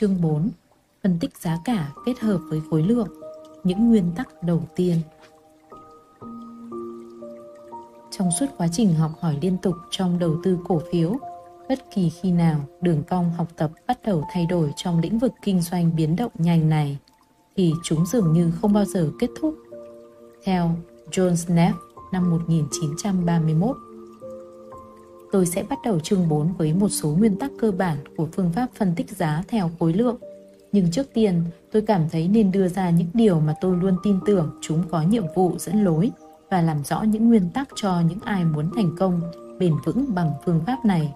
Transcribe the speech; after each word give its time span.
Chương 0.00 0.20
4 0.20 0.50
Phân 1.02 1.18
tích 1.20 1.36
giá 1.36 1.58
cả 1.64 1.92
kết 2.06 2.18
hợp 2.20 2.38
với 2.48 2.60
khối 2.70 2.82
lượng, 2.82 3.08
Những 3.64 3.88
nguyên 3.88 4.12
tắc 4.16 4.42
đầu 4.42 4.62
tiên 4.76 4.96
Trong 8.10 8.30
suốt 8.40 8.46
quá 8.56 8.68
trình 8.72 8.94
học 8.94 9.10
hỏi 9.20 9.38
liên 9.42 9.56
tục 9.62 9.74
trong 9.90 10.18
đầu 10.18 10.36
tư 10.42 10.58
cổ 10.68 10.82
phiếu, 10.92 11.16
Bất 11.68 11.78
kỳ 11.94 12.10
khi 12.10 12.32
nào 12.32 12.60
đường 12.80 13.02
cong 13.02 13.30
học 13.30 13.48
tập 13.56 13.70
bắt 13.86 13.98
đầu 14.04 14.24
thay 14.32 14.46
đổi 14.46 14.72
trong 14.76 15.00
lĩnh 15.00 15.18
vực 15.18 15.32
kinh 15.42 15.60
doanh 15.60 15.96
biến 15.96 16.16
động 16.16 16.32
nhanh 16.38 16.68
này, 16.68 16.98
thì 17.56 17.72
chúng 17.82 18.06
dường 18.06 18.32
như 18.32 18.52
không 18.60 18.72
bao 18.72 18.84
giờ 18.84 19.10
kết 19.18 19.30
thúc. 19.40 19.54
Theo 20.44 20.70
John 21.10 21.34
Snap 21.34 21.74
năm 22.12 22.30
1931 22.30 23.76
Tôi 25.32 25.46
sẽ 25.46 25.62
bắt 25.62 25.78
đầu 25.84 26.00
chương 26.00 26.28
4 26.28 26.52
với 26.58 26.74
một 26.74 26.88
số 26.88 27.08
nguyên 27.08 27.36
tắc 27.36 27.50
cơ 27.60 27.70
bản 27.70 27.96
của 28.16 28.28
phương 28.32 28.50
pháp 28.54 28.66
phân 28.74 28.94
tích 28.96 29.10
giá 29.10 29.42
theo 29.48 29.70
khối 29.78 29.92
lượng. 29.92 30.16
Nhưng 30.72 30.90
trước 30.90 31.06
tiên, 31.14 31.42
tôi 31.72 31.82
cảm 31.82 32.08
thấy 32.12 32.28
nên 32.28 32.52
đưa 32.52 32.68
ra 32.68 32.90
những 32.90 33.08
điều 33.14 33.40
mà 33.40 33.54
tôi 33.60 33.76
luôn 33.76 33.96
tin 34.02 34.18
tưởng 34.26 34.58
chúng 34.60 34.82
có 34.90 35.02
nhiệm 35.02 35.24
vụ 35.34 35.58
dẫn 35.58 35.84
lối 35.84 36.10
và 36.50 36.62
làm 36.62 36.84
rõ 36.84 37.02
những 37.02 37.28
nguyên 37.28 37.50
tắc 37.50 37.68
cho 37.74 38.00
những 38.08 38.18
ai 38.24 38.44
muốn 38.44 38.70
thành 38.76 38.96
công 38.98 39.20
bền 39.58 39.74
vững 39.84 40.14
bằng 40.14 40.32
phương 40.44 40.60
pháp 40.66 40.84
này. 40.84 41.14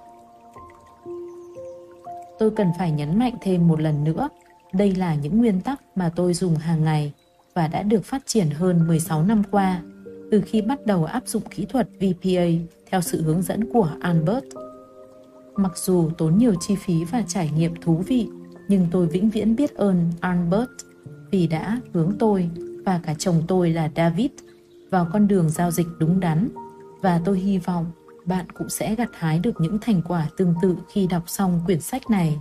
Tôi 2.38 2.50
cần 2.50 2.70
phải 2.78 2.90
nhấn 2.90 3.18
mạnh 3.18 3.34
thêm 3.42 3.68
một 3.68 3.80
lần 3.80 4.04
nữa, 4.04 4.28
đây 4.72 4.94
là 4.94 5.14
những 5.14 5.38
nguyên 5.38 5.60
tắc 5.60 5.80
mà 5.94 6.12
tôi 6.16 6.34
dùng 6.34 6.56
hàng 6.56 6.84
ngày 6.84 7.12
và 7.54 7.68
đã 7.68 7.82
được 7.82 8.04
phát 8.04 8.22
triển 8.26 8.50
hơn 8.50 8.86
16 8.86 9.22
năm 9.22 9.42
qua 9.50 9.82
từ 10.30 10.40
khi 10.40 10.62
bắt 10.62 10.86
đầu 10.86 11.04
áp 11.04 11.22
dụng 11.26 11.42
kỹ 11.50 11.66
thuật 11.66 11.88
VPA 12.00 12.46
theo 12.94 13.00
sự 13.00 13.22
hướng 13.22 13.42
dẫn 13.42 13.72
của 13.72 13.90
Albert. 14.00 14.44
Mặc 15.56 15.72
dù 15.76 16.10
tốn 16.18 16.38
nhiều 16.38 16.54
chi 16.60 16.76
phí 16.76 17.04
và 17.04 17.22
trải 17.28 17.50
nghiệm 17.56 17.74
thú 17.80 17.96
vị, 18.06 18.28
nhưng 18.68 18.86
tôi 18.90 19.06
vĩnh 19.06 19.30
viễn 19.30 19.56
biết 19.56 19.74
ơn 19.74 20.12
Albert 20.20 20.70
vì 21.30 21.46
đã 21.46 21.80
hướng 21.92 22.12
tôi 22.18 22.50
và 22.84 23.00
cả 23.02 23.14
chồng 23.18 23.42
tôi 23.48 23.70
là 23.70 23.90
David 23.96 24.30
vào 24.90 25.08
con 25.12 25.28
đường 25.28 25.50
giao 25.50 25.70
dịch 25.70 25.86
đúng 25.98 26.20
đắn 26.20 26.48
và 27.02 27.20
tôi 27.24 27.38
hy 27.38 27.58
vọng 27.58 27.86
bạn 28.24 28.46
cũng 28.50 28.68
sẽ 28.68 28.94
gặt 28.94 29.10
hái 29.12 29.38
được 29.38 29.60
những 29.60 29.78
thành 29.80 30.02
quả 30.08 30.26
tương 30.36 30.54
tự 30.62 30.76
khi 30.92 31.06
đọc 31.06 31.22
xong 31.26 31.60
quyển 31.66 31.80
sách 31.80 32.10
này. 32.10 32.38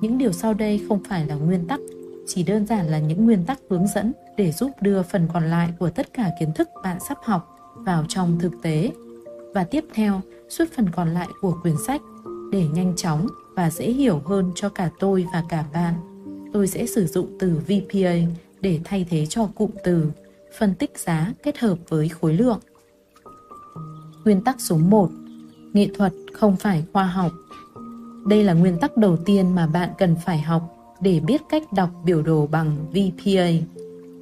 Những 0.00 0.18
điều 0.18 0.32
sau 0.32 0.54
đây 0.54 0.80
không 0.88 1.04
phải 1.08 1.26
là 1.26 1.34
nguyên 1.34 1.66
tắc, 1.68 1.80
chỉ 2.26 2.42
đơn 2.42 2.66
giản 2.66 2.86
là 2.86 2.98
những 2.98 3.24
nguyên 3.24 3.44
tắc 3.44 3.58
hướng 3.70 3.86
dẫn 3.86 4.12
để 4.36 4.52
giúp 4.52 4.70
đưa 4.80 5.02
phần 5.02 5.28
còn 5.32 5.44
lại 5.44 5.72
của 5.78 5.90
tất 5.90 6.12
cả 6.12 6.30
kiến 6.40 6.52
thức 6.52 6.68
bạn 6.82 6.98
sắp 7.08 7.18
học 7.22 7.56
vào 7.74 8.04
trong 8.08 8.38
thực 8.38 8.52
tế. 8.62 8.92
Và 9.54 9.64
tiếp 9.64 9.84
theo, 9.94 10.20
suốt 10.48 10.64
phần 10.76 10.90
còn 10.90 11.08
lại 11.08 11.28
của 11.40 11.58
quyển 11.62 11.76
sách 11.86 12.00
để 12.52 12.66
nhanh 12.74 12.96
chóng 12.96 13.26
và 13.54 13.70
dễ 13.70 13.84
hiểu 13.84 14.22
hơn 14.24 14.52
cho 14.54 14.68
cả 14.68 14.90
tôi 14.98 15.26
và 15.32 15.44
cả 15.48 15.64
bạn. 15.72 15.94
Tôi 16.52 16.66
sẽ 16.66 16.86
sử 16.86 17.06
dụng 17.06 17.36
từ 17.38 17.60
VPA 17.66 18.14
để 18.60 18.80
thay 18.84 19.06
thế 19.10 19.26
cho 19.26 19.46
cụm 19.54 19.70
từ 19.84 20.10
phân 20.58 20.74
tích 20.74 20.98
giá 20.98 21.32
kết 21.42 21.58
hợp 21.58 21.78
với 21.88 22.08
khối 22.08 22.34
lượng. 22.34 22.60
Nguyên 24.24 24.44
tắc 24.44 24.60
số 24.60 24.76
1. 24.76 25.10
Nghệ 25.72 25.88
thuật 25.94 26.12
không 26.32 26.56
phải 26.56 26.84
khoa 26.92 27.04
học. 27.04 27.32
Đây 28.26 28.44
là 28.44 28.52
nguyên 28.52 28.78
tắc 28.78 28.96
đầu 28.96 29.16
tiên 29.16 29.54
mà 29.54 29.66
bạn 29.66 29.90
cần 29.98 30.16
phải 30.24 30.38
học 30.40 30.76
để 31.00 31.20
biết 31.20 31.40
cách 31.48 31.72
đọc 31.72 31.90
biểu 32.04 32.22
đồ 32.22 32.46
bằng 32.46 32.76
VPA. 32.90 33.48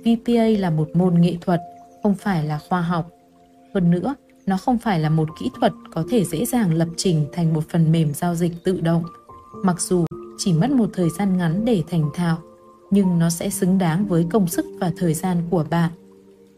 VPA 0.04 0.44
là 0.58 0.70
một 0.70 0.88
môn 0.94 1.20
nghệ 1.20 1.36
thuật, 1.40 1.60
không 2.02 2.14
phải 2.14 2.44
là 2.44 2.58
khoa 2.68 2.80
học. 2.80 3.10
Hơn 3.74 3.90
nữa, 3.90 4.14
nó 4.46 4.56
không 4.56 4.78
phải 4.78 5.00
là 5.00 5.08
một 5.08 5.28
kỹ 5.40 5.50
thuật 5.60 5.72
có 5.94 6.04
thể 6.10 6.24
dễ 6.24 6.44
dàng 6.44 6.74
lập 6.74 6.88
trình 6.96 7.26
thành 7.32 7.54
một 7.54 7.64
phần 7.68 7.92
mềm 7.92 8.14
giao 8.14 8.34
dịch 8.34 8.52
tự 8.64 8.80
động. 8.80 9.04
Mặc 9.64 9.80
dù 9.80 10.04
chỉ 10.38 10.52
mất 10.52 10.70
một 10.70 10.90
thời 10.92 11.10
gian 11.10 11.36
ngắn 11.36 11.64
để 11.64 11.82
thành 11.90 12.10
thạo, 12.14 12.38
nhưng 12.90 13.18
nó 13.18 13.30
sẽ 13.30 13.50
xứng 13.50 13.78
đáng 13.78 14.06
với 14.06 14.26
công 14.30 14.48
sức 14.48 14.66
và 14.80 14.92
thời 14.96 15.14
gian 15.14 15.42
của 15.50 15.64
bạn. 15.70 15.90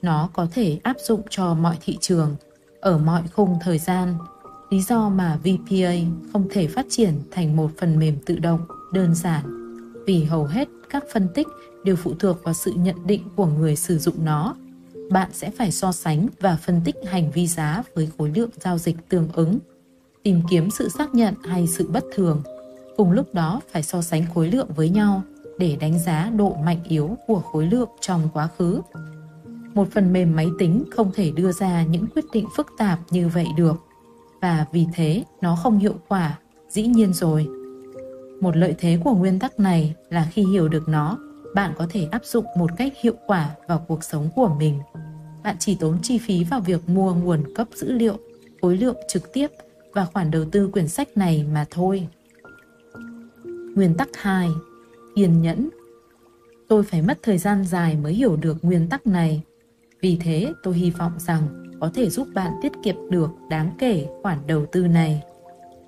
Nó 0.02 0.28
có 0.32 0.46
thể 0.52 0.78
áp 0.82 0.96
dụng 1.06 1.20
cho 1.30 1.54
mọi 1.54 1.76
thị 1.80 1.98
trường, 2.00 2.36
ở 2.80 2.98
mọi 2.98 3.22
khung 3.32 3.58
thời 3.62 3.78
gian. 3.78 4.14
Lý 4.70 4.80
do 4.80 5.08
mà 5.08 5.38
VPA 5.44 5.94
không 6.32 6.48
thể 6.50 6.66
phát 6.66 6.86
triển 6.88 7.12
thành 7.30 7.56
một 7.56 7.70
phần 7.78 7.98
mềm 7.98 8.16
tự 8.26 8.38
động 8.38 8.60
đơn 8.92 9.14
giản 9.14 9.64
vì 10.06 10.24
hầu 10.24 10.44
hết 10.44 10.68
các 10.90 11.04
phân 11.12 11.28
tích 11.34 11.46
đều 11.84 11.96
phụ 11.96 12.14
thuộc 12.18 12.44
vào 12.44 12.54
sự 12.54 12.72
nhận 12.76 13.06
định 13.06 13.22
của 13.36 13.46
người 13.46 13.76
sử 13.76 13.98
dụng 13.98 14.24
nó. 14.24 14.54
Bạn 15.10 15.30
sẽ 15.32 15.50
phải 15.50 15.72
so 15.72 15.92
sánh 15.92 16.28
và 16.40 16.56
phân 16.56 16.80
tích 16.84 16.96
hành 17.06 17.30
vi 17.30 17.46
giá 17.46 17.82
với 17.94 18.08
khối 18.18 18.32
lượng 18.34 18.50
giao 18.60 18.78
dịch 18.78 18.96
tương 19.08 19.28
ứng, 19.32 19.58
tìm 20.22 20.40
kiếm 20.50 20.70
sự 20.70 20.88
xác 20.88 21.14
nhận 21.14 21.34
hay 21.44 21.66
sự 21.66 21.88
bất 21.88 22.04
thường. 22.14 22.42
Cùng 22.96 23.10
lúc 23.10 23.34
đó 23.34 23.60
phải 23.72 23.82
so 23.82 24.02
sánh 24.02 24.24
khối 24.34 24.50
lượng 24.50 24.68
với 24.76 24.88
nhau 24.88 25.22
để 25.58 25.76
đánh 25.80 25.98
giá 25.98 26.30
độ 26.36 26.56
mạnh 26.64 26.80
yếu 26.88 27.16
của 27.26 27.40
khối 27.40 27.66
lượng 27.66 27.88
trong 28.00 28.28
quá 28.32 28.48
khứ. 28.58 28.80
Một 29.74 29.88
phần 29.92 30.12
mềm 30.12 30.36
máy 30.36 30.48
tính 30.58 30.84
không 30.96 31.10
thể 31.14 31.30
đưa 31.30 31.52
ra 31.52 31.82
những 31.82 32.06
quyết 32.14 32.24
định 32.32 32.46
phức 32.56 32.66
tạp 32.78 32.98
như 33.10 33.28
vậy 33.28 33.46
được 33.56 33.76
và 34.40 34.66
vì 34.72 34.86
thế 34.94 35.24
nó 35.40 35.56
không 35.56 35.78
hiệu 35.78 35.94
quả 36.08 36.38
dĩ 36.68 36.86
nhiên 36.86 37.12
rồi. 37.12 37.46
Một 38.40 38.56
lợi 38.56 38.74
thế 38.78 38.98
của 39.04 39.14
nguyên 39.14 39.38
tắc 39.38 39.60
này 39.60 39.94
là 40.10 40.28
khi 40.32 40.44
hiểu 40.44 40.68
được 40.68 40.88
nó 40.88 41.18
bạn 41.54 41.72
có 41.78 41.86
thể 41.90 42.08
áp 42.10 42.24
dụng 42.24 42.44
một 42.56 42.70
cách 42.76 42.92
hiệu 43.02 43.14
quả 43.26 43.50
vào 43.68 43.84
cuộc 43.88 44.04
sống 44.04 44.28
của 44.36 44.48
mình 44.58 44.80
bạn 45.44 45.56
chỉ 45.58 45.74
tốn 45.74 45.98
chi 46.02 46.18
phí 46.18 46.44
vào 46.44 46.60
việc 46.60 46.88
mua 46.88 47.14
nguồn 47.14 47.54
cấp 47.54 47.68
dữ 47.74 47.92
liệu 47.92 48.18
khối 48.62 48.76
lượng 48.76 48.96
trực 49.08 49.32
tiếp 49.32 49.50
và 49.92 50.04
khoản 50.04 50.30
đầu 50.30 50.44
tư 50.52 50.68
quyển 50.68 50.88
sách 50.88 51.16
này 51.16 51.46
mà 51.52 51.66
thôi 51.70 52.08
nguyên 53.74 53.94
tắc 53.94 54.08
2 54.14 54.48
kiên 55.16 55.42
nhẫn 55.42 55.68
tôi 56.68 56.82
phải 56.82 57.02
mất 57.02 57.18
thời 57.22 57.38
gian 57.38 57.64
dài 57.64 57.96
mới 57.96 58.14
hiểu 58.14 58.36
được 58.36 58.56
nguyên 58.62 58.88
tắc 58.88 59.06
này 59.06 59.42
vì 60.04 60.18
thế, 60.20 60.52
tôi 60.62 60.74
hy 60.74 60.90
vọng 60.90 61.12
rằng 61.18 61.72
có 61.80 61.90
thể 61.94 62.10
giúp 62.10 62.28
bạn 62.34 62.52
tiết 62.62 62.72
kiệm 62.82 62.96
được 63.10 63.30
đáng 63.50 63.70
kể 63.78 64.06
khoản 64.22 64.38
đầu 64.46 64.66
tư 64.72 64.86
này. 64.86 65.22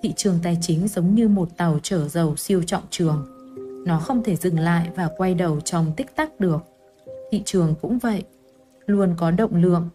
Thị 0.03 0.13
trường 0.17 0.39
tài 0.43 0.59
chính 0.61 0.89
giống 0.89 1.15
như 1.15 1.29
một 1.29 1.57
tàu 1.57 1.79
chở 1.83 2.09
dầu 2.09 2.37
siêu 2.37 2.63
trọng 2.63 2.83
trường. 2.91 3.27
Nó 3.87 3.99
không 4.01 4.23
thể 4.23 4.37
dừng 4.37 4.59
lại 4.59 4.91
và 4.95 5.09
quay 5.17 5.35
đầu 5.35 5.61
trong 5.61 5.93
tích 5.97 6.17
tắc 6.17 6.41
được. 6.41 6.59
Thị 7.31 7.43
trường 7.45 7.75
cũng 7.83 7.99
vậy, 7.99 8.23
luôn 8.87 9.15
có 9.17 9.31
động 9.31 9.63
lượng 9.63 9.89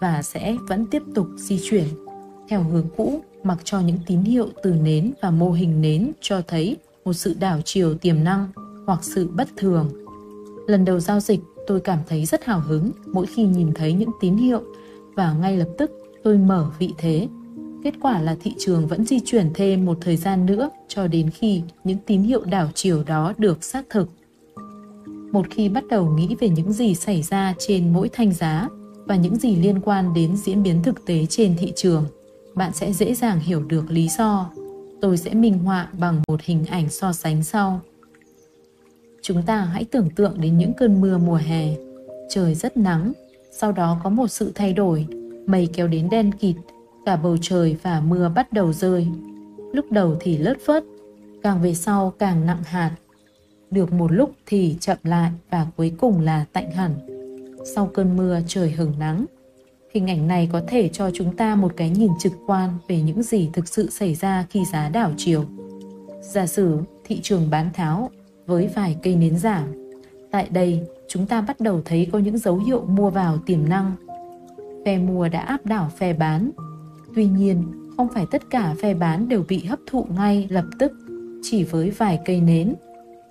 và 0.00 0.22
sẽ 0.22 0.56
vẫn 0.68 0.86
tiếp 0.86 1.02
tục 1.14 1.26
di 1.36 1.60
chuyển 1.62 1.84
theo 2.48 2.62
hướng 2.62 2.86
cũ, 2.96 3.20
mặc 3.42 3.58
cho 3.64 3.80
những 3.80 3.98
tín 4.06 4.20
hiệu 4.20 4.48
từ 4.62 4.70
nến 4.70 5.12
và 5.22 5.30
mô 5.30 5.52
hình 5.52 5.80
nến 5.80 6.12
cho 6.20 6.42
thấy 6.46 6.76
một 7.04 7.12
sự 7.12 7.36
đảo 7.40 7.60
chiều 7.64 7.94
tiềm 7.94 8.24
năng 8.24 8.48
hoặc 8.86 9.04
sự 9.04 9.28
bất 9.28 9.48
thường. 9.56 9.90
Lần 10.66 10.84
đầu 10.84 11.00
giao 11.00 11.20
dịch, 11.20 11.40
tôi 11.66 11.80
cảm 11.80 11.98
thấy 12.08 12.24
rất 12.24 12.44
hào 12.44 12.60
hứng 12.60 12.90
mỗi 13.06 13.26
khi 13.26 13.42
nhìn 13.42 13.72
thấy 13.74 13.92
những 13.92 14.10
tín 14.20 14.36
hiệu 14.36 14.62
và 15.14 15.32
ngay 15.32 15.56
lập 15.56 15.68
tức 15.78 15.90
tôi 16.22 16.38
mở 16.38 16.70
vị 16.78 16.94
thế. 16.98 17.28
Kết 17.84 17.94
quả 18.00 18.20
là 18.20 18.36
thị 18.40 18.54
trường 18.58 18.86
vẫn 18.86 19.04
di 19.04 19.20
chuyển 19.24 19.50
thêm 19.54 19.84
một 19.84 19.98
thời 20.00 20.16
gian 20.16 20.46
nữa 20.46 20.70
cho 20.88 21.06
đến 21.06 21.30
khi 21.30 21.62
những 21.84 21.98
tín 22.06 22.22
hiệu 22.22 22.44
đảo 22.44 22.68
chiều 22.74 23.02
đó 23.06 23.32
được 23.38 23.64
xác 23.64 23.84
thực. 23.90 24.08
Một 25.32 25.46
khi 25.50 25.68
bắt 25.68 25.84
đầu 25.90 26.10
nghĩ 26.10 26.36
về 26.40 26.48
những 26.48 26.72
gì 26.72 26.94
xảy 26.94 27.22
ra 27.22 27.54
trên 27.58 27.92
mỗi 27.92 28.08
thanh 28.12 28.32
giá 28.32 28.68
và 29.06 29.16
những 29.16 29.36
gì 29.36 29.56
liên 29.56 29.80
quan 29.80 30.14
đến 30.14 30.36
diễn 30.36 30.62
biến 30.62 30.82
thực 30.82 31.06
tế 31.06 31.26
trên 31.26 31.56
thị 31.58 31.72
trường, 31.76 32.04
bạn 32.54 32.72
sẽ 32.72 32.92
dễ 32.92 33.14
dàng 33.14 33.40
hiểu 33.40 33.62
được 33.62 33.90
lý 33.90 34.08
do. 34.18 34.50
Tôi 35.00 35.16
sẽ 35.16 35.34
minh 35.34 35.58
họa 35.58 35.88
bằng 35.98 36.22
một 36.28 36.40
hình 36.42 36.64
ảnh 36.64 36.88
so 36.88 37.12
sánh 37.12 37.44
sau. 37.44 37.80
Chúng 39.22 39.42
ta 39.42 39.60
hãy 39.60 39.84
tưởng 39.84 40.10
tượng 40.10 40.40
đến 40.40 40.58
những 40.58 40.72
cơn 40.74 41.00
mưa 41.00 41.18
mùa 41.18 41.40
hè. 41.46 41.74
Trời 42.30 42.54
rất 42.54 42.76
nắng, 42.76 43.12
sau 43.52 43.72
đó 43.72 44.00
có 44.04 44.10
một 44.10 44.26
sự 44.28 44.52
thay 44.54 44.72
đổi, 44.72 45.06
mây 45.46 45.68
kéo 45.72 45.88
đến 45.88 46.10
đen 46.10 46.32
kịt, 46.32 46.56
cả 47.06 47.16
bầu 47.16 47.36
trời 47.40 47.76
và 47.82 48.00
mưa 48.00 48.32
bắt 48.34 48.52
đầu 48.52 48.72
rơi. 48.72 49.06
Lúc 49.72 49.92
đầu 49.92 50.16
thì 50.20 50.38
lất 50.38 50.58
phớt, 50.66 50.84
càng 51.42 51.62
về 51.62 51.74
sau 51.74 52.12
càng 52.18 52.46
nặng 52.46 52.62
hạt. 52.64 52.96
Được 53.70 53.92
một 53.92 54.12
lúc 54.12 54.30
thì 54.46 54.76
chậm 54.80 54.98
lại 55.02 55.30
và 55.50 55.66
cuối 55.76 55.92
cùng 55.98 56.20
là 56.20 56.44
tạnh 56.52 56.70
hẳn. 56.70 56.94
Sau 57.74 57.90
cơn 57.94 58.16
mưa 58.16 58.40
trời 58.46 58.70
hừng 58.70 58.92
nắng. 58.98 59.24
Hình 59.94 60.06
ảnh 60.10 60.28
này 60.28 60.48
có 60.52 60.62
thể 60.68 60.88
cho 60.88 61.10
chúng 61.14 61.36
ta 61.36 61.54
một 61.54 61.72
cái 61.76 61.90
nhìn 61.90 62.12
trực 62.18 62.32
quan 62.46 62.70
về 62.88 63.02
những 63.02 63.22
gì 63.22 63.50
thực 63.52 63.68
sự 63.68 63.90
xảy 63.90 64.14
ra 64.14 64.46
khi 64.50 64.64
giá 64.72 64.88
đảo 64.88 65.12
chiều. 65.16 65.44
Giả 66.22 66.46
sử 66.46 66.78
thị 67.04 67.20
trường 67.22 67.50
bán 67.50 67.70
tháo 67.72 68.10
với 68.46 68.68
vài 68.74 68.96
cây 69.02 69.16
nến 69.16 69.38
giảm. 69.38 69.90
Tại 70.30 70.48
đây, 70.50 70.80
chúng 71.08 71.26
ta 71.26 71.40
bắt 71.40 71.60
đầu 71.60 71.82
thấy 71.84 72.08
có 72.12 72.18
những 72.18 72.38
dấu 72.38 72.58
hiệu 72.58 72.84
mua 72.84 73.10
vào 73.10 73.38
tiềm 73.46 73.68
năng. 73.68 73.92
Phe 74.84 74.98
mua 74.98 75.28
đã 75.28 75.40
áp 75.40 75.66
đảo 75.66 75.90
phe 75.96 76.12
bán. 76.12 76.50
Tuy 77.14 77.26
nhiên, 77.26 77.62
không 77.96 78.08
phải 78.14 78.26
tất 78.30 78.42
cả 78.50 78.74
phe 78.82 78.94
bán 78.94 79.28
đều 79.28 79.44
bị 79.48 79.64
hấp 79.64 79.78
thụ 79.86 80.06
ngay 80.16 80.46
lập 80.50 80.64
tức 80.78 80.92
chỉ 81.42 81.64
với 81.64 81.90
vài 81.90 82.20
cây 82.24 82.40
nến. 82.40 82.74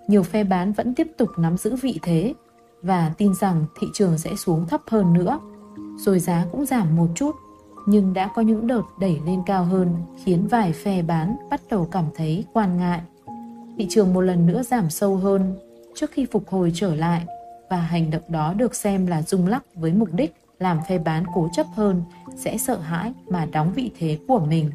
Nhiều 0.07 0.23
phe 0.23 0.43
bán 0.43 0.73
vẫn 0.73 0.95
tiếp 0.95 1.07
tục 1.17 1.29
nắm 1.37 1.57
giữ 1.57 1.75
vị 1.75 1.99
thế 2.01 2.33
và 2.81 3.13
tin 3.17 3.35
rằng 3.35 3.65
thị 3.79 3.87
trường 3.93 4.17
sẽ 4.17 4.35
xuống 4.35 4.67
thấp 4.67 4.81
hơn 4.87 5.13
nữa. 5.13 5.39
Rồi 5.97 6.19
giá 6.19 6.45
cũng 6.51 6.65
giảm 6.65 6.95
một 6.95 7.07
chút, 7.15 7.35
nhưng 7.85 8.13
đã 8.13 8.29
có 8.35 8.41
những 8.41 8.67
đợt 8.67 8.83
đẩy 8.99 9.19
lên 9.25 9.41
cao 9.45 9.63
hơn 9.63 9.95
khiến 10.23 10.47
vài 10.47 10.73
phe 10.73 11.01
bán 11.01 11.35
bắt 11.49 11.61
đầu 11.69 11.87
cảm 11.91 12.05
thấy 12.15 12.45
quan 12.53 12.77
ngại 12.77 13.01
Thị 13.77 13.87
trường 13.89 14.13
một 14.13 14.21
lần 14.21 14.47
nữa 14.47 14.63
giảm 14.63 14.89
sâu 14.89 15.15
hơn 15.15 15.55
trước 15.95 16.11
khi 16.11 16.25
phục 16.31 16.49
hồi 16.49 16.71
trở 16.75 16.95
lại 16.95 17.25
và 17.69 17.77
hành 17.77 18.11
động 18.11 18.23
đó 18.27 18.53
được 18.53 18.75
xem 18.75 19.07
là 19.07 19.21
rung 19.21 19.47
lắc 19.47 19.63
với 19.75 19.93
mục 19.93 20.09
đích 20.11 20.35
làm 20.59 20.79
phe 20.89 20.97
bán 20.97 21.23
cố 21.33 21.49
chấp 21.53 21.65
hơn 21.75 22.03
sẽ 22.35 22.57
sợ 22.57 22.77
hãi 22.77 23.13
mà 23.29 23.45
đóng 23.45 23.71
vị 23.75 23.91
thế 23.99 24.19
của 24.27 24.39
mình. 24.39 24.71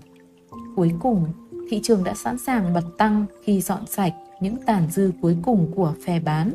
Cuối 0.77 0.93
cùng, 1.01 1.25
thị 1.71 1.81
trường 1.83 2.05
đã 2.05 2.15
sẵn 2.15 2.39
sàng 2.39 2.75
bật 2.75 2.85
tăng 2.99 3.27
khi 3.45 3.61
dọn 3.61 3.87
sạch 3.87 4.13
những 4.41 4.57
tàn 4.67 4.91
dư 4.91 5.13
cuối 5.23 5.37
cùng 5.43 5.73
của 5.77 5.95
phe 6.05 6.21
bán. 6.21 6.53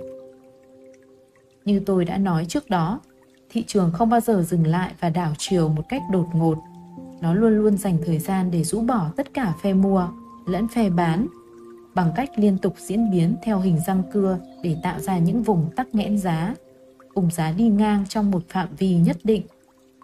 Như 1.66 1.82
tôi 1.86 2.06
đã 2.06 2.18
nói 2.18 2.46
trước 2.46 2.70
đó, 2.70 3.00
thị 3.50 3.64
trường 3.68 3.92
không 3.92 4.10
bao 4.10 4.20
giờ 4.20 4.44
dừng 4.44 4.68
lại 4.68 4.94
và 5.00 5.10
đảo 5.10 5.34
chiều 5.38 5.70
một 5.70 5.84
cách 5.90 6.02
đột 6.12 6.28
ngột. 6.34 6.58
Nó 7.22 7.34
luôn 7.34 7.58
luôn 7.58 7.78
dành 7.78 7.98
thời 8.06 8.20
gian 8.20 8.52
để 8.52 8.64
rũ 8.64 8.82
bỏ 8.82 9.10
tất 9.16 9.34
cả 9.34 9.54
phe 9.62 9.74
mua 9.74 10.08
lẫn 10.46 10.68
phe 10.68 10.90
bán 10.90 11.28
bằng 11.96 12.12
cách 12.16 12.30
liên 12.36 12.58
tục 12.58 12.76
diễn 12.78 13.12
biến 13.12 13.36
theo 13.44 13.60
hình 13.60 13.80
răng 13.88 14.04
cưa 14.14 14.40
để 14.64 14.78
tạo 14.84 15.00
ra 15.00 15.18
những 15.18 15.44
vùng 15.44 15.70
tắc 15.76 15.96
nghẽn 15.96 16.18
giá, 16.18 16.56
cùng 17.14 17.32
giá 17.32 17.52
đi 17.52 17.70
ngang 17.70 18.06
trong 18.10 18.32
một 18.32 18.44
phạm 18.50 18.68
vi 18.78 18.96
nhất 18.96 19.18
định 19.24 19.42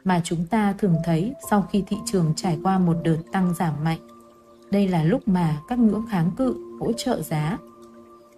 mà 0.04 0.22
chúng 0.24 0.46
ta 0.46 0.74
thường 0.78 0.96
thấy 1.04 1.34
sau 1.50 1.68
khi 1.72 1.84
thị 1.88 1.98
trường 2.06 2.34
trải 2.36 2.58
qua 2.64 2.80
một 2.80 2.98
đợt 3.04 3.18
tăng 3.32 3.54
giảm 3.54 3.84
mạnh. 3.84 4.00
Đây 4.72 4.88
là 4.88 5.04
lúc 5.04 5.28
mà 5.28 5.58
các 5.68 5.80
ngưỡng 5.80 6.06
kháng 6.10 6.32
cự 6.38 6.78
hỗ 6.80 6.94
trợ 6.94 7.22
giá 7.22 7.58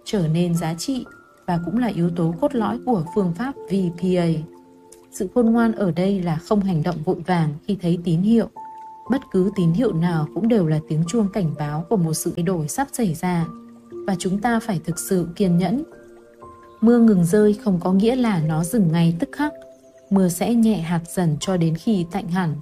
trở 0.04 0.28
nên 0.28 0.54
giá 0.54 0.74
trị 0.74 1.04
và 1.46 1.60
cũng 1.64 1.78
là 1.78 1.86
yếu 1.86 2.10
tố 2.10 2.34
cốt 2.40 2.54
lõi 2.54 2.78
của 2.86 3.04
phương 3.14 3.32
pháp 3.34 3.52
VPA. 3.68 4.26
Sự 5.12 5.28
khôn 5.34 5.46
ngoan 5.46 5.72
ở 5.72 5.90
đây 5.90 6.22
là 6.22 6.36
không 6.36 6.60
hành 6.60 6.82
động 6.82 6.96
vội 7.04 7.20
vàng 7.26 7.54
khi 7.66 7.76
thấy 7.82 7.98
tín 8.04 8.20
hiệu. 8.20 8.48
Bất 9.10 9.20
cứ 9.32 9.50
tín 9.56 9.72
hiệu 9.72 9.92
nào 9.92 10.28
cũng 10.34 10.48
đều 10.48 10.66
là 10.66 10.80
tiếng 10.88 11.04
chuông 11.08 11.28
cảnh 11.32 11.54
báo 11.58 11.86
của 11.90 11.96
một 11.96 12.14
sự 12.14 12.32
thay 12.36 12.42
đổi 12.42 12.68
sắp 12.68 12.88
xảy 12.92 13.14
ra 13.14 13.46
và 14.06 14.16
chúng 14.18 14.40
ta 14.40 14.60
phải 14.60 14.80
thực 14.84 14.98
sự 14.98 15.28
kiên 15.36 15.58
nhẫn. 15.58 15.82
Mưa 16.80 16.98
ngừng 16.98 17.24
rơi 17.24 17.58
không 17.64 17.80
có 17.80 17.92
nghĩa 17.92 18.16
là 18.16 18.42
nó 18.46 18.64
dừng 18.64 18.92
ngay 18.92 19.16
tức 19.18 19.28
khắc. 19.32 19.52
Mưa 20.10 20.28
sẽ 20.28 20.54
nhẹ 20.54 20.78
hạt 20.78 21.00
dần 21.08 21.36
cho 21.40 21.56
đến 21.56 21.76
khi 21.76 22.06
tạnh 22.10 22.28
hẳn. 22.28 22.54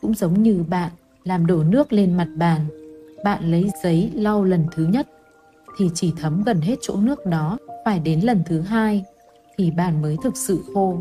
Cũng 0.00 0.14
giống 0.14 0.42
như 0.42 0.64
bạn 0.68 0.90
làm 1.24 1.46
đổ 1.46 1.62
nước 1.62 1.92
lên 1.92 2.16
mặt 2.16 2.28
bàn, 2.36 2.60
bạn 3.24 3.50
lấy 3.50 3.70
giấy 3.82 4.10
lau 4.14 4.44
lần 4.44 4.66
thứ 4.72 4.86
nhất 4.86 5.08
thì 5.80 5.90
chỉ 5.94 6.12
thấm 6.16 6.42
gần 6.42 6.60
hết 6.60 6.78
chỗ 6.80 6.96
nước 6.96 7.26
đó, 7.26 7.58
phải 7.84 7.98
đến 7.98 8.20
lần 8.20 8.42
thứ 8.46 8.60
hai 8.60 9.04
thì 9.58 9.70
bàn 9.70 10.02
mới 10.02 10.16
thực 10.22 10.36
sự 10.36 10.64
khô. 10.74 10.96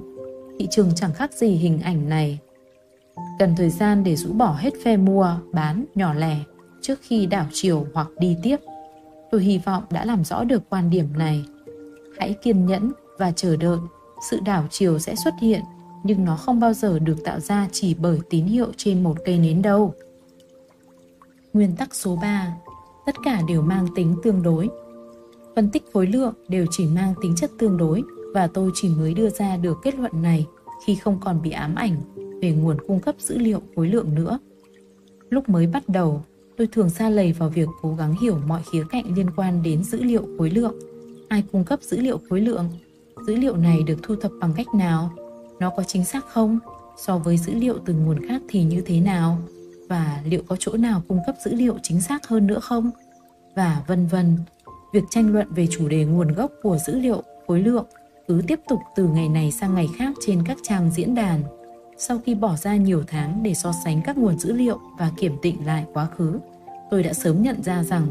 Thị 0.60 0.68
trường 0.72 0.92
chẳng 0.96 1.14
khác 1.14 1.34
gì 1.34 1.48
hình 1.48 1.82
ảnh 1.82 2.10
này. 2.10 2.40
Cần 3.40 3.56
thời 3.58 3.70
gian 3.70 4.04
để 4.04 4.16
rũ 4.16 4.34
bỏ 4.34 4.56
hết 4.60 4.74
phe 4.84 4.98
mua, 4.98 5.36
bán, 5.54 5.86
nhỏ 5.96 6.14
lẻ 6.14 6.38
trước 6.82 7.00
khi 7.02 7.26
đảo 7.26 7.46
chiều 7.52 7.88
hoặc 7.94 8.08
đi 8.20 8.38
tiếp. 8.44 8.58
Tôi 9.32 9.44
hy 9.44 9.58
vọng 9.58 9.84
đã 9.92 10.06
làm 10.06 10.24
rõ 10.24 10.44
được 10.44 10.70
quan 10.70 10.90
điểm 10.90 11.08
này. 11.18 11.46
Hãy 12.20 12.36
kiên 12.42 12.66
nhẫn 12.66 12.92
và 13.18 13.32
chờ 13.32 13.56
đợi, 13.56 13.78
sự 14.30 14.40
đảo 14.46 14.68
chiều 14.70 15.00
sẽ 15.00 15.16
xuất 15.16 15.34
hiện, 15.42 15.62
nhưng 16.04 16.26
nó 16.26 16.36
không 16.36 16.60
bao 16.60 16.74
giờ 16.74 17.00
được 17.00 17.24
tạo 17.24 17.40
ra 17.40 17.68
chỉ 17.72 17.94
bởi 17.94 18.20
tín 18.30 18.46
hiệu 18.46 18.72
trên 18.78 19.04
một 19.04 19.18
cây 19.26 19.40
nến 19.40 19.62
đâu. 19.62 19.94
Nguyên 21.54 21.76
tắc 21.76 21.96
số 21.96 22.16
3 22.16 22.56
tất 23.10 23.16
cả 23.24 23.42
đều 23.48 23.62
mang 23.62 23.88
tính 23.96 24.16
tương 24.24 24.44
đối. 24.44 24.70
Phân 25.56 25.70
tích 25.70 25.84
khối 25.94 26.08
lượng 26.08 26.34
đều 26.48 26.66
chỉ 26.72 26.86
mang 26.86 27.14
tính 27.22 27.36
chất 27.36 27.52
tương 27.58 27.78
đối 27.78 28.04
và 28.34 28.48
tôi 28.48 28.72
chỉ 28.74 28.90
mới 28.90 29.14
đưa 29.14 29.30
ra 29.30 29.58
được 29.58 29.78
kết 29.84 29.96
luận 29.96 30.12
này 30.22 30.46
khi 30.86 30.96
không 30.96 31.20
còn 31.20 31.42
bị 31.42 31.52
ám 31.52 31.76
ảnh 31.76 31.96
về 32.42 32.52
nguồn 32.52 32.78
cung 32.88 33.00
cấp 33.00 33.16
dữ 33.20 33.38
liệu 33.38 33.62
khối 33.76 33.88
lượng 33.88 34.16
nữa. 34.16 34.40
Lúc 35.30 35.50
mới 35.50 35.68
bắt 35.68 35.90
đầu, 35.90 36.24
tôi 36.58 36.68
thường 36.68 36.90
xa 36.90 37.10
lầy 37.10 37.34
vào 37.34 37.50
việc 37.50 37.68
cố 37.82 37.96
gắng 37.96 38.16
hiểu 38.22 38.38
mọi 38.48 38.62
khía 38.72 38.84
cạnh 38.90 39.16
liên 39.16 39.30
quan 39.36 39.64
đến 39.64 39.84
dữ 39.84 40.04
liệu 40.04 40.24
khối 40.38 40.50
lượng. 40.50 40.76
Ai 41.28 41.44
cung 41.52 41.64
cấp 41.64 41.80
dữ 41.84 41.98
liệu 41.98 42.20
khối 42.30 42.42
lượng? 42.42 42.70
Dữ 43.28 43.36
liệu 43.36 43.56
này 43.56 43.84
được 43.84 43.98
thu 44.04 44.16
thập 44.16 44.32
bằng 44.42 44.54
cách 44.58 44.68
nào? 44.76 45.12
Nó 45.60 45.70
có 45.78 45.84
chính 45.84 46.06
xác 46.06 46.26
không? 46.28 46.60
So 46.98 47.18
với 47.18 47.38
dữ 47.38 47.54
liệu 47.54 47.78
từ 47.86 47.94
nguồn 47.94 48.28
khác 48.28 48.42
thì 48.50 48.64
như 48.64 48.82
thế 48.82 49.00
nào? 49.00 49.38
Và 49.90 50.22
liệu 50.26 50.42
có 50.48 50.56
chỗ 50.60 50.74
nào 50.78 51.02
cung 51.08 51.20
cấp 51.26 51.36
dữ 51.46 51.56
liệu 51.56 51.78
chính 51.84 52.02
xác 52.02 52.28
hơn 52.28 52.48
nữa 52.48 52.60
không? 52.60 52.92
Và 53.56 53.84
vân 53.88 54.08
vân. 54.08 54.38
Việc 54.94 55.04
tranh 55.10 55.34
luận 55.34 55.48
về 55.54 55.68
chủ 55.72 55.88
đề 55.88 56.06
nguồn 56.06 56.34
gốc 56.34 56.52
của 56.62 56.78
dữ 56.88 57.00
liệu, 57.00 57.24
khối 57.48 57.62
lượng 57.62 57.86
cứ 58.28 58.42
tiếp 58.48 58.60
tục 58.70 58.80
từ 58.96 59.08
ngày 59.08 59.30
này 59.30 59.52
sang 59.52 59.76
ngày 59.76 59.88
khác 59.98 60.14
trên 60.26 60.44
các 60.46 60.58
trang 60.64 60.92
diễn 60.92 61.16
đàn. 61.16 61.44
Sau 61.98 62.20
khi 62.26 62.36
bỏ 62.36 62.56
ra 62.56 62.76
nhiều 62.76 63.04
tháng 63.08 63.44
để 63.44 63.54
so 63.54 63.72
sánh 63.84 64.02
các 64.02 64.18
nguồn 64.18 64.40
dữ 64.40 64.54
liệu 64.54 64.80
và 65.00 65.12
kiểm 65.18 65.38
định 65.42 65.66
lại 65.66 65.86
quá 65.94 66.08
khứ, 66.18 66.40
tôi 66.92 67.04
đã 67.04 67.14
sớm 67.14 67.44
nhận 67.44 67.64
ra 67.64 67.84
rằng 67.84 68.08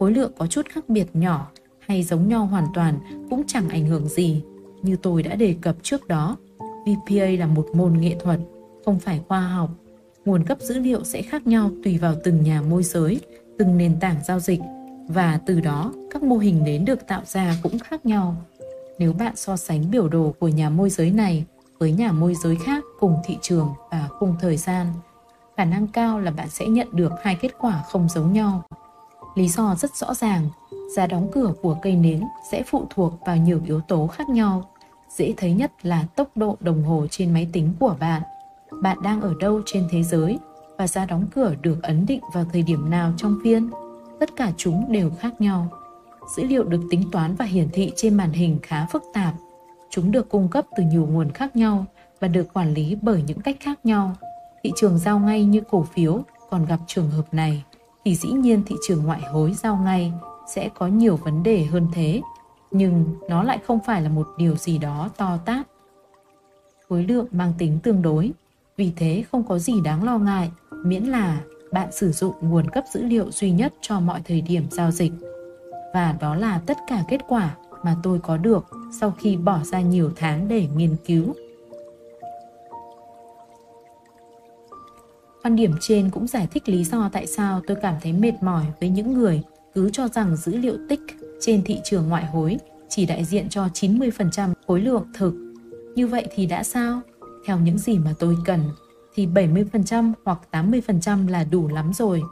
khối 0.00 0.12
lượng 0.12 0.32
có 0.38 0.46
chút 0.46 0.66
khác 0.68 0.88
biệt 0.88 1.06
nhỏ 1.12 1.50
hay 1.78 2.02
giống 2.02 2.28
nhau 2.28 2.46
hoàn 2.46 2.66
toàn 2.74 2.98
cũng 3.30 3.42
chẳng 3.46 3.68
ảnh 3.68 3.86
hưởng 3.86 4.08
gì. 4.08 4.42
Như 4.82 4.96
tôi 5.02 5.22
đã 5.22 5.34
đề 5.34 5.56
cập 5.60 5.76
trước 5.82 6.08
đó, 6.08 6.36
VPA 6.58 7.26
là 7.38 7.46
một 7.46 7.66
môn 7.74 8.00
nghệ 8.00 8.16
thuật, 8.20 8.40
không 8.84 8.98
phải 8.98 9.20
khoa 9.28 9.40
học 9.40 9.70
nguồn 10.24 10.44
cấp 10.44 10.58
dữ 10.60 10.78
liệu 10.78 11.04
sẽ 11.04 11.22
khác 11.22 11.46
nhau 11.46 11.70
tùy 11.84 11.98
vào 11.98 12.14
từng 12.24 12.42
nhà 12.42 12.62
môi 12.62 12.82
giới, 12.82 13.20
từng 13.58 13.78
nền 13.78 14.00
tảng 14.00 14.16
giao 14.24 14.40
dịch 14.40 14.60
và 15.08 15.40
từ 15.46 15.60
đó 15.60 15.92
các 16.10 16.22
mô 16.22 16.36
hình 16.36 16.64
đến 16.64 16.84
được 16.84 17.06
tạo 17.06 17.22
ra 17.26 17.54
cũng 17.62 17.78
khác 17.78 18.06
nhau. 18.06 18.36
Nếu 18.98 19.12
bạn 19.12 19.36
so 19.36 19.56
sánh 19.56 19.90
biểu 19.90 20.08
đồ 20.08 20.34
của 20.38 20.48
nhà 20.48 20.70
môi 20.70 20.90
giới 20.90 21.10
này 21.10 21.44
với 21.78 21.92
nhà 21.92 22.12
môi 22.12 22.34
giới 22.42 22.56
khác 22.56 22.84
cùng 23.00 23.16
thị 23.24 23.38
trường 23.42 23.68
và 23.90 24.08
cùng 24.18 24.36
thời 24.40 24.56
gian, 24.56 24.86
khả 25.56 25.64
năng 25.64 25.86
cao 25.86 26.20
là 26.20 26.30
bạn 26.30 26.48
sẽ 26.50 26.66
nhận 26.66 26.88
được 26.92 27.12
hai 27.22 27.36
kết 27.40 27.50
quả 27.58 27.82
không 27.88 28.08
giống 28.08 28.32
nhau. 28.32 28.62
Lý 29.34 29.48
do 29.48 29.74
rất 29.74 29.96
rõ 29.96 30.14
ràng, 30.14 30.48
giá 30.96 31.06
đóng 31.06 31.30
cửa 31.32 31.52
của 31.62 31.76
cây 31.82 31.96
nến 31.96 32.22
sẽ 32.50 32.62
phụ 32.66 32.86
thuộc 32.90 33.12
vào 33.26 33.36
nhiều 33.36 33.60
yếu 33.66 33.80
tố 33.80 34.06
khác 34.06 34.28
nhau. 34.28 34.70
Dễ 35.16 35.34
thấy 35.36 35.52
nhất 35.52 35.72
là 35.82 36.04
tốc 36.16 36.28
độ 36.34 36.56
đồng 36.60 36.84
hồ 36.84 37.06
trên 37.10 37.32
máy 37.32 37.48
tính 37.52 37.74
của 37.80 37.96
bạn 38.00 38.22
bạn 38.82 38.98
đang 39.02 39.20
ở 39.20 39.34
đâu 39.40 39.62
trên 39.66 39.88
thế 39.90 40.02
giới 40.02 40.38
và 40.78 40.86
giá 40.86 41.06
đóng 41.06 41.26
cửa 41.34 41.54
được 41.62 41.82
ấn 41.82 42.06
định 42.06 42.20
vào 42.34 42.44
thời 42.52 42.62
điểm 42.62 42.90
nào 42.90 43.12
trong 43.16 43.38
phiên. 43.44 43.70
Tất 44.20 44.36
cả 44.36 44.52
chúng 44.56 44.92
đều 44.92 45.10
khác 45.18 45.40
nhau. 45.40 45.68
Dữ 46.36 46.44
liệu 46.44 46.64
được 46.64 46.80
tính 46.90 47.02
toán 47.12 47.34
và 47.34 47.44
hiển 47.44 47.68
thị 47.72 47.92
trên 47.96 48.14
màn 48.14 48.32
hình 48.32 48.58
khá 48.62 48.86
phức 48.86 49.02
tạp. 49.12 49.34
Chúng 49.90 50.12
được 50.12 50.28
cung 50.28 50.48
cấp 50.48 50.64
từ 50.76 50.82
nhiều 50.82 51.06
nguồn 51.10 51.30
khác 51.30 51.56
nhau 51.56 51.84
và 52.20 52.28
được 52.28 52.52
quản 52.52 52.74
lý 52.74 52.96
bởi 53.02 53.22
những 53.26 53.40
cách 53.40 53.56
khác 53.60 53.78
nhau. 53.84 54.12
Thị 54.62 54.72
trường 54.76 54.98
giao 54.98 55.18
ngay 55.18 55.44
như 55.44 55.60
cổ 55.70 55.82
phiếu 55.82 56.20
còn 56.50 56.66
gặp 56.66 56.78
trường 56.86 57.10
hợp 57.10 57.34
này 57.34 57.64
thì 58.04 58.14
dĩ 58.14 58.28
nhiên 58.28 58.62
thị 58.66 58.76
trường 58.86 59.04
ngoại 59.04 59.20
hối 59.20 59.54
giao 59.62 59.76
ngay 59.76 60.12
sẽ 60.48 60.68
có 60.74 60.86
nhiều 60.86 61.16
vấn 61.16 61.42
đề 61.42 61.64
hơn 61.64 61.86
thế, 61.92 62.20
nhưng 62.70 63.04
nó 63.28 63.42
lại 63.42 63.58
không 63.66 63.78
phải 63.86 64.02
là 64.02 64.08
một 64.08 64.28
điều 64.38 64.56
gì 64.56 64.78
đó 64.78 65.10
to 65.16 65.38
tát. 65.44 65.66
Khối 66.88 67.04
lượng 67.04 67.26
mang 67.32 67.52
tính 67.58 67.78
tương 67.82 68.02
đối 68.02 68.32
vì 68.76 68.92
thế 68.96 69.24
không 69.32 69.44
có 69.44 69.58
gì 69.58 69.72
đáng 69.84 70.04
lo 70.04 70.18
ngại, 70.18 70.50
miễn 70.84 71.04
là 71.04 71.40
bạn 71.72 71.92
sử 71.92 72.12
dụng 72.12 72.34
nguồn 72.40 72.70
cấp 72.70 72.84
dữ 72.92 73.02
liệu 73.02 73.30
duy 73.30 73.50
nhất 73.50 73.72
cho 73.80 74.00
mọi 74.00 74.20
thời 74.24 74.40
điểm 74.40 74.66
giao 74.70 74.90
dịch. 74.90 75.12
Và 75.94 76.16
đó 76.20 76.34
là 76.34 76.60
tất 76.66 76.76
cả 76.88 77.04
kết 77.08 77.20
quả 77.28 77.56
mà 77.84 77.96
tôi 78.02 78.18
có 78.18 78.36
được 78.36 78.64
sau 79.00 79.14
khi 79.18 79.36
bỏ 79.36 79.60
ra 79.64 79.80
nhiều 79.80 80.10
tháng 80.16 80.48
để 80.48 80.68
nghiên 80.76 80.96
cứu. 81.06 81.34
Quan 85.42 85.56
điểm 85.56 85.74
trên 85.80 86.10
cũng 86.10 86.26
giải 86.26 86.48
thích 86.50 86.68
lý 86.68 86.84
do 86.84 87.10
tại 87.12 87.26
sao 87.26 87.60
tôi 87.66 87.76
cảm 87.82 87.94
thấy 88.02 88.12
mệt 88.12 88.32
mỏi 88.40 88.64
với 88.80 88.88
những 88.88 89.12
người 89.12 89.42
cứ 89.74 89.90
cho 89.90 90.08
rằng 90.08 90.36
dữ 90.36 90.56
liệu 90.56 90.76
tích 90.88 91.00
trên 91.40 91.64
thị 91.64 91.80
trường 91.84 92.08
ngoại 92.08 92.24
hối 92.24 92.58
chỉ 92.88 93.06
đại 93.06 93.24
diện 93.24 93.48
cho 93.48 93.66
90% 93.66 94.52
khối 94.66 94.80
lượng 94.80 95.06
thực. 95.14 95.34
Như 95.94 96.06
vậy 96.06 96.26
thì 96.34 96.46
đã 96.46 96.62
sao? 96.62 97.00
Theo 97.44 97.58
những 97.58 97.78
gì 97.78 97.98
mà 97.98 98.14
tôi 98.18 98.36
cần 98.44 98.60
thì 99.14 99.26
70% 99.26 100.12
hoặc 100.24 100.38
80% 100.52 101.28
là 101.28 101.44
đủ 101.44 101.68
lắm 101.68 101.92
rồi. 101.94 102.22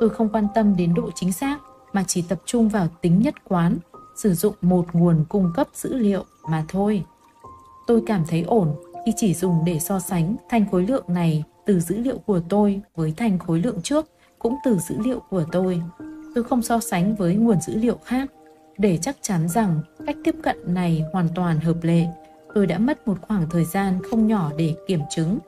Tôi 0.00 0.10
không 0.10 0.28
quan 0.28 0.46
tâm 0.54 0.76
đến 0.76 0.94
độ 0.94 1.10
chính 1.14 1.32
xác 1.32 1.58
mà 1.92 2.04
chỉ 2.06 2.22
tập 2.28 2.38
trung 2.46 2.68
vào 2.68 2.88
tính 3.00 3.22
nhất 3.22 3.34
quán, 3.44 3.78
sử 4.16 4.34
dụng 4.34 4.54
một 4.62 4.86
nguồn 4.92 5.24
cung 5.28 5.52
cấp 5.54 5.68
dữ 5.74 5.94
liệu 5.94 6.24
mà 6.48 6.64
thôi. 6.68 7.04
Tôi 7.86 8.02
cảm 8.06 8.24
thấy 8.28 8.42
ổn 8.42 8.74
khi 9.06 9.12
chỉ 9.16 9.34
dùng 9.34 9.64
để 9.64 9.78
so 9.78 10.00
sánh 10.00 10.36
thanh 10.48 10.70
khối 10.70 10.86
lượng 10.86 11.04
này 11.08 11.44
từ 11.66 11.80
dữ 11.80 11.98
liệu 11.98 12.18
của 12.18 12.40
tôi 12.48 12.80
với 12.94 13.14
thanh 13.16 13.38
khối 13.38 13.60
lượng 13.60 13.82
trước 13.82 14.06
cũng 14.38 14.56
từ 14.64 14.78
dữ 14.78 14.94
liệu 15.04 15.20
của 15.30 15.44
tôi. 15.52 15.82
Tôi 16.34 16.44
không 16.44 16.62
so 16.62 16.80
sánh 16.80 17.14
với 17.16 17.34
nguồn 17.34 17.60
dữ 17.60 17.74
liệu 17.76 17.98
khác 18.04 18.30
để 18.78 18.98
chắc 19.02 19.16
chắn 19.22 19.48
rằng 19.48 19.80
cách 20.06 20.16
tiếp 20.24 20.34
cận 20.42 20.74
này 20.74 21.04
hoàn 21.12 21.28
toàn 21.34 21.60
hợp 21.60 21.76
lệ 21.82 22.06
tôi 22.54 22.66
đã 22.66 22.78
mất 22.78 23.08
một 23.08 23.16
khoảng 23.22 23.50
thời 23.50 23.64
gian 23.64 23.98
không 24.10 24.26
nhỏ 24.26 24.50
để 24.56 24.74
kiểm 24.86 25.00
chứng. 25.10 25.38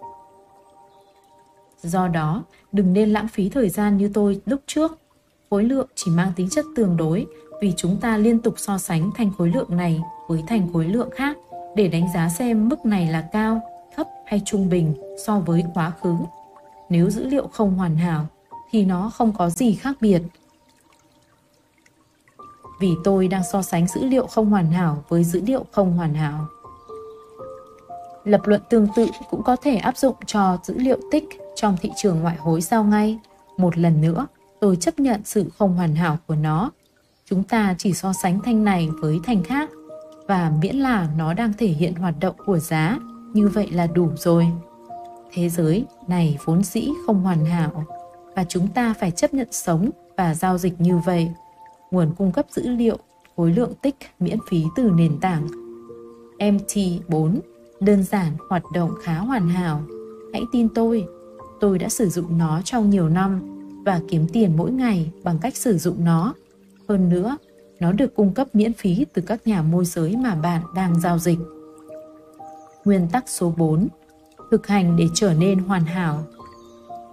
Do 1.82 2.08
đó, 2.08 2.44
đừng 2.72 2.92
nên 2.92 3.12
lãng 3.12 3.28
phí 3.28 3.48
thời 3.48 3.68
gian 3.68 3.96
như 3.96 4.10
tôi 4.14 4.40
lúc 4.46 4.60
trước. 4.66 4.98
Khối 5.50 5.64
lượng 5.64 5.86
chỉ 5.94 6.10
mang 6.10 6.32
tính 6.36 6.48
chất 6.50 6.64
tương 6.76 6.96
đối 6.96 7.26
vì 7.60 7.72
chúng 7.76 7.96
ta 8.00 8.16
liên 8.16 8.38
tục 8.38 8.54
so 8.56 8.78
sánh 8.78 9.10
thành 9.16 9.30
khối 9.38 9.50
lượng 9.54 9.76
này 9.76 10.00
với 10.28 10.42
thành 10.46 10.72
khối 10.72 10.84
lượng 10.84 11.10
khác 11.14 11.36
để 11.76 11.88
đánh 11.88 12.08
giá 12.14 12.28
xem 12.28 12.68
mức 12.68 12.86
này 12.86 13.06
là 13.06 13.28
cao, 13.32 13.60
thấp 13.96 14.06
hay 14.26 14.42
trung 14.44 14.68
bình 14.70 14.94
so 15.26 15.40
với 15.40 15.64
quá 15.74 15.92
khứ. 16.02 16.14
Nếu 16.88 17.10
dữ 17.10 17.26
liệu 17.26 17.46
không 17.46 17.74
hoàn 17.74 17.96
hảo 17.96 18.26
thì 18.70 18.84
nó 18.84 19.10
không 19.14 19.32
có 19.32 19.50
gì 19.50 19.74
khác 19.74 19.96
biệt. 20.00 20.22
vì 22.80 22.90
tôi 23.04 23.28
đang 23.28 23.42
so 23.52 23.62
sánh 23.62 23.86
dữ 23.86 24.04
liệu 24.04 24.26
không 24.26 24.50
hoàn 24.50 24.70
hảo 24.70 25.04
với 25.08 25.24
dữ 25.24 25.40
liệu 25.46 25.64
không 25.72 25.92
hoàn 25.92 26.14
hảo. 26.14 26.46
Lập 28.26 28.46
luận 28.46 28.60
tương 28.70 28.86
tự 28.96 29.06
cũng 29.30 29.42
có 29.42 29.56
thể 29.56 29.76
áp 29.76 29.96
dụng 29.96 30.14
cho 30.26 30.58
dữ 30.62 30.74
liệu 30.78 30.98
tích 31.10 31.24
trong 31.54 31.76
thị 31.80 31.90
trường 31.96 32.20
ngoại 32.20 32.36
hối 32.36 32.60
giao 32.60 32.84
ngay. 32.84 33.18
Một 33.56 33.78
lần 33.78 34.00
nữa, 34.00 34.26
tôi 34.60 34.76
chấp 34.76 35.00
nhận 35.00 35.20
sự 35.24 35.44
không 35.58 35.76
hoàn 35.76 35.94
hảo 35.94 36.18
của 36.26 36.34
nó. 36.34 36.70
Chúng 37.24 37.42
ta 37.42 37.74
chỉ 37.78 37.92
so 37.92 38.12
sánh 38.12 38.40
thanh 38.40 38.64
này 38.64 38.88
với 39.00 39.20
thanh 39.24 39.42
khác 39.42 39.70
và 40.28 40.52
miễn 40.62 40.76
là 40.76 41.08
nó 41.18 41.34
đang 41.34 41.52
thể 41.52 41.66
hiện 41.66 41.94
hoạt 41.94 42.14
động 42.20 42.34
của 42.46 42.58
giá, 42.58 42.98
như 43.32 43.48
vậy 43.48 43.70
là 43.70 43.86
đủ 43.86 44.10
rồi. 44.16 44.46
Thế 45.32 45.48
giới 45.48 45.84
này 46.08 46.38
vốn 46.44 46.64
dĩ 46.64 46.88
không 47.06 47.22
hoàn 47.22 47.44
hảo 47.44 47.84
và 48.36 48.44
chúng 48.48 48.68
ta 48.68 48.94
phải 49.00 49.10
chấp 49.10 49.34
nhận 49.34 49.48
sống 49.50 49.90
và 50.16 50.34
giao 50.34 50.58
dịch 50.58 50.80
như 50.80 50.98
vậy. 50.98 51.28
Nguồn 51.90 52.14
cung 52.18 52.32
cấp 52.32 52.46
dữ 52.50 52.68
liệu, 52.68 52.96
khối 53.36 53.52
lượng 53.52 53.74
tích 53.82 53.96
miễn 54.18 54.38
phí 54.48 54.62
từ 54.76 54.90
nền 54.94 55.20
tảng 55.20 55.46
MT4 56.38 57.38
đơn 57.80 58.02
giản 58.04 58.32
hoạt 58.48 58.62
động 58.72 58.90
khá 59.02 59.18
hoàn 59.18 59.48
hảo. 59.48 59.82
Hãy 60.32 60.42
tin 60.52 60.68
tôi, 60.68 61.06
tôi 61.60 61.78
đã 61.78 61.88
sử 61.88 62.08
dụng 62.08 62.38
nó 62.38 62.60
trong 62.64 62.90
nhiều 62.90 63.08
năm 63.08 63.40
và 63.84 64.00
kiếm 64.08 64.26
tiền 64.32 64.56
mỗi 64.56 64.72
ngày 64.72 65.10
bằng 65.24 65.38
cách 65.38 65.56
sử 65.56 65.78
dụng 65.78 66.04
nó. 66.04 66.34
Hơn 66.88 67.08
nữa, 67.08 67.36
nó 67.80 67.92
được 67.92 68.14
cung 68.14 68.34
cấp 68.34 68.54
miễn 68.54 68.72
phí 68.72 69.06
từ 69.12 69.22
các 69.22 69.46
nhà 69.46 69.62
môi 69.62 69.84
giới 69.84 70.16
mà 70.16 70.34
bạn 70.34 70.62
đang 70.74 71.00
giao 71.00 71.18
dịch. 71.18 71.38
Nguyên 72.84 73.08
tắc 73.12 73.28
số 73.28 73.54
4. 73.56 73.88
Thực 74.50 74.66
hành 74.66 74.96
để 74.96 75.06
trở 75.14 75.34
nên 75.34 75.58
hoàn 75.58 75.84
hảo. 75.84 76.24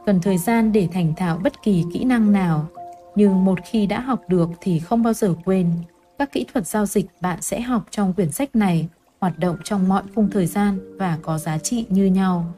Cần 0.05 0.21
thời 0.21 0.37
gian 0.37 0.71
để 0.71 0.87
thành 0.93 1.13
thạo 1.17 1.39
bất 1.43 1.53
kỳ 1.63 1.83
kỹ 1.93 2.03
năng 2.03 2.31
nào, 2.31 2.67
nhưng 3.15 3.45
một 3.45 3.59
khi 3.65 3.85
đã 3.85 3.99
học 3.99 4.21
được 4.27 4.49
thì 4.61 4.79
không 4.79 5.03
bao 5.03 5.13
giờ 5.13 5.33
quên. 5.45 5.71
Các 6.17 6.31
kỹ 6.31 6.45
thuật 6.53 6.67
giao 6.67 6.85
dịch 6.85 7.05
bạn 7.21 7.41
sẽ 7.41 7.61
học 7.61 7.87
trong 7.91 8.13
quyển 8.13 8.31
sách 8.31 8.55
này 8.55 8.89
hoạt 9.23 9.39
động 9.39 9.55
trong 9.63 9.87
mọi 9.87 10.03
khung 10.15 10.29
thời 10.29 10.45
gian 10.45 10.97
và 10.97 11.17
có 11.21 11.37
giá 11.37 11.57
trị 11.57 11.85
như 11.89 12.05
nhau. 12.05 12.53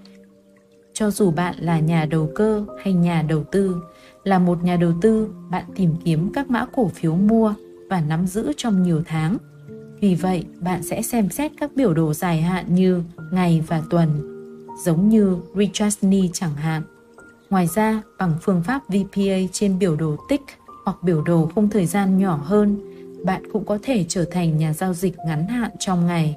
Cho 0.94 1.12
dù 1.12 1.32
bạn 1.32 1.56
là 1.60 1.80
nhà 1.80 2.06
đầu 2.06 2.30
cơ 2.36 2.66
hay 2.84 2.94
nhà 2.94 3.22
đầu 3.22 3.44
tư, 3.44 3.76
là 4.24 4.40
một 4.40 4.64
nhà 4.64 4.78
đầu 4.78 4.94
tư, 5.02 5.30
bạn 5.50 5.64
tìm 5.76 5.96
kiếm 6.06 6.32
các 6.34 6.50
mã 6.50 6.66
cổ 6.76 6.88
phiếu 6.88 7.16
mua 7.16 7.54
và 7.90 8.02
nắm 8.02 8.28
giữ 8.28 8.54
trong 8.58 8.84
nhiều 8.84 9.02
tháng. 9.06 9.38
Vì 10.02 10.16
vậy, 10.16 10.46
bạn 10.60 10.84
sẽ 10.84 11.02
xem 11.02 11.30
xét 11.30 11.52
các 11.60 11.72
biểu 11.76 11.94
đồ 11.94 12.14
dài 12.14 12.42
hạn 12.42 12.76
như 12.76 13.04
ngày 13.32 13.64
và 13.68 13.82
tuần, 13.90 14.10
giống 14.86 15.10
như 15.10 15.38
Retractney 15.56 16.30
chẳng 16.34 16.56
hạn. 16.56 16.84
Ngoài 17.50 17.68
ra, 17.76 18.02
bằng 18.18 18.34
phương 18.42 18.64
pháp 18.64 18.82
VPA 18.88 19.38
trên 19.52 19.80
biểu 19.80 19.96
đồ 19.96 20.16
tích 20.30 20.42
hoặc 20.86 20.98
biểu 21.04 21.22
đồ 21.22 21.50
khung 21.56 21.70
thời 21.70 21.86
gian 21.86 22.18
nhỏ 22.18 22.40
hơn, 22.44 22.78
bạn 23.26 23.44
cũng 23.54 23.66
có 23.66 23.78
thể 23.84 24.06
trở 24.08 24.26
thành 24.26 24.58
nhà 24.58 24.74
giao 24.74 24.94
dịch 24.94 25.16
ngắn 25.28 25.48
hạn 25.48 25.72
trong 25.80 26.08
ngày. 26.08 26.36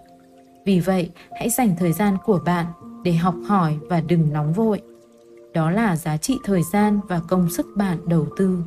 Vì 0.68 0.80
vậy, 0.80 1.10
hãy 1.32 1.50
dành 1.50 1.76
thời 1.78 1.92
gian 1.92 2.16
của 2.25 2.40
bạn 2.44 2.66
để 3.02 3.12
học 3.12 3.34
hỏi 3.46 3.78
và 3.88 4.00
đừng 4.00 4.32
nóng 4.32 4.52
vội. 4.52 4.80
Đó 5.54 5.70
là 5.70 5.96
giá 5.96 6.16
trị 6.16 6.38
thời 6.44 6.62
gian 6.62 7.00
và 7.08 7.20
công 7.28 7.50
sức 7.50 7.66
bạn 7.76 7.98
đầu 8.06 8.26
tư. 8.37 8.58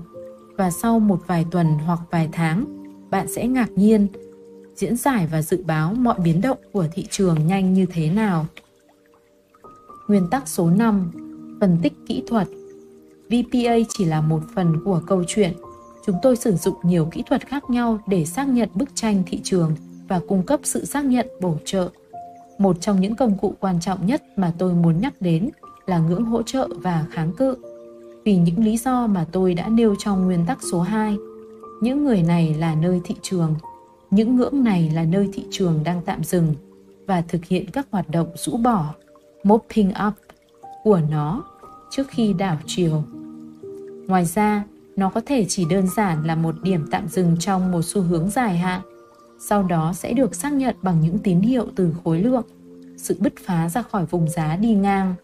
Và 0.57 0.71
sau 0.71 0.99
một 0.99 1.19
vài 1.27 1.45
tuần 1.51 1.67
hoặc 1.85 1.99
vài 2.11 2.29
tháng, 2.31 2.65
bạn 3.09 3.27
sẽ 3.27 3.47
ngạc 3.47 3.71
nhiên 3.75 4.07
diễn 4.75 4.95
giải 4.97 5.27
và 5.31 5.41
dự 5.41 5.63
báo 5.63 5.93
mọi 5.93 6.19
biến 6.23 6.41
động 6.41 6.57
của 6.73 6.87
thị 6.93 7.07
trường 7.09 7.47
nhanh 7.47 7.73
như 7.73 7.85
thế 7.85 8.09
nào. 8.09 8.45
Nguyên 10.07 10.27
tắc 10.31 10.47
số 10.47 10.69
5. 10.69 11.11
Phân 11.59 11.77
tích 11.83 11.93
kỹ 12.07 12.23
thuật 12.27 12.47
VPA 13.29 13.75
chỉ 13.89 14.05
là 14.05 14.21
một 14.21 14.41
phần 14.55 14.83
của 14.85 15.01
câu 15.07 15.23
chuyện. 15.27 15.53
Chúng 16.05 16.15
tôi 16.21 16.35
sử 16.35 16.55
dụng 16.55 16.75
nhiều 16.83 17.07
kỹ 17.11 17.23
thuật 17.29 17.47
khác 17.47 17.69
nhau 17.69 17.99
để 18.07 18.25
xác 18.25 18.47
nhận 18.47 18.69
bức 18.73 18.89
tranh 18.95 19.23
thị 19.27 19.39
trường 19.43 19.75
và 20.11 20.19
cung 20.27 20.43
cấp 20.43 20.59
sự 20.63 20.85
xác 20.85 21.05
nhận 21.05 21.27
bổ 21.41 21.57
trợ. 21.65 21.89
Một 22.57 22.81
trong 22.81 23.01
những 23.01 23.15
công 23.15 23.37
cụ 23.37 23.53
quan 23.59 23.79
trọng 23.79 24.05
nhất 24.05 24.23
mà 24.35 24.53
tôi 24.57 24.73
muốn 24.73 25.01
nhắc 25.01 25.13
đến 25.19 25.49
là 25.85 25.99
ngưỡng 25.99 26.23
hỗ 26.23 26.43
trợ 26.43 26.67
và 26.75 27.05
kháng 27.11 27.33
cự. 27.33 27.55
Vì 28.25 28.37
những 28.37 28.63
lý 28.63 28.77
do 28.77 29.07
mà 29.07 29.25
tôi 29.31 29.53
đã 29.53 29.67
nêu 29.67 29.95
trong 29.99 30.25
nguyên 30.25 30.45
tắc 30.47 30.57
số 30.71 30.81
2, 30.81 31.17
những 31.81 32.05
người 32.05 32.23
này 32.23 32.55
là 32.59 32.75
nơi 32.75 33.01
thị 33.03 33.15
trường, 33.21 33.55
những 34.09 34.35
ngưỡng 34.35 34.63
này 34.63 34.91
là 34.93 35.03
nơi 35.03 35.29
thị 35.33 35.43
trường 35.51 35.79
đang 35.83 36.01
tạm 36.05 36.23
dừng 36.23 36.55
và 37.07 37.21
thực 37.21 37.45
hiện 37.45 37.71
các 37.71 37.87
hoạt 37.91 38.09
động 38.09 38.27
rũ 38.35 38.57
bỏ, 38.57 38.93
mopping 39.43 39.93
up 40.07 40.13
của 40.83 40.99
nó 41.11 41.43
trước 41.91 42.07
khi 42.09 42.33
đảo 42.33 42.57
chiều. 42.65 43.03
Ngoài 44.07 44.25
ra, 44.25 44.63
nó 44.95 45.09
có 45.09 45.21
thể 45.25 45.45
chỉ 45.49 45.65
đơn 45.69 45.87
giản 45.95 46.25
là 46.25 46.35
một 46.35 46.55
điểm 46.63 46.87
tạm 46.91 47.07
dừng 47.07 47.35
trong 47.39 47.71
một 47.71 47.81
xu 47.81 48.01
hướng 48.01 48.29
dài 48.29 48.57
hạn 48.57 48.81
sau 49.43 49.63
đó 49.63 49.93
sẽ 49.93 50.13
được 50.13 50.35
xác 50.35 50.53
nhận 50.53 50.75
bằng 50.81 51.01
những 51.01 51.19
tín 51.19 51.39
hiệu 51.39 51.67
từ 51.75 51.93
khối 52.03 52.19
lượng, 52.19 52.45
sự 52.97 53.15
bứt 53.19 53.33
phá 53.45 53.69
ra 53.69 53.81
khỏi 53.81 54.05
vùng 54.05 54.29
giá 54.29 54.55
đi 54.55 54.73
ngang, 54.73 55.15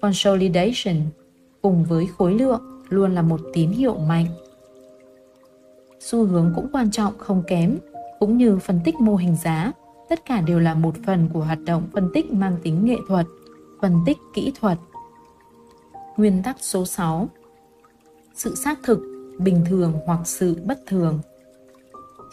consolidation, 0.00 0.96
cùng 1.62 1.84
với 1.84 2.06
khối 2.18 2.34
lượng 2.34 2.62
luôn 2.88 3.14
là 3.14 3.22
một 3.22 3.40
tín 3.52 3.70
hiệu 3.70 3.94
mạnh. 3.94 4.26
Xu 6.00 6.24
hướng 6.24 6.52
cũng 6.56 6.66
quan 6.72 6.90
trọng 6.90 7.18
không 7.18 7.42
kém, 7.46 7.78
cũng 8.18 8.38
như 8.38 8.58
phân 8.58 8.80
tích 8.84 8.94
mô 9.00 9.16
hình 9.16 9.36
giá, 9.36 9.72
tất 10.08 10.24
cả 10.26 10.40
đều 10.40 10.58
là 10.58 10.74
một 10.74 10.94
phần 11.06 11.28
của 11.32 11.40
hoạt 11.40 11.58
động 11.64 11.82
phân 11.92 12.10
tích 12.14 12.32
mang 12.32 12.56
tính 12.62 12.84
nghệ 12.84 12.96
thuật, 13.08 13.26
phân 13.80 13.96
tích 14.06 14.18
kỹ 14.34 14.52
thuật. 14.60 14.78
Nguyên 16.16 16.42
tắc 16.42 16.56
số 16.60 16.86
6 16.86 17.28
Sự 18.34 18.54
xác 18.54 18.78
thực, 18.82 18.98
bình 19.38 19.64
thường 19.68 19.92
hoặc 20.06 20.20
sự 20.24 20.56
bất 20.64 20.78
thường– 20.86 21.20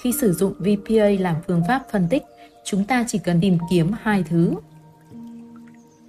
khi 0.01 0.11
sử 0.11 0.33
dụng 0.33 0.53
VPA 0.59 1.09
làm 1.19 1.35
phương 1.47 1.63
pháp 1.67 1.85
phân 1.91 2.07
tích, 2.09 2.23
chúng 2.63 2.83
ta 2.83 3.05
chỉ 3.07 3.17
cần 3.17 3.39
tìm 3.41 3.57
kiếm 3.69 3.91
hai 4.01 4.23
thứ. 4.23 4.53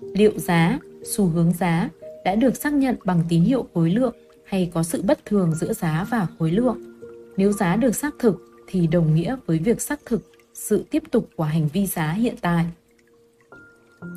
Liệu 0.00 0.38
giá, 0.38 0.78
xu 1.04 1.26
hướng 1.26 1.52
giá 1.52 1.88
đã 2.24 2.34
được 2.34 2.56
xác 2.56 2.72
nhận 2.72 2.96
bằng 3.04 3.22
tín 3.28 3.42
hiệu 3.42 3.66
khối 3.74 3.90
lượng 3.90 4.14
hay 4.44 4.70
có 4.74 4.82
sự 4.82 5.02
bất 5.02 5.24
thường 5.24 5.54
giữa 5.54 5.72
giá 5.72 6.06
và 6.10 6.26
khối 6.38 6.50
lượng. 6.50 6.78
Nếu 7.36 7.52
giá 7.52 7.76
được 7.76 7.96
xác 7.96 8.14
thực 8.18 8.36
thì 8.66 8.86
đồng 8.86 9.14
nghĩa 9.14 9.36
với 9.46 9.58
việc 9.58 9.80
xác 9.80 10.00
thực 10.06 10.32
sự 10.54 10.84
tiếp 10.90 11.02
tục 11.10 11.28
của 11.36 11.44
hành 11.44 11.68
vi 11.72 11.86
giá 11.86 12.12
hiện 12.12 12.34
tại. 12.40 12.66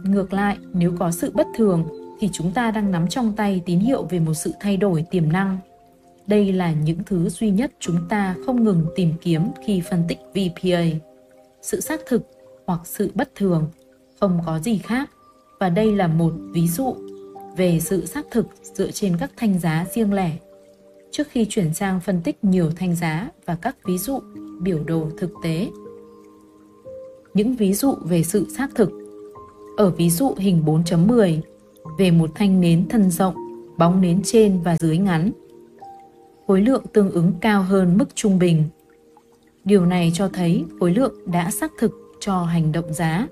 Ngược 0.03 0.33
lại, 0.33 0.57
nếu 0.73 0.93
có 0.99 1.11
sự 1.11 1.31
bất 1.33 1.47
thường 1.57 1.87
thì 2.19 2.29
chúng 2.33 2.51
ta 2.51 2.71
đang 2.71 2.91
nắm 2.91 3.07
trong 3.07 3.33
tay 3.35 3.61
tín 3.65 3.79
hiệu 3.79 4.03
về 4.03 4.19
một 4.19 4.33
sự 4.33 4.51
thay 4.59 4.77
đổi 4.77 5.05
tiềm 5.11 5.31
năng 5.31 5.57
đây 6.27 6.53
là 6.53 6.71
những 6.71 6.99
thứ 7.05 7.29
duy 7.29 7.49
nhất 7.49 7.71
chúng 7.79 7.97
ta 8.09 8.35
không 8.45 8.63
ngừng 8.63 8.85
tìm 8.95 9.13
kiếm 9.21 9.41
khi 9.65 9.81
phân 9.89 10.03
tích 10.07 10.19
VPA. 10.33 10.83
Sự 11.61 11.79
xác 11.79 12.01
thực 12.07 12.21
hoặc 12.67 12.79
sự 12.83 13.11
bất 13.15 13.35
thường, 13.35 13.69
không 14.19 14.39
có 14.45 14.59
gì 14.59 14.77
khác. 14.77 15.09
Và 15.59 15.69
đây 15.69 15.95
là 15.95 16.07
một 16.07 16.33
ví 16.53 16.67
dụ 16.67 16.95
về 17.57 17.79
sự 17.79 18.05
xác 18.05 18.25
thực 18.31 18.47
dựa 18.63 18.91
trên 18.91 19.17
các 19.19 19.31
thanh 19.37 19.59
giá 19.59 19.85
riêng 19.93 20.13
lẻ. 20.13 20.31
Trước 21.11 21.27
khi 21.29 21.45
chuyển 21.49 21.73
sang 21.73 21.99
phân 21.99 22.21
tích 22.21 22.43
nhiều 22.43 22.71
thanh 22.75 22.95
giá 22.95 23.29
và 23.45 23.55
các 23.55 23.75
ví 23.85 23.97
dụ, 23.97 24.19
biểu 24.61 24.83
đồ 24.83 25.07
thực 25.17 25.31
tế. 25.43 25.69
Những 27.33 27.55
ví 27.55 27.73
dụ 27.73 27.95
về 28.03 28.23
sự 28.23 28.47
xác 28.57 28.67
thực 28.75 28.91
Ở 29.77 29.89
ví 29.89 30.09
dụ 30.09 30.33
hình 30.37 30.63
4.10, 30.65 31.39
về 31.97 32.11
một 32.11 32.29
thanh 32.35 32.61
nến 32.61 32.87
thân 32.89 33.11
rộng, 33.11 33.35
bóng 33.77 34.01
nến 34.01 34.21
trên 34.23 34.61
và 34.63 34.77
dưới 34.79 34.97
ngắn 34.97 35.31
khối 36.47 36.61
lượng 36.61 36.83
tương 36.93 37.11
ứng 37.11 37.33
cao 37.41 37.63
hơn 37.63 37.97
mức 37.97 38.15
trung 38.15 38.39
bình. 38.39 38.63
Điều 39.63 39.85
này 39.85 40.11
cho 40.13 40.27
thấy 40.27 40.65
khối 40.79 40.93
lượng 40.93 41.13
đã 41.25 41.51
xác 41.51 41.71
thực 41.79 41.91
cho 42.19 42.43
hành 42.43 42.71
động 42.71 42.93
giá. 42.93 43.27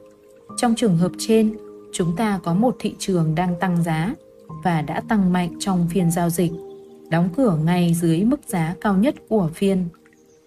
Trong 0.58 0.76
trường 0.76 0.98
hợp 0.98 1.12
trên, 1.18 1.58
chúng 1.94 2.16
ta 2.16 2.40
có 2.44 2.54
một 2.54 2.76
thị 2.80 2.96
trường 3.00 3.36
đang 3.36 3.56
tăng 3.60 3.84
giá 3.84 4.14
và 4.64 4.82
đã 4.82 5.02
tăng 5.10 5.34
mạnh 5.34 5.50
trong 5.60 5.88
phiên 5.90 6.12
giao 6.12 6.30
dịch, 6.30 6.52
đóng 7.10 7.30
cửa 7.38 7.58
ngay 7.66 7.94
dưới 7.94 8.24
mức 8.24 8.40
giá 8.48 8.76
cao 8.82 8.98
nhất 8.98 9.16
của 9.30 9.50
phiên. 9.54 9.86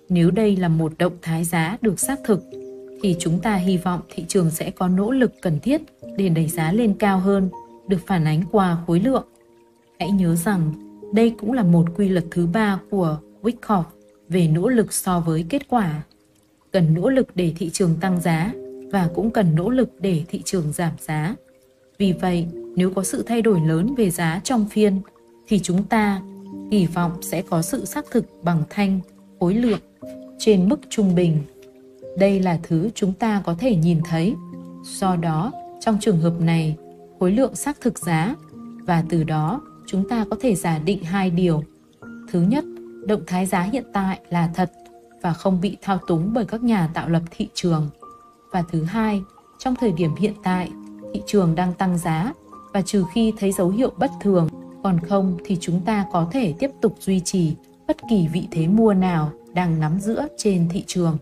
Nếu 0.09 0.30
đây 0.30 0.56
là 0.56 0.68
một 0.68 0.92
động 0.99 1.12
thái 1.23 1.44
giá 1.44 1.76
được 1.80 2.00
xác 2.00 2.18
thực, 2.25 2.40
thì 3.02 3.16
chúng 3.18 3.38
ta 3.38 3.54
hy 3.54 3.76
vọng 3.76 4.00
thị 4.14 4.25
trường 4.28 4.50
sẽ 4.50 4.71
có 4.71 4.88
nỗ 4.88 5.11
lực 5.11 5.33
cần 5.42 5.61
thiết 5.61 5.83
để 6.16 6.28
đẩy 6.28 6.49
giá 6.49 6.73
lên 6.73 6.94
cao 6.99 7.18
hơn, 7.18 7.49
được 7.88 7.99
phản 8.06 8.25
ánh 8.25 8.42
qua 8.50 8.78
khối 8.87 9.00
lượng. 9.00 9.25
Hãy 9.99 10.11
nhớ 10.11 10.35
rằng 10.35 10.73
đây 11.14 11.35
cũng 11.40 11.52
là 11.52 11.62
một 11.62 11.85
quy 11.97 12.09
luật 12.09 12.25
thứ 12.30 12.47
ba 12.47 12.80
của 12.90 13.18
Wyckoff 13.42 13.85
về 14.28 14.49
nỗ 14.49 14.68
lực 14.68 14.92
so 14.92 15.21
với 15.21 15.47
kết 15.49 15.68
quả. 15.68 16.02
Cần 16.73 16.94
nỗ 16.94 17.09
lực 17.09 17.28
để 17.35 17.52
thị 17.56 17.71
trường 17.71 17.97
tăng 18.00 18.21
giá 18.21 18.52
và 18.92 19.09
cũng 19.14 19.30
cần 19.30 19.54
nỗ 19.54 19.71
lực 19.71 19.90
để 20.00 20.25
thị 20.28 20.42
trường 20.44 20.73
giảm 20.73 20.92
giá. 20.99 21.35
Vì 21.99 22.12
vậy, 22.12 22.47
nếu 22.76 22.90
có 22.90 23.04
sự 23.04 23.23
thay 23.23 23.42
đổi 23.42 23.61
lớn 23.61 23.94
về 23.94 24.11
giá 24.11 24.40
trong 24.44 24.68
phiên, 24.68 25.00
thì 25.49 25.59
chúng 25.59 25.85
ta 25.85 26.23
kỳ 26.71 26.87
vọng 26.87 27.23
sẽ 27.23 27.42
có 27.42 27.62
sự 27.62 27.85
xác 27.85 28.04
thực 28.11 28.25
bằng 28.42 28.62
thanh, 28.71 29.00
khối 29.40 29.54
lượng 29.54 29.80
trên 30.38 30.68
mức 30.68 30.80
trung 30.88 31.14
bình. 31.14 31.38
Đây 32.18 32.40
là 32.40 32.59
thứ 32.62 32.90
chúng 32.94 33.12
ta 33.12 33.42
có 33.44 33.54
thể 33.59 33.76
nhìn 33.76 34.00
thấy. 34.04 34.35
Do 34.85 35.16
đó, 35.16 35.52
trong 35.80 35.99
trường 36.00 36.21
hợp 36.21 36.40
này, 36.40 36.76
khối 37.21 37.33
lượng 37.33 37.54
xác 37.54 37.80
thực 37.80 37.99
giá 37.99 38.35
và 38.87 39.04
từ 39.09 39.25
đó 39.25 39.61
chúng 39.86 40.08
ta 40.08 40.24
có 40.30 40.36
thể 40.40 40.54
giả 40.54 40.78
định 40.78 41.04
hai 41.04 41.30
điều. 41.30 41.62
Thứ 42.30 42.40
nhất, 42.40 42.64
động 43.06 43.22
thái 43.26 43.46
giá 43.46 43.62
hiện 43.62 43.84
tại 43.92 44.20
là 44.30 44.50
thật 44.54 44.72
và 45.22 45.32
không 45.32 45.60
bị 45.60 45.76
thao 45.82 45.98
túng 45.98 46.34
bởi 46.34 46.44
các 46.44 46.62
nhà 46.62 46.90
tạo 46.94 47.08
lập 47.08 47.22
thị 47.30 47.48
trường. 47.54 47.88
Và 48.52 48.62
thứ 48.72 48.82
hai, 48.82 49.22
trong 49.58 49.74
thời 49.74 49.92
điểm 49.92 50.14
hiện 50.14 50.34
tại, 50.42 50.70
thị 51.14 51.22
trường 51.26 51.54
đang 51.54 51.72
tăng 51.72 51.98
giá 51.98 52.32
và 52.72 52.82
trừ 52.82 53.04
khi 53.12 53.32
thấy 53.38 53.52
dấu 53.52 53.68
hiệu 53.68 53.92
bất 53.96 54.10
thường, 54.20 54.48
còn 54.82 55.00
không 55.00 55.38
thì 55.44 55.56
chúng 55.60 55.80
ta 55.80 56.06
có 56.12 56.28
thể 56.32 56.54
tiếp 56.58 56.70
tục 56.80 56.96
duy 57.00 57.20
trì 57.20 57.54
bất 57.86 57.96
kỳ 58.10 58.28
vị 58.32 58.48
thế 58.50 58.68
mua 58.68 58.94
nào 58.94 59.30
đang 59.54 59.80
nắm 59.80 60.00
giữa 60.00 60.26
trên 60.36 60.68
thị 60.68 60.84
trường. 60.86 61.18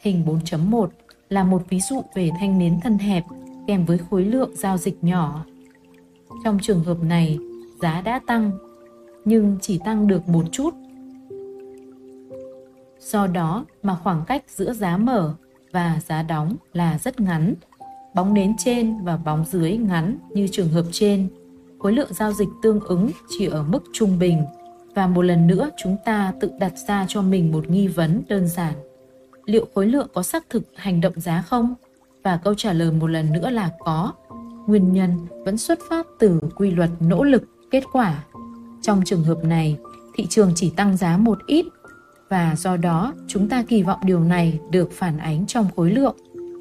Hình 0.00 0.24
4.1 0.26 0.88
là 1.28 1.44
một 1.44 1.62
ví 1.68 1.80
dụ 1.80 2.02
về 2.14 2.30
thanh 2.38 2.58
nến 2.58 2.80
thân 2.80 2.98
hẹp 2.98 3.24
kèm 3.66 3.84
với 3.84 3.98
khối 3.98 4.24
lượng 4.24 4.50
giao 4.56 4.78
dịch 4.78 5.04
nhỏ. 5.04 5.44
Trong 6.44 6.58
trường 6.62 6.84
hợp 6.84 7.02
này, 7.02 7.38
giá 7.80 8.00
đã 8.00 8.20
tăng, 8.26 8.50
nhưng 9.24 9.58
chỉ 9.60 9.78
tăng 9.84 10.06
được 10.06 10.28
một 10.28 10.44
chút. 10.52 10.74
Do 12.98 13.26
đó 13.26 13.64
mà 13.82 13.96
khoảng 14.02 14.24
cách 14.26 14.44
giữa 14.48 14.72
giá 14.72 14.96
mở 14.96 15.34
và 15.72 16.00
giá 16.06 16.22
đóng 16.22 16.56
là 16.72 16.98
rất 16.98 17.20
ngắn. 17.20 17.54
Bóng 18.14 18.34
nến 18.34 18.54
trên 18.58 19.04
và 19.04 19.16
bóng 19.16 19.44
dưới 19.50 19.76
ngắn 19.76 20.18
như 20.30 20.48
trường 20.48 20.68
hợp 20.68 20.84
trên. 20.92 21.28
Khối 21.78 21.92
lượng 21.92 22.14
giao 22.14 22.32
dịch 22.32 22.48
tương 22.62 22.80
ứng 22.80 23.10
chỉ 23.28 23.46
ở 23.46 23.62
mức 23.62 23.82
trung 23.92 24.18
bình 24.18 24.44
và 24.94 25.06
một 25.06 25.22
lần 25.22 25.46
nữa 25.46 25.70
chúng 25.82 25.96
ta 26.04 26.32
tự 26.40 26.50
đặt 26.58 26.72
ra 26.88 27.04
cho 27.08 27.22
mình 27.22 27.52
một 27.52 27.70
nghi 27.70 27.88
vấn 27.88 28.22
đơn 28.28 28.48
giản. 28.48 28.74
Liệu 29.44 29.66
khối 29.74 29.86
lượng 29.86 30.08
có 30.14 30.22
xác 30.22 30.50
thực 30.50 30.62
hành 30.74 31.00
động 31.00 31.20
giá 31.20 31.42
không? 31.42 31.74
Và 32.22 32.40
câu 32.44 32.54
trả 32.54 32.72
lời 32.72 32.92
một 32.92 33.06
lần 33.06 33.32
nữa 33.32 33.50
là 33.50 33.70
có. 33.78 34.12
Nguyên 34.66 34.92
nhân 34.92 35.10
vẫn 35.44 35.58
xuất 35.58 35.78
phát 35.88 36.06
từ 36.18 36.40
quy 36.56 36.70
luật 36.70 36.90
nỗ 37.00 37.22
lực 37.22 37.42
kết 37.70 37.84
quả. 37.92 38.24
Trong 38.82 39.02
trường 39.04 39.24
hợp 39.24 39.44
này, 39.44 39.78
thị 40.14 40.26
trường 40.26 40.52
chỉ 40.54 40.70
tăng 40.70 40.96
giá 40.96 41.16
một 41.16 41.38
ít 41.46 41.66
và 42.28 42.54
do 42.58 42.76
đó 42.76 43.12
chúng 43.28 43.48
ta 43.48 43.64
kỳ 43.68 43.82
vọng 43.82 44.00
điều 44.04 44.20
này 44.20 44.58
được 44.70 44.92
phản 44.92 45.18
ánh 45.18 45.46
trong 45.46 45.68
khối 45.76 45.90
lượng, 45.90 46.16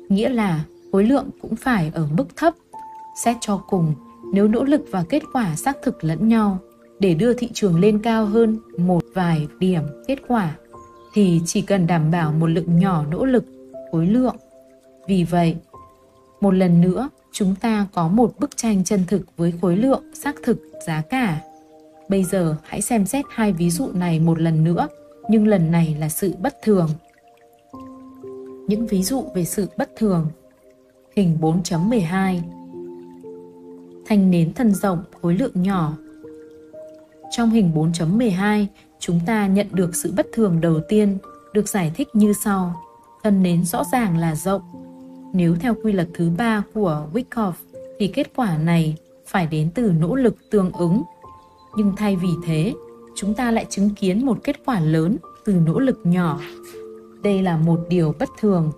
nghĩa 0.10 0.30
là 0.30 0.64
khối 0.92 1.04
lượng 1.04 1.30
cũng 1.42 1.56
phải 1.56 1.92
ở 1.94 2.08
mức 2.18 2.26
thấp. 2.36 2.54
Xét 3.24 3.38
cho 3.42 3.58
cùng, 3.58 3.94
nếu 4.34 4.48
nỗ 4.48 4.64
lực 4.64 4.82
và 4.92 5.04
kết 5.10 5.24
quả 5.34 5.56
xác 5.56 5.78
thực 5.84 6.04
lẫn 6.04 6.28
nhau 6.28 6.60
để 7.00 7.14
đưa 7.14 7.34
thị 7.34 7.50
trường 7.54 7.80
lên 7.80 8.00
cao 8.00 8.26
hơn 8.26 8.60
một 8.78 9.04
vài 9.14 9.48
điểm 9.60 9.84
kết 10.08 10.20
quả 10.28 10.56
thì 11.14 11.42
chỉ 11.46 11.62
cần 11.62 11.88
đảm 11.88 12.12
bảo 12.12 12.32
một 12.32 12.48
lượng 12.48 12.80
nhỏ 12.80 13.06
nỗ 13.12 13.26
lực, 13.26 13.46
khối 13.92 14.08
lượng. 14.08 14.36
Vì 15.08 15.24
vậy, 15.24 15.56
một 16.42 16.52
lần 16.52 16.82
nữa, 16.82 17.10
chúng 17.32 17.56
ta 17.56 17.88
có 17.94 18.08
một 18.08 18.34
bức 18.40 18.58
tranh 18.58 18.84
chân 18.84 19.04
thực 19.08 19.22
với 19.38 19.54
khối 19.62 19.78
lượng, 19.78 20.04
xác 20.14 20.36
thực, 20.44 20.58
giá 20.88 21.02
cả. 21.02 21.42
Bây 22.10 22.24
giờ 22.24 22.56
hãy 22.64 22.82
xem 22.82 23.06
xét 23.06 23.26
hai 23.30 23.54
ví 23.54 23.70
dụ 23.70 23.92
này 23.94 24.20
một 24.20 24.42
lần 24.42 24.64
nữa, 24.64 24.88
nhưng 25.30 25.48
lần 25.48 25.72
này 25.72 25.96
là 26.00 26.10
sự 26.10 26.34
bất 26.42 26.62
thường. 26.64 26.90
Những 28.68 28.88
ví 28.88 29.04
dụ 29.04 29.24
về 29.36 29.46
sự 29.46 29.68
bất 29.78 29.92
thường. 29.98 30.28
Hình 31.16 31.38
4.12 31.42 32.40
Thanh 34.06 34.32
nến 34.32 34.54
thân 34.54 34.74
rộng, 34.74 35.04
khối 35.22 35.34
lượng 35.34 35.64
nhỏ. 35.64 35.94
Trong 37.32 37.50
hình 37.50 37.72
4.12, 37.76 38.66
chúng 39.00 39.20
ta 39.26 39.48
nhận 39.48 39.68
được 39.72 39.96
sự 39.96 40.14
bất 40.18 40.28
thường 40.34 40.62
đầu 40.62 40.80
tiên 40.90 41.18
được 41.54 41.70
giải 41.70 41.92
thích 41.96 42.08
như 42.14 42.34
sau. 42.44 42.82
Thân 43.24 43.44
nến 43.44 43.66
rõ 43.66 43.84
ràng 43.92 44.18
là 44.18 44.36
rộng. 44.36 44.62
Nếu 45.34 45.56
theo 45.56 45.76
quy 45.84 45.92
luật 45.92 46.08
thứ 46.14 46.30
ba 46.38 46.64
của 46.74 47.08
Wyckoff 47.14 47.52
thì 48.00 48.08
kết 48.08 48.32
quả 48.36 48.58
này 48.58 48.96
phải 49.26 49.48
đến 49.48 49.70
từ 49.76 49.92
nỗ 50.00 50.16
lực 50.16 50.36
tương 50.52 50.72
ứng. 50.72 51.04
Nhưng 51.78 51.94
thay 51.98 52.16
vì 52.16 52.30
thế, 52.46 52.74
chúng 53.16 53.34
ta 53.34 53.52
lại 53.52 53.66
chứng 53.70 53.90
kiến 53.96 54.26
một 54.26 54.38
kết 54.44 54.56
quả 54.66 54.80
lớn 54.80 55.18
từ 55.46 55.54
nỗ 55.54 55.80
lực 55.80 56.00
nhỏ. 56.04 56.40
Đây 57.24 57.42
là 57.42 57.58
một 57.58 57.80
điều 57.90 58.14
bất 58.20 58.30
thường. 58.40 58.72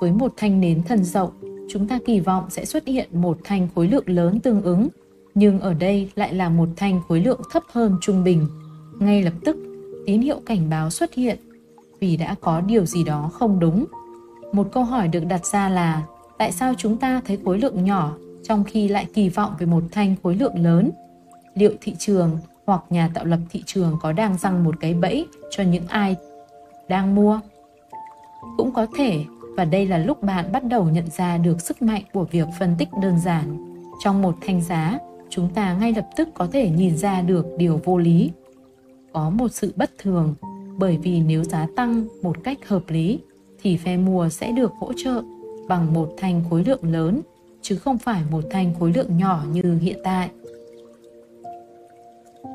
Với 0.00 0.12
một 0.12 0.32
thanh 0.36 0.60
nến 0.60 0.82
thần 0.82 1.04
rộng, 1.04 1.30
chúng 1.70 1.88
ta 1.88 1.98
kỳ 2.06 2.20
vọng 2.20 2.44
sẽ 2.50 2.64
xuất 2.64 2.86
hiện 2.86 3.08
một 3.12 3.38
thanh 3.44 3.68
khối 3.74 3.88
lượng 3.88 4.04
lớn 4.06 4.40
tương 4.40 4.62
ứng, 4.62 4.88
nhưng 5.34 5.60
ở 5.60 5.74
đây 5.74 6.10
lại 6.14 6.34
là 6.34 6.48
một 6.48 6.68
thanh 6.76 7.00
khối 7.08 7.20
lượng 7.20 7.40
thấp 7.50 7.62
hơn 7.72 7.96
trung 8.00 8.24
bình 8.24 8.46
ngay 8.98 9.22
lập 9.22 9.32
tức 9.44 9.56
tín 10.06 10.20
hiệu 10.20 10.40
cảnh 10.46 10.70
báo 10.70 10.90
xuất 10.90 11.14
hiện 11.14 11.38
vì 12.00 12.16
đã 12.16 12.34
có 12.40 12.60
điều 12.60 12.86
gì 12.86 13.04
đó 13.04 13.30
không 13.32 13.60
đúng. 13.60 13.84
Một 14.52 14.68
câu 14.72 14.84
hỏi 14.84 15.08
được 15.08 15.24
đặt 15.28 15.46
ra 15.46 15.68
là 15.68 16.02
tại 16.38 16.52
sao 16.52 16.74
chúng 16.78 16.96
ta 16.96 17.20
thấy 17.26 17.38
khối 17.44 17.58
lượng 17.58 17.84
nhỏ 17.84 18.16
trong 18.42 18.64
khi 18.64 18.88
lại 18.88 19.06
kỳ 19.14 19.28
vọng 19.28 19.52
về 19.58 19.66
một 19.66 19.82
thanh 19.90 20.14
khối 20.22 20.36
lượng 20.36 20.58
lớn? 20.58 20.90
Liệu 21.54 21.72
thị 21.80 21.94
trường 21.98 22.38
hoặc 22.66 22.82
nhà 22.90 23.10
tạo 23.14 23.24
lập 23.24 23.38
thị 23.50 23.62
trường 23.66 23.96
có 24.02 24.12
đang 24.12 24.38
răng 24.38 24.64
một 24.64 24.74
cái 24.80 24.94
bẫy 24.94 25.26
cho 25.50 25.62
những 25.62 25.86
ai 25.88 26.16
đang 26.88 27.14
mua? 27.14 27.40
Cũng 28.56 28.72
có 28.72 28.86
thể 28.96 29.24
và 29.56 29.64
đây 29.64 29.86
là 29.86 29.98
lúc 29.98 30.22
bạn 30.22 30.52
bắt 30.52 30.64
đầu 30.64 30.84
nhận 30.84 31.06
ra 31.16 31.38
được 31.38 31.60
sức 31.60 31.82
mạnh 31.82 32.02
của 32.12 32.24
việc 32.24 32.46
phân 32.58 32.74
tích 32.78 32.88
đơn 33.02 33.18
giản. 33.20 33.74
Trong 34.04 34.22
một 34.22 34.34
thanh 34.46 34.62
giá, 34.62 34.98
chúng 35.30 35.48
ta 35.54 35.74
ngay 35.74 35.92
lập 35.96 36.08
tức 36.16 36.28
có 36.34 36.48
thể 36.52 36.70
nhìn 36.70 36.96
ra 36.96 37.20
được 37.20 37.46
điều 37.58 37.80
vô 37.84 37.98
lý 37.98 38.30
có 39.12 39.30
một 39.30 39.48
sự 39.48 39.72
bất 39.76 39.90
thường 39.98 40.34
bởi 40.78 40.98
vì 41.02 41.20
nếu 41.20 41.44
giá 41.44 41.66
tăng 41.76 42.06
một 42.22 42.36
cách 42.44 42.68
hợp 42.68 42.82
lý 42.88 43.20
thì 43.62 43.76
phe 43.76 43.96
mua 43.96 44.28
sẽ 44.28 44.52
được 44.52 44.72
hỗ 44.78 44.92
trợ 44.96 45.22
bằng 45.68 45.92
một 45.94 46.14
thanh 46.18 46.42
khối 46.50 46.64
lượng 46.64 46.92
lớn 46.92 47.20
chứ 47.62 47.76
không 47.76 47.98
phải 47.98 48.22
một 48.30 48.44
thanh 48.50 48.74
khối 48.78 48.92
lượng 48.92 49.16
nhỏ 49.16 49.44
như 49.52 49.78
hiện 49.82 49.98
tại. 50.04 50.30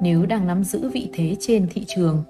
Nếu 0.01 0.25
đang 0.25 0.47
nắm 0.47 0.63
giữ 0.63 0.89
vị 0.89 1.09
thế 1.13 1.35
trên 1.39 1.67
thị 1.73 1.85
trường 1.87 2.23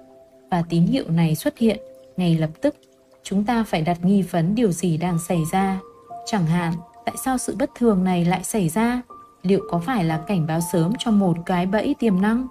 và 0.50 0.62
tín 0.68 0.82
hiệu 0.82 1.04
này 1.08 1.34
xuất 1.34 1.58
hiện 1.58 1.80
ngay 2.16 2.38
lập 2.38 2.50
tức, 2.60 2.74
chúng 3.22 3.44
ta 3.44 3.64
phải 3.64 3.82
đặt 3.82 3.98
nghi 4.02 4.22
vấn 4.22 4.54
điều 4.54 4.72
gì 4.72 4.96
đang 4.96 5.18
xảy 5.28 5.38
ra. 5.52 5.80
Chẳng 6.26 6.46
hạn, 6.46 6.72
tại 7.04 7.14
sao 7.24 7.38
sự 7.38 7.56
bất 7.58 7.70
thường 7.78 8.04
này 8.04 8.24
lại 8.24 8.44
xảy 8.44 8.68
ra? 8.68 9.02
Liệu 9.42 9.60
có 9.70 9.78
phải 9.78 10.04
là 10.04 10.24
cảnh 10.26 10.46
báo 10.46 10.60
sớm 10.72 10.92
cho 10.98 11.10
một 11.10 11.36
cái 11.46 11.66
bẫy 11.66 11.94
tiềm 11.98 12.20
năng? 12.20 12.46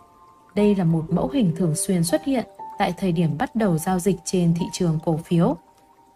Đây 0.56 0.76
là 0.76 0.84
một 0.84 1.06
mẫu 1.10 1.30
hình 1.34 1.52
thường 1.58 1.76
xuyên 1.76 2.04
xuất 2.04 2.24
hiện 2.26 2.46
tại 2.80 2.94
thời 2.98 3.12
điểm 3.12 3.38
bắt 3.38 3.56
đầu 3.56 3.78
giao 3.78 4.00
dịch 4.00 4.16
trên 4.26 4.54
thị 4.60 4.66
trường 4.74 5.00
cổ 5.06 5.18
phiếu. 5.18 5.58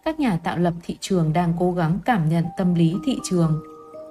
Các 0.04 0.20
nhà 0.20 0.38
tạo 0.44 0.58
lập 0.58 0.74
thị 0.82 0.96
trường 1.00 1.32
đang 1.32 1.52
cố 1.58 1.72
gắng 1.72 1.98
cảm 2.04 2.28
nhận 2.28 2.44
tâm 2.56 2.74
lý 2.74 2.94
thị 3.04 3.18
trường. 3.24 3.62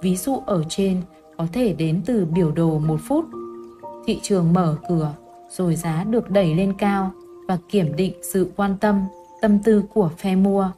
Ví 0.02 0.16
dụ 0.16 0.42
ở 0.46 0.64
trên 0.70 1.02
có 1.38 1.48
thể 1.54 1.74
đến 1.74 2.02
từ 2.06 2.26
biểu 2.26 2.52
đồ 2.52 2.80
một 2.80 3.00
phút. 3.08 3.26
Thị 4.06 4.20
trường 4.24 4.54
mở 4.54 4.76
cửa, 4.90 5.14
rồi 5.50 5.76
giá 5.76 6.04
được 6.04 6.30
đẩy 6.30 6.56
lên 6.56 6.74
cao 6.78 7.12
và 7.48 7.58
kiểm 7.70 7.96
định 7.96 8.14
sự 8.34 8.52
quan 8.56 8.78
tâm, 8.78 9.06
tâm 9.42 9.60
tư 9.64 9.84
của 9.94 10.12
phe 10.18 10.36
mua. 10.36 10.72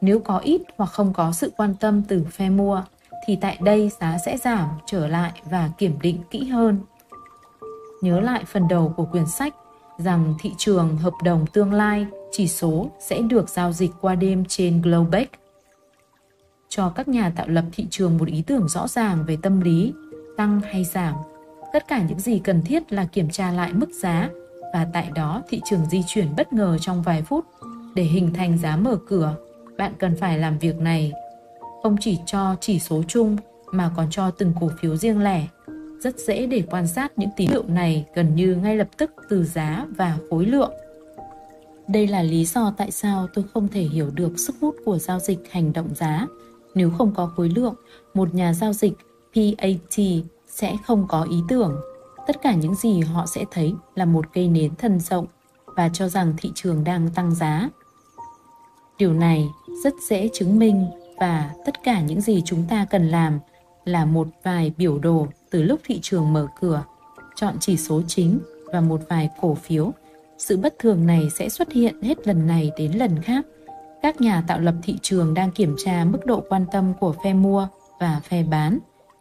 Nếu 0.00 0.20
có 0.20 0.38
ít 0.38 0.62
hoặc 0.76 0.90
không 0.90 1.12
có 1.12 1.32
sự 1.32 1.52
quan 1.56 1.74
tâm 1.80 2.02
từ 2.08 2.24
phe 2.30 2.50
mua, 2.50 2.82
thì 3.26 3.36
tại 3.36 3.58
đây 3.60 3.90
giá 4.00 4.18
sẽ 4.26 4.36
giảm 4.36 4.68
trở 4.86 5.08
lại 5.08 5.32
và 5.50 5.70
kiểm 5.78 5.98
định 6.02 6.18
kỹ 6.30 6.44
hơn 6.44 6.78
nhớ 8.00 8.20
lại 8.20 8.44
phần 8.46 8.68
đầu 8.68 8.92
của 8.96 9.04
quyển 9.04 9.26
sách 9.26 9.54
rằng 9.98 10.34
thị 10.40 10.52
trường 10.58 10.96
hợp 10.96 11.12
đồng 11.24 11.46
tương 11.46 11.72
lai 11.72 12.06
chỉ 12.30 12.48
số 12.48 12.90
sẽ 13.00 13.20
được 13.20 13.48
giao 13.48 13.72
dịch 13.72 13.90
qua 14.00 14.14
đêm 14.14 14.44
trên 14.48 14.82
Globex. 14.82 15.28
Cho 16.68 16.88
các 16.88 17.08
nhà 17.08 17.32
tạo 17.36 17.48
lập 17.48 17.64
thị 17.72 17.86
trường 17.90 18.18
một 18.18 18.28
ý 18.28 18.42
tưởng 18.42 18.68
rõ 18.68 18.88
ràng 18.88 19.24
về 19.26 19.36
tâm 19.42 19.60
lý, 19.60 19.92
tăng 20.36 20.60
hay 20.60 20.84
giảm. 20.84 21.14
Tất 21.72 21.88
cả 21.88 22.02
những 22.02 22.20
gì 22.20 22.38
cần 22.38 22.62
thiết 22.62 22.92
là 22.92 23.04
kiểm 23.04 23.30
tra 23.30 23.52
lại 23.52 23.72
mức 23.72 23.90
giá 24.02 24.30
và 24.72 24.86
tại 24.92 25.10
đó 25.14 25.42
thị 25.48 25.60
trường 25.64 25.86
di 25.90 26.02
chuyển 26.06 26.26
bất 26.36 26.52
ngờ 26.52 26.78
trong 26.80 27.02
vài 27.02 27.22
phút 27.22 27.44
để 27.94 28.02
hình 28.02 28.32
thành 28.34 28.58
giá 28.58 28.76
mở 28.76 28.98
cửa. 29.08 29.36
Bạn 29.78 29.92
cần 29.98 30.16
phải 30.16 30.38
làm 30.38 30.58
việc 30.58 30.80
này 30.80 31.12
không 31.82 31.96
chỉ 32.00 32.18
cho 32.26 32.56
chỉ 32.60 32.78
số 32.78 33.02
chung 33.08 33.36
mà 33.72 33.90
còn 33.96 34.06
cho 34.10 34.30
từng 34.30 34.52
cổ 34.60 34.70
phiếu 34.80 34.96
riêng 34.96 35.22
lẻ 35.22 35.46
rất 36.00 36.18
dễ 36.18 36.46
để 36.46 36.62
quan 36.70 36.86
sát 36.86 37.18
những 37.18 37.30
tín 37.36 37.48
hiệu 37.50 37.64
này 37.68 38.06
gần 38.14 38.34
như 38.34 38.54
ngay 38.54 38.76
lập 38.76 38.88
tức 38.96 39.10
từ 39.28 39.44
giá 39.44 39.86
và 39.96 40.18
khối 40.30 40.46
lượng. 40.46 40.72
Đây 41.88 42.06
là 42.06 42.22
lý 42.22 42.44
do 42.44 42.74
tại 42.76 42.90
sao 42.90 43.26
tôi 43.34 43.44
không 43.54 43.68
thể 43.68 43.82
hiểu 43.82 44.10
được 44.14 44.38
sức 44.38 44.54
hút 44.60 44.76
của 44.84 44.98
giao 44.98 45.18
dịch 45.18 45.38
hành 45.50 45.72
động 45.72 45.94
giá. 45.94 46.26
Nếu 46.74 46.90
không 46.90 47.14
có 47.14 47.26
khối 47.36 47.48
lượng, 47.48 47.74
một 48.14 48.34
nhà 48.34 48.52
giao 48.52 48.72
dịch 48.72 48.92
PAT 49.34 50.00
sẽ 50.46 50.76
không 50.86 51.06
có 51.08 51.26
ý 51.30 51.36
tưởng. 51.48 51.76
Tất 52.26 52.42
cả 52.42 52.54
những 52.54 52.74
gì 52.74 53.00
họ 53.00 53.26
sẽ 53.26 53.44
thấy 53.50 53.74
là 53.94 54.04
một 54.04 54.24
cây 54.34 54.48
nến 54.48 54.74
thân 54.78 55.00
rộng 55.00 55.26
và 55.66 55.88
cho 55.92 56.08
rằng 56.08 56.34
thị 56.38 56.50
trường 56.54 56.84
đang 56.84 57.08
tăng 57.14 57.34
giá. 57.34 57.68
Điều 58.98 59.12
này 59.12 59.48
rất 59.84 59.94
dễ 60.08 60.28
chứng 60.32 60.58
minh 60.58 60.86
và 61.20 61.50
tất 61.66 61.82
cả 61.82 62.00
những 62.00 62.20
gì 62.20 62.42
chúng 62.44 62.64
ta 62.68 62.86
cần 62.90 63.08
làm 63.08 63.38
là 63.84 64.04
một 64.04 64.28
vài 64.42 64.72
biểu 64.76 64.98
đồ 64.98 65.26
từ 65.50 65.62
lúc 65.62 65.80
thị 65.84 65.98
trường 66.02 66.32
mở 66.32 66.46
cửa, 66.60 66.84
chọn 67.36 67.54
chỉ 67.60 67.76
số 67.76 68.02
chính 68.06 68.40
và 68.72 68.80
một 68.80 69.00
vài 69.08 69.30
cổ 69.40 69.54
phiếu. 69.54 69.92
Sự 70.38 70.56
bất 70.56 70.74
thường 70.78 71.06
này 71.06 71.28
sẽ 71.38 71.48
xuất 71.48 71.72
hiện 71.72 72.02
hết 72.02 72.26
lần 72.26 72.46
này 72.46 72.70
đến 72.76 72.92
lần 72.92 73.22
khác. 73.22 73.46
Các 74.02 74.20
nhà 74.20 74.44
tạo 74.48 74.60
lập 74.60 74.74
thị 74.82 74.96
trường 75.02 75.34
đang 75.34 75.50
kiểm 75.50 75.76
tra 75.84 76.04
mức 76.04 76.26
độ 76.26 76.42
quan 76.48 76.64
tâm 76.72 76.92
của 77.00 77.14
phe 77.24 77.34
mua 77.34 77.68
và 78.00 78.20
phe 78.24 78.42
bán 78.42 78.78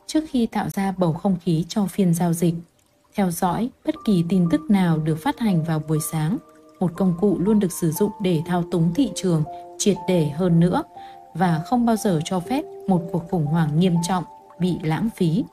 trước 0.07 0.23
khi 0.29 0.45
tạo 0.45 0.69
ra 0.69 0.93
bầu 0.97 1.13
không 1.13 1.37
khí 1.43 1.65
cho 1.67 1.85
phiên 1.85 2.13
giao 2.13 2.33
dịch. 2.33 2.55
Theo 3.15 3.31
dõi 3.31 3.69
bất 3.85 3.95
kỳ 4.05 4.23
tin 4.29 4.49
tức 4.51 4.61
nào 4.69 4.97
được 4.97 5.15
phát 5.23 5.39
hành 5.39 5.63
vào 5.63 5.79
buổi 5.79 5.99
sáng 6.11 6.37
một 6.79 6.91
công 6.95 7.13
cụ 7.19 7.37
luôn 7.39 7.59
được 7.59 7.71
sử 7.71 7.91
dụng 7.91 8.11
để 8.21 8.41
thao 8.45 8.63
túng 8.71 8.93
thị 8.93 9.11
trường 9.15 9.43
triệt 9.77 9.97
để 10.07 10.29
hơn 10.29 10.59
nữa 10.59 10.83
và 11.33 11.61
không 11.65 11.85
bao 11.85 11.95
giờ 11.95 12.19
cho 12.25 12.39
phép 12.39 12.63
một 12.87 13.01
cuộc 13.11 13.29
khủng 13.29 13.45
hoảng 13.45 13.79
nghiêm 13.79 13.95
trọng 14.07 14.23
bị 14.59 14.77
lãng 14.83 15.09
phí. 15.15 15.43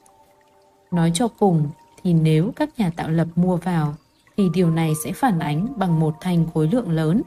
Nói 0.94 1.11
cho 1.14 1.28
cùng 1.28 1.68
thì 2.02 2.12
nếu 2.12 2.52
các 2.57 2.70
nhà 2.78 2.90
tạo 2.96 3.11
lập 3.11 3.28
mua 3.35 3.57
vào 3.57 3.94
thì 4.37 4.48
điều 4.54 4.70
này 4.70 4.92
sẽ 5.04 5.12
phản 5.12 5.38
ánh 5.38 5.68
bằng 5.76 6.00
một 6.00 6.14
thanh 6.20 6.46
khối 6.54 6.68
lượng 6.68 6.90
lớn. 6.90 7.22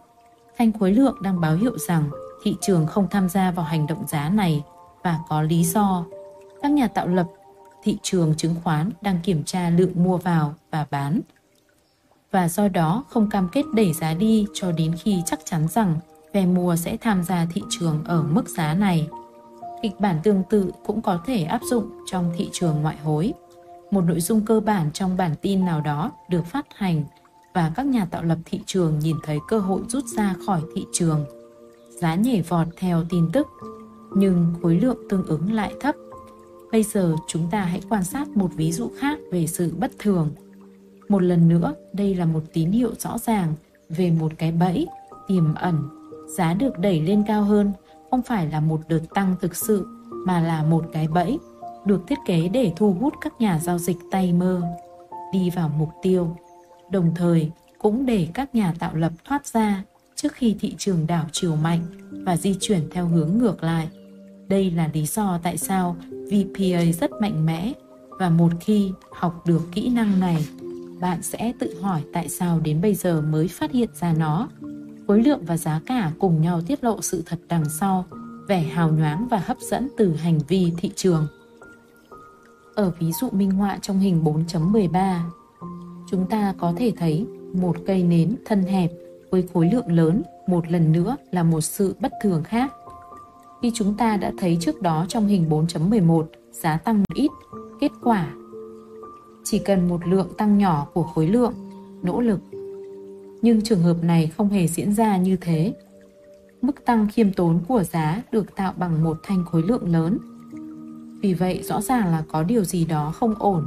Thanh 0.58 0.71
khối 0.80 0.91
lượng 0.91 1.15
đang 1.21 1.41
báo 1.41 1.56
hiệu 1.56 1.77
rằng 1.77 2.10
thị 2.43 2.56
trường 2.62 2.88
không 2.88 3.08
tham 3.12 3.30
gia 3.30 3.51
vào 3.51 3.65
hành 3.65 3.88
động 3.88 4.08
giá 4.08 4.30
này 4.30 4.63
và 5.03 5.19
có 5.30 5.41
lý 5.41 5.63
do. 5.63 6.06
Các 6.62 6.71
nhà 6.71 6.88
tạo 6.88 7.08
lập 7.08 7.27
thị 7.84 7.97
trường 8.01 8.34
chứng 8.38 8.56
khoán 8.63 8.91
đang 9.01 9.19
kiểm 9.23 9.43
tra 9.43 9.69
lượng 9.69 9.91
mua 9.95 10.17
vào 10.17 10.53
và 10.71 10.86
bán 10.91 11.21
và 12.32 12.49
do 12.49 12.67
đó 12.67 13.03
không 13.10 13.30
cam 13.30 13.49
kết 13.51 13.65
đẩy 13.73 13.93
giá 13.93 14.13
đi 14.13 14.45
cho 14.53 14.71
đến 14.71 14.95
khi 15.03 15.21
chắc 15.25 15.39
chắn 15.45 15.67
rằng 15.67 15.99
về 16.34 16.45
mua 16.45 16.75
sẽ 16.75 16.97
tham 16.97 17.23
gia 17.23 17.45
thị 17.53 17.62
trường 17.69 18.03
ở 18.06 18.23
mức 18.23 18.49
giá 18.49 18.73
này. 18.73 19.08
Kịch 19.82 19.99
bản 19.99 20.19
tương 20.23 20.43
tự 20.49 20.71
cũng 20.86 21.01
có 21.01 21.19
thể 21.25 21.43
áp 21.43 21.62
dụng 21.69 21.89
trong 22.06 22.34
thị 22.38 22.49
trường 22.51 22.82
ngoại 22.82 22.97
hối. 22.97 23.34
Một 23.91 24.02
nội 24.02 24.21
dung 24.21 24.45
cơ 24.45 24.60
bản 24.60 24.91
trong 24.93 25.17
bản 25.17 25.32
tin 25.41 25.65
nào 25.65 25.82
đó 25.82 26.12
được 26.30 26.45
phát 26.45 26.65
hành 26.76 27.04
và 27.54 27.71
các 27.76 27.86
nhà 27.86 28.06
tạo 28.06 28.23
lập 28.23 28.38
thị 28.45 28.60
trường 28.65 29.00
nhìn 29.00 29.15
thấy 29.23 29.39
cơ 29.47 29.60
hội 29.60 29.82
rút 29.88 30.06
ra 30.06 30.36
khỏi 30.45 30.62
thị 30.76 30.86
trường. 30.93 31.26
Giá 32.02 32.15
nhảy 32.15 32.41
vọt 32.41 32.67
theo 32.78 33.04
tin 33.10 33.32
tức, 33.34 33.47
nhưng 34.15 34.54
khối 34.62 34.80
lượng 34.80 34.97
tương 35.10 35.26
ứng 35.26 35.54
lại 35.54 35.73
thấp. 35.80 35.95
Bây 36.71 36.84
giờ 36.84 37.15
chúng 37.28 37.50
ta 37.52 37.62
hãy 37.62 37.82
quan 37.89 38.04
sát 38.04 38.28
một 38.28 38.50
ví 38.56 38.71
dụ 38.71 38.91
khác 39.00 39.19
về 39.32 39.47
sự 39.47 39.73
bất 39.78 39.91
thường. 40.00 40.30
Một 41.10 41.23
lần 41.23 41.50
nữa, 41.50 41.73
đây 41.93 42.15
là 42.15 42.26
một 42.26 42.43
tín 42.54 42.71
hiệu 42.71 42.91
rõ 43.00 43.17
ràng 43.17 43.54
về 43.89 44.12
một 44.12 44.32
cái 44.38 44.52
bẫy 44.52 44.88
tiềm 45.28 45.54
ẩn. 45.56 45.89
Giá 46.38 46.54
được 46.54 46.80
đẩy 46.80 47.02
lên 47.02 47.23
cao 47.28 47.43
hơn 47.43 47.71
không 48.12 48.21
phải 48.21 48.47
là 48.47 48.60
một 48.60 48.80
đợt 48.88 49.02
tăng 49.13 49.36
thực 49.41 49.56
sự 49.56 49.88
mà 50.10 50.39
là 50.39 50.63
một 50.63 50.86
cái 50.93 51.08
bẫy 51.08 51.39
được 51.88 52.08
thiết 52.08 52.17
kế 52.26 52.47
để 52.47 52.71
thu 52.76 52.95
hút 53.00 53.13
các 53.21 53.34
nhà 53.41 53.60
giao 53.60 53.78
dịch 53.78 53.97
tay 54.12 54.34
mơ 54.34 54.62
đi 55.34 55.50
vào 55.50 55.71
mục 55.78 55.89
tiêu, 56.02 56.38
đồng 56.91 57.12
thời 57.15 57.52
cũng 57.80 58.06
để 58.06 58.28
các 58.34 58.56
nhà 58.56 58.73
tạo 58.80 58.95
lập 58.95 59.12
thoát 59.26 59.47
ra 59.47 59.84
trước 60.15 60.34
khi 60.34 60.56
thị 60.60 60.76
trường 60.78 61.08
đảo 61.08 61.26
chiều 61.32 61.56
mạnh 61.56 61.82
và 62.12 62.38
di 62.38 62.56
chuyển 62.60 62.82
theo 62.91 63.08
hướng 63.08 63.38
ngược 63.38 63.63
lại. 63.63 63.88
Đây 64.47 64.71
là 64.71 64.89
lý 64.93 65.06
do 65.06 65.39
tại 65.43 65.58
sao 65.58 65.95
VPA 66.10 66.84
rất 67.00 67.12
mạnh 67.21 67.45
mẽ 67.45 67.73
và 68.10 68.30
một 68.30 68.52
khi 68.60 68.91
học 69.12 69.43
được 69.47 69.62
kỹ 69.71 69.89
năng 69.89 70.19
này, 70.19 70.47
bạn 71.00 71.21
sẽ 71.21 71.54
tự 71.60 71.82
hỏi 71.82 72.04
tại 72.13 72.30
sao 72.30 72.60
đến 72.60 72.82
bây 72.82 72.95
giờ 72.95 73.21
mới 73.21 73.47
phát 73.47 73.71
hiện 73.71 73.89
ra 74.00 74.13
nó. 74.13 74.50
Khối 75.08 75.23
lượng 75.23 75.41
và 75.45 75.58
giá 75.58 75.82
cả 75.86 76.12
cùng 76.19 76.41
nhau 76.41 76.62
tiết 76.67 76.84
lộ 76.84 77.02
sự 77.02 77.23
thật 77.26 77.39
đằng 77.47 77.65
sau, 77.80 78.06
vẻ 78.47 78.60
hào 78.62 78.91
nhoáng 78.91 79.28
và 79.28 79.41
hấp 79.45 79.58
dẫn 79.60 79.88
từ 79.97 80.15
hành 80.15 80.39
vi 80.47 80.71
thị 80.78 80.91
trường. 80.95 81.28
Ở 82.78 82.92
ví 83.00 83.12
dụ 83.12 83.30
minh 83.32 83.52
họa 83.52 83.78
trong 83.82 84.00
hình 84.00 84.24
4.13, 84.24 85.20
chúng 86.10 86.26
ta 86.30 86.54
có 86.58 86.74
thể 86.78 86.94
thấy 86.98 87.26
một 87.54 87.76
cây 87.86 88.04
nến 88.04 88.36
thân 88.46 88.63
hẹp 88.63 88.92
với 89.32 89.48
khối 89.54 89.70
lượng 89.74 89.92
lớn 89.92 90.24
một 90.48 90.72
lần 90.72 90.92
nữa 90.92 91.18
là 91.32 91.44
một 91.44 91.62
sự 91.62 91.96
bất 92.00 92.12
thường 92.24 92.44
khác. 92.44 92.74
Khi 93.62 93.72
chúng 93.74 93.98
ta 93.98 94.18
đã 94.18 94.32
thấy 94.38 94.58
trước 94.62 94.82
đó 94.82 95.06
trong 95.10 95.28
hình 95.28 95.50
4.11 95.50 96.26
giá 96.52 96.78
tăng 96.78 97.04
ít, 97.13 97.32
kết 97.80 97.92
quả 98.04 98.34
chỉ 99.44 99.60
cần 99.60 99.88
một 99.88 100.08
lượng 100.08 100.28
tăng 100.38 100.58
nhỏ 100.58 100.88
của 100.94 101.04
khối 101.04 101.28
lượng, 101.28 101.54
nỗ 102.04 102.22
lực. 102.22 102.40
Nhưng 103.42 103.62
trường 103.62 103.82
hợp 103.82 103.98
này 104.02 104.32
không 104.38 104.50
hề 104.50 104.68
diễn 104.68 104.94
ra 104.94 105.18
như 105.18 105.38
thế. 105.42 105.74
Mức 106.62 106.86
tăng 106.86 107.08
khiêm 107.13 107.34
tốn 107.34 107.60
của 107.68 107.84
giá 107.84 108.22
được 108.32 108.56
tạo 108.56 108.74
bằng 108.78 109.04
một 109.04 109.18
thanh 109.24 109.46
khối 109.46 109.63
lượng 109.63 109.92
lớn. 109.92 110.18
Vì 111.21 111.34
vậy 111.34 111.62
rõ 111.63 111.82
ràng 111.82 112.12
là 112.12 112.23
có 112.32 112.43
điều 112.43 112.63
gì 112.63 112.86
đó 112.86 113.13
không 113.15 113.36
ổn. 113.39 113.65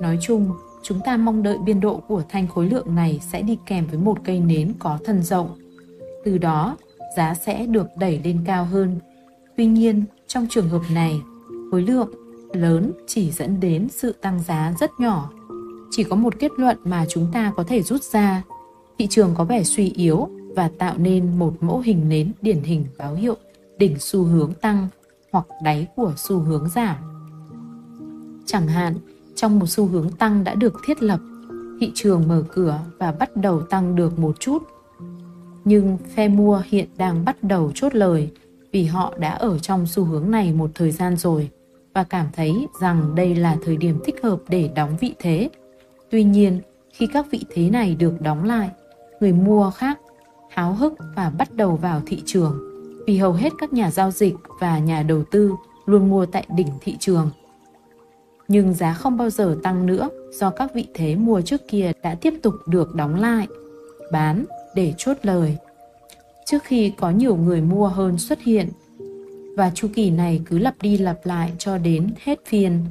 Nói 0.00 0.18
chung, 0.22 0.50
chúng 0.82 1.00
ta 1.04 1.16
mong 1.16 1.42
đợi 1.42 1.58
biên 1.58 1.80
độ 1.80 1.96
của 1.96 2.22
thanh 2.28 2.48
khối 2.48 2.68
lượng 2.68 2.94
này 2.94 3.20
sẽ 3.32 3.42
đi 3.42 3.58
kèm 3.66 3.86
với 3.86 3.98
một 3.98 4.18
cây 4.24 4.40
nến 4.40 4.72
có 4.78 4.98
thân 5.04 5.22
rộng. 5.22 5.58
Từ 6.24 6.38
đó, 6.38 6.76
giá 7.16 7.34
sẽ 7.34 7.66
được 7.66 7.86
đẩy 7.98 8.20
lên 8.24 8.38
cao 8.46 8.64
hơn. 8.64 8.98
Tuy 9.56 9.66
nhiên, 9.66 10.04
trong 10.26 10.46
trường 10.50 10.68
hợp 10.68 10.82
này, 10.92 11.20
khối 11.70 11.82
lượng 11.82 12.10
lớn 12.52 12.92
chỉ 13.06 13.30
dẫn 13.30 13.60
đến 13.60 13.88
sự 13.88 14.12
tăng 14.20 14.42
giá 14.42 14.74
rất 14.80 14.90
nhỏ. 14.98 15.30
Chỉ 15.90 16.04
có 16.04 16.16
một 16.16 16.38
kết 16.38 16.52
luận 16.56 16.76
mà 16.84 17.06
chúng 17.08 17.26
ta 17.32 17.52
có 17.56 17.64
thể 17.64 17.82
rút 17.82 18.02
ra, 18.02 18.42
thị 18.98 19.06
trường 19.10 19.34
có 19.34 19.44
vẻ 19.44 19.64
suy 19.64 19.90
yếu 19.90 20.28
và 20.56 20.70
tạo 20.78 20.94
nên 20.98 21.38
một 21.38 21.54
mẫu 21.60 21.78
hình 21.78 22.08
nến 22.08 22.32
điển 22.42 22.62
hình 22.62 22.86
báo 22.98 23.14
hiệu 23.14 23.34
đỉnh 23.78 23.98
xu 23.98 24.22
hướng 24.22 24.52
tăng 24.54 24.88
hoặc 25.34 25.46
đáy 25.62 25.86
của 25.96 26.12
xu 26.16 26.38
hướng 26.38 26.68
giảm. 26.68 26.96
Chẳng 28.46 28.68
hạn, 28.68 28.94
trong 29.34 29.58
một 29.58 29.66
xu 29.66 29.86
hướng 29.86 30.10
tăng 30.10 30.44
đã 30.44 30.54
được 30.54 30.74
thiết 30.86 31.02
lập, 31.02 31.20
thị 31.80 31.92
trường 31.94 32.28
mở 32.28 32.42
cửa 32.54 32.80
và 32.98 33.12
bắt 33.12 33.36
đầu 33.36 33.62
tăng 33.62 33.96
được 33.96 34.18
một 34.18 34.40
chút. 34.40 34.62
Nhưng 35.64 35.98
phe 36.14 36.28
mua 36.28 36.62
hiện 36.66 36.88
đang 36.96 37.24
bắt 37.24 37.42
đầu 37.42 37.72
chốt 37.74 37.94
lời 37.94 38.30
vì 38.72 38.84
họ 38.84 39.14
đã 39.18 39.30
ở 39.30 39.58
trong 39.58 39.86
xu 39.86 40.04
hướng 40.04 40.30
này 40.30 40.52
một 40.52 40.70
thời 40.74 40.90
gian 40.90 41.16
rồi 41.16 41.50
và 41.94 42.04
cảm 42.04 42.26
thấy 42.32 42.66
rằng 42.80 43.14
đây 43.14 43.34
là 43.34 43.56
thời 43.64 43.76
điểm 43.76 44.00
thích 44.04 44.16
hợp 44.22 44.38
để 44.48 44.70
đóng 44.74 44.96
vị 45.00 45.14
thế. 45.18 45.50
Tuy 46.10 46.24
nhiên, 46.24 46.60
khi 46.92 47.06
các 47.12 47.26
vị 47.30 47.44
thế 47.54 47.70
này 47.70 47.96
được 47.96 48.20
đóng 48.20 48.44
lại, 48.44 48.70
người 49.20 49.32
mua 49.32 49.70
khác 49.70 49.98
háo 50.50 50.74
hức 50.74 50.92
và 51.16 51.30
bắt 51.30 51.52
đầu 51.54 51.76
vào 51.76 52.02
thị 52.06 52.22
trường 52.26 52.73
vì 53.06 53.16
hầu 53.18 53.32
hết 53.32 53.52
các 53.58 53.72
nhà 53.72 53.90
giao 53.90 54.10
dịch 54.10 54.34
và 54.60 54.78
nhà 54.78 55.02
đầu 55.02 55.24
tư 55.30 55.52
luôn 55.86 56.10
mua 56.10 56.26
tại 56.26 56.46
đỉnh 56.56 56.68
thị 56.80 56.96
trường. 57.00 57.30
Nhưng 58.48 58.74
giá 58.74 58.94
không 58.94 59.16
bao 59.16 59.30
giờ 59.30 59.58
tăng 59.62 59.86
nữa 59.86 60.08
do 60.32 60.50
các 60.50 60.74
vị 60.74 60.86
thế 60.94 61.14
mua 61.14 61.40
trước 61.40 61.68
kia 61.68 61.92
đã 62.02 62.14
tiếp 62.14 62.34
tục 62.42 62.54
được 62.66 62.94
đóng 62.94 63.20
lại, 63.20 63.46
bán 64.12 64.44
để 64.74 64.94
chốt 64.98 65.16
lời. 65.22 65.56
Trước 66.46 66.64
khi 66.64 66.92
có 66.96 67.10
nhiều 67.10 67.36
người 67.36 67.60
mua 67.60 67.88
hơn 67.88 68.18
xuất 68.18 68.42
hiện 68.42 68.68
và 69.56 69.70
chu 69.74 69.88
kỳ 69.94 70.10
này 70.10 70.40
cứ 70.46 70.58
lặp 70.58 70.74
đi 70.82 70.98
lặp 70.98 71.26
lại 71.26 71.52
cho 71.58 71.78
đến 71.78 72.10
hết 72.24 72.38
phiên. 72.46 72.84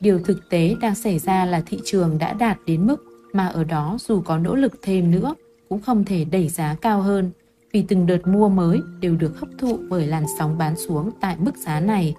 Điều 0.00 0.18
thực 0.18 0.50
tế 0.50 0.76
đang 0.80 0.94
xảy 0.94 1.18
ra 1.18 1.44
là 1.44 1.62
thị 1.66 1.78
trường 1.84 2.18
đã 2.18 2.32
đạt 2.32 2.58
đến 2.66 2.86
mức 2.86 3.04
mà 3.32 3.46
ở 3.46 3.64
đó 3.64 3.96
dù 4.00 4.20
có 4.20 4.38
nỗ 4.38 4.54
lực 4.54 4.72
thêm 4.82 5.10
nữa 5.10 5.34
cũng 5.68 5.80
không 5.80 6.04
thể 6.04 6.24
đẩy 6.24 6.48
giá 6.48 6.76
cao 6.80 7.02
hơn 7.02 7.30
vì 7.72 7.82
từng 7.82 8.06
đợt 8.06 8.26
mua 8.26 8.48
mới 8.48 8.80
đều 9.00 9.16
được 9.16 9.40
hấp 9.40 9.48
thụ 9.58 9.78
bởi 9.88 10.06
làn 10.06 10.24
sóng 10.38 10.58
bán 10.58 10.76
xuống 10.76 11.10
tại 11.20 11.36
mức 11.38 11.56
giá 11.56 11.80
này 11.80 12.14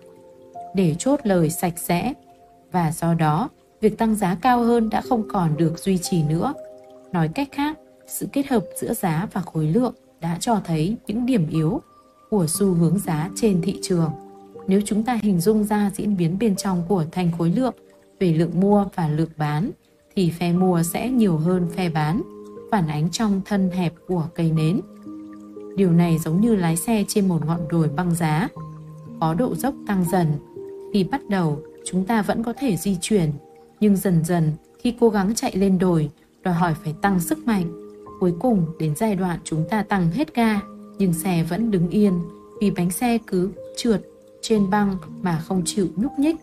để 0.75 0.95
chốt 0.99 1.19
lời 1.23 1.49
sạch 1.49 1.73
sẽ 1.77 2.13
và 2.71 2.91
do 2.91 3.13
đó 3.13 3.49
việc 3.81 3.97
tăng 3.97 4.15
giá 4.15 4.35
cao 4.35 4.63
hơn 4.63 4.89
đã 4.89 5.01
không 5.01 5.23
còn 5.29 5.57
được 5.57 5.79
duy 5.79 5.97
trì 5.97 6.23
nữa. 6.23 6.53
Nói 7.11 7.29
cách 7.35 7.49
khác, 7.51 7.77
sự 8.07 8.27
kết 8.33 8.47
hợp 8.47 8.65
giữa 8.81 8.93
giá 8.93 9.27
và 9.33 9.41
khối 9.41 9.65
lượng 9.65 9.93
đã 10.21 10.37
cho 10.39 10.61
thấy 10.65 10.95
những 11.07 11.25
điểm 11.25 11.47
yếu 11.49 11.81
của 12.29 12.45
xu 12.47 12.73
hướng 12.73 12.99
giá 12.99 13.29
trên 13.35 13.61
thị 13.61 13.79
trường. 13.81 14.11
Nếu 14.67 14.81
chúng 14.85 15.03
ta 15.03 15.19
hình 15.21 15.39
dung 15.39 15.63
ra 15.63 15.91
diễn 15.95 16.17
biến 16.17 16.37
bên 16.39 16.55
trong 16.55 16.83
của 16.87 17.05
thành 17.11 17.31
khối 17.37 17.49
lượng 17.49 17.73
về 18.19 18.33
lượng 18.33 18.59
mua 18.59 18.85
và 18.95 19.07
lượng 19.07 19.29
bán, 19.37 19.71
thì 20.15 20.31
phe 20.39 20.53
mua 20.53 20.83
sẽ 20.83 21.09
nhiều 21.09 21.37
hơn 21.37 21.67
phe 21.75 21.89
bán, 21.89 22.21
phản 22.71 22.87
ánh 22.87 23.09
trong 23.11 23.41
thân 23.45 23.69
hẹp 23.69 23.93
của 24.07 24.27
cây 24.35 24.51
nến. 24.51 24.81
Điều 25.79 25.91
này 25.91 26.17
giống 26.17 26.41
như 26.41 26.55
lái 26.55 26.75
xe 26.75 27.03
trên 27.07 27.27
một 27.27 27.45
ngọn 27.45 27.67
đồi 27.69 27.87
băng 27.87 28.15
giá, 28.15 28.47
có 29.19 29.33
độ 29.33 29.55
dốc 29.55 29.73
tăng 29.87 30.05
dần. 30.11 30.27
Khi 30.93 31.03
bắt 31.03 31.21
đầu, 31.29 31.61
chúng 31.85 32.05
ta 32.05 32.21
vẫn 32.21 32.43
có 32.43 32.53
thể 32.59 32.77
di 32.77 32.97
chuyển, 33.01 33.31
nhưng 33.79 33.95
dần 33.95 34.23
dần 34.23 34.51
khi 34.79 34.93
cố 34.99 35.09
gắng 35.09 35.35
chạy 35.35 35.55
lên 35.55 35.79
đồi, 35.79 36.09
đòi 36.43 36.53
hỏi 36.53 36.73
phải 36.83 36.93
tăng 37.01 37.19
sức 37.19 37.47
mạnh. 37.47 37.91
Cuối 38.19 38.33
cùng 38.39 38.65
đến 38.79 38.95
giai 38.95 39.15
đoạn 39.15 39.39
chúng 39.43 39.63
ta 39.69 39.83
tăng 39.83 40.11
hết 40.11 40.35
ga 40.35 40.59
nhưng 40.97 41.13
xe 41.13 41.43
vẫn 41.49 41.71
đứng 41.71 41.89
yên 41.89 42.13
vì 42.61 42.71
bánh 42.71 42.91
xe 42.91 43.17
cứ 43.27 43.51
trượt 43.77 44.01
trên 44.41 44.69
băng 44.69 44.95
mà 45.21 45.39
không 45.47 45.61
chịu 45.65 45.87
nhúc 45.95 46.11
nhích. 46.19 46.35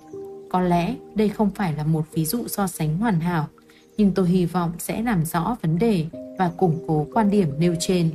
Có 0.50 0.60
lẽ 0.60 0.96
đây 1.14 1.28
không 1.28 1.50
phải 1.54 1.72
là 1.72 1.84
một 1.84 2.04
ví 2.12 2.24
dụ 2.24 2.48
so 2.48 2.66
sánh 2.66 2.98
hoàn 2.98 3.20
hảo, 3.20 3.48
nhưng 3.96 4.12
tôi 4.14 4.28
hy 4.28 4.46
vọng 4.46 4.72
sẽ 4.78 5.02
làm 5.02 5.24
rõ 5.24 5.56
vấn 5.62 5.78
đề 5.78 6.06
và 6.38 6.50
củng 6.56 6.84
cố 6.86 7.06
quan 7.12 7.30
điểm 7.30 7.48
nêu 7.58 7.74
trên. 7.80 8.10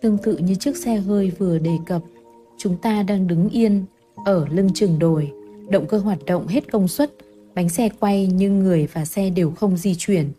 Tương 0.00 0.18
tự 0.18 0.36
như 0.36 0.54
chiếc 0.54 0.76
xe 0.76 0.96
hơi 0.96 1.32
vừa 1.38 1.58
đề 1.58 1.78
cập, 1.86 2.02
chúng 2.58 2.76
ta 2.76 3.02
đang 3.02 3.26
đứng 3.26 3.48
yên 3.48 3.84
ở 4.24 4.46
lưng 4.50 4.70
chừng 4.74 4.98
đồi, 4.98 5.32
động 5.68 5.86
cơ 5.86 5.98
hoạt 5.98 6.18
động 6.26 6.46
hết 6.46 6.72
công 6.72 6.88
suất, 6.88 7.10
bánh 7.54 7.68
xe 7.68 7.88
quay 8.00 8.26
nhưng 8.26 8.58
người 8.58 8.88
và 8.92 9.04
xe 9.04 9.30
đều 9.30 9.50
không 9.50 9.76
di 9.76 9.94
chuyển. 9.98 10.32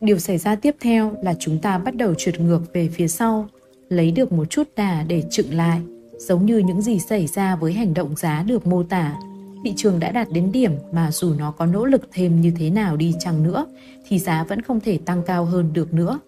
Điều 0.00 0.18
xảy 0.18 0.38
ra 0.38 0.56
tiếp 0.56 0.76
theo 0.80 1.14
là 1.22 1.34
chúng 1.38 1.58
ta 1.58 1.78
bắt 1.78 1.96
đầu 1.96 2.14
trượt 2.14 2.40
ngược 2.40 2.60
về 2.72 2.88
phía 2.88 3.08
sau, 3.08 3.48
lấy 3.88 4.10
được 4.10 4.32
một 4.32 4.44
chút 4.50 4.68
đà 4.76 5.02
để 5.02 5.22
chựng 5.30 5.54
lại, 5.54 5.80
giống 6.18 6.46
như 6.46 6.58
những 6.58 6.82
gì 6.82 6.98
xảy 6.98 7.26
ra 7.26 7.56
với 7.56 7.72
hành 7.72 7.94
động 7.94 8.16
giá 8.16 8.42
được 8.42 8.66
mô 8.66 8.82
tả. 8.82 9.16
thị 9.64 9.72
trường 9.76 10.00
đã 10.00 10.10
đạt 10.10 10.28
đến 10.32 10.52
điểm 10.52 10.72
mà 10.92 11.10
dù 11.10 11.34
nó 11.34 11.50
có 11.50 11.66
nỗ 11.66 11.84
lực 11.84 12.08
thêm 12.12 12.40
như 12.40 12.52
thế 12.58 12.70
nào 12.70 12.96
đi 12.96 13.14
chăng 13.18 13.42
nữa 13.42 13.66
thì 14.08 14.18
giá 14.18 14.44
vẫn 14.44 14.62
không 14.62 14.80
thể 14.80 14.98
tăng 14.98 15.22
cao 15.26 15.44
hơn 15.44 15.72
được 15.72 15.94
nữa 15.94 16.18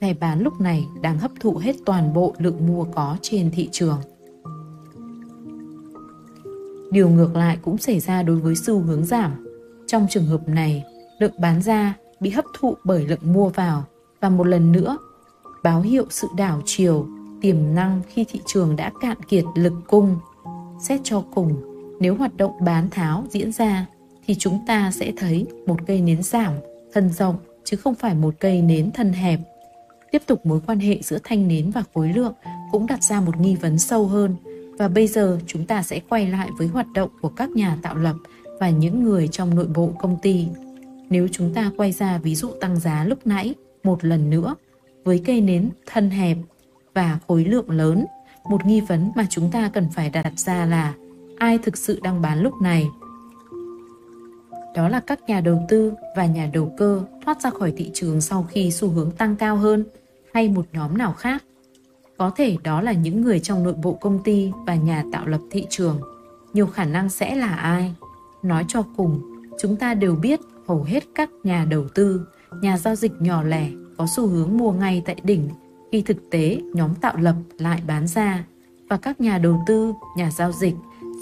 ngày 0.00 0.14
bán 0.14 0.40
lúc 0.40 0.60
này 0.60 0.86
đang 1.00 1.18
hấp 1.18 1.30
thụ 1.40 1.56
hết 1.56 1.76
toàn 1.86 2.14
bộ 2.14 2.34
lượng 2.38 2.66
mua 2.66 2.84
có 2.84 3.16
trên 3.22 3.50
thị 3.50 3.68
trường. 3.72 3.98
Điều 6.90 7.08
ngược 7.08 7.36
lại 7.36 7.58
cũng 7.62 7.78
xảy 7.78 8.00
ra 8.00 8.22
đối 8.22 8.36
với 8.36 8.54
xu 8.54 8.80
hướng 8.80 9.04
giảm. 9.04 9.46
Trong 9.86 10.06
trường 10.10 10.26
hợp 10.26 10.48
này, 10.48 10.84
lượng 11.18 11.40
bán 11.40 11.62
ra 11.62 11.94
bị 12.20 12.30
hấp 12.30 12.44
thụ 12.58 12.74
bởi 12.84 13.06
lượng 13.06 13.32
mua 13.32 13.48
vào 13.48 13.84
và 14.20 14.28
một 14.28 14.46
lần 14.46 14.72
nữa 14.72 14.98
báo 15.62 15.80
hiệu 15.80 16.04
sự 16.10 16.28
đảo 16.36 16.62
chiều 16.64 17.06
tiềm 17.40 17.74
năng 17.74 18.02
khi 18.08 18.24
thị 18.24 18.40
trường 18.46 18.76
đã 18.76 18.92
cạn 19.00 19.16
kiệt 19.28 19.44
lực 19.54 19.72
cung. 19.86 20.16
Xét 20.80 21.00
cho 21.04 21.24
cùng, 21.34 21.54
nếu 22.00 22.14
hoạt 22.14 22.36
động 22.36 22.52
bán 22.60 22.90
tháo 22.90 23.24
diễn 23.30 23.52
ra 23.52 23.86
thì 24.26 24.34
chúng 24.34 24.60
ta 24.66 24.90
sẽ 24.90 25.12
thấy 25.16 25.46
một 25.66 25.76
cây 25.86 26.00
nến 26.00 26.22
giảm 26.22 26.52
thân 26.92 27.08
rộng 27.08 27.36
chứ 27.64 27.76
không 27.76 27.94
phải 27.94 28.14
một 28.14 28.34
cây 28.40 28.62
nến 28.62 28.90
thân 28.90 29.12
hẹp. 29.12 29.40
Tiếp 30.12 30.22
tục 30.26 30.46
mối 30.46 30.60
quan 30.66 30.78
hệ 30.80 30.98
giữa 31.02 31.18
thanh 31.24 31.48
nến 31.48 31.70
và 31.70 31.82
khối 31.94 32.12
lượng 32.12 32.34
cũng 32.70 32.86
đặt 32.86 33.02
ra 33.02 33.20
một 33.20 33.40
nghi 33.40 33.56
vấn 33.56 33.78
sâu 33.78 34.06
hơn 34.06 34.36
và 34.78 34.88
bây 34.88 35.06
giờ 35.06 35.38
chúng 35.46 35.66
ta 35.66 35.82
sẽ 35.82 36.00
quay 36.08 36.26
lại 36.26 36.48
với 36.58 36.66
hoạt 36.66 36.86
động 36.94 37.10
của 37.20 37.28
các 37.28 37.50
nhà 37.50 37.78
tạo 37.82 37.96
lập 37.96 38.16
và 38.60 38.70
những 38.70 39.04
người 39.04 39.28
trong 39.28 39.54
nội 39.54 39.66
bộ 39.74 39.90
công 39.98 40.18
ty. 40.22 40.46
Nếu 41.10 41.28
chúng 41.32 41.54
ta 41.54 41.70
quay 41.76 41.92
ra 41.92 42.18
ví 42.18 42.34
dụ 42.34 42.50
tăng 42.60 42.80
giá 42.80 43.04
lúc 43.04 43.26
nãy 43.26 43.54
một 43.84 44.04
lần 44.04 44.30
nữa 44.30 44.54
với 45.04 45.22
cây 45.26 45.40
nến 45.40 45.70
thân 45.86 46.10
hẹp 46.10 46.36
và 46.94 47.18
khối 47.28 47.44
lượng 47.44 47.70
lớn, 47.70 48.06
một 48.44 48.66
nghi 48.66 48.80
vấn 48.80 49.12
mà 49.16 49.26
chúng 49.30 49.50
ta 49.50 49.70
cần 49.74 49.88
phải 49.94 50.10
đặt 50.10 50.32
ra 50.36 50.66
là 50.66 50.94
ai 51.38 51.58
thực 51.58 51.76
sự 51.76 52.00
đang 52.02 52.22
bán 52.22 52.42
lúc 52.42 52.54
này? 52.62 52.86
Đó 54.74 54.88
là 54.88 55.00
các 55.00 55.20
nhà 55.26 55.40
đầu 55.40 55.66
tư 55.68 55.92
và 56.16 56.26
nhà 56.26 56.50
đầu 56.52 56.74
cơ 56.78 57.02
thoát 57.24 57.42
ra 57.42 57.50
khỏi 57.50 57.72
thị 57.76 57.90
trường 57.94 58.20
sau 58.20 58.46
khi 58.50 58.70
xu 58.70 58.88
hướng 58.88 59.10
tăng 59.10 59.36
cao 59.36 59.56
hơn 59.56 59.84
hay 60.34 60.48
một 60.48 60.66
nhóm 60.72 60.98
nào 60.98 61.12
khác. 61.12 61.44
Có 62.16 62.30
thể 62.36 62.56
đó 62.64 62.80
là 62.80 62.92
những 62.92 63.20
người 63.22 63.40
trong 63.40 63.64
nội 63.64 63.74
bộ 63.82 63.92
công 63.92 64.22
ty 64.22 64.52
và 64.66 64.74
nhà 64.74 65.04
tạo 65.12 65.26
lập 65.26 65.40
thị 65.50 65.66
trường. 65.70 66.00
Nhiều 66.52 66.66
khả 66.66 66.84
năng 66.84 67.08
sẽ 67.08 67.34
là 67.34 67.54
ai? 67.54 67.94
Nói 68.42 68.64
cho 68.68 68.84
cùng, 68.96 69.20
chúng 69.58 69.76
ta 69.76 69.94
đều 69.94 70.14
biết 70.14 70.40
hầu 70.66 70.82
hết 70.82 71.04
các 71.14 71.30
nhà 71.44 71.66
đầu 71.70 71.88
tư, 71.94 72.26
nhà 72.62 72.78
giao 72.78 72.94
dịch 72.94 73.12
nhỏ 73.20 73.42
lẻ 73.42 73.70
có 73.96 74.06
xu 74.16 74.26
hướng 74.26 74.58
mua 74.58 74.72
ngay 74.72 75.02
tại 75.06 75.16
đỉnh 75.22 75.48
khi 75.92 76.02
thực 76.02 76.30
tế 76.30 76.60
nhóm 76.74 76.94
tạo 76.94 77.16
lập 77.16 77.34
lại 77.58 77.82
bán 77.86 78.06
ra 78.06 78.44
và 78.88 78.96
các 78.96 79.20
nhà 79.20 79.38
đầu 79.38 79.62
tư, 79.66 79.92
nhà 80.16 80.30
giao 80.30 80.52
dịch, 80.52 80.74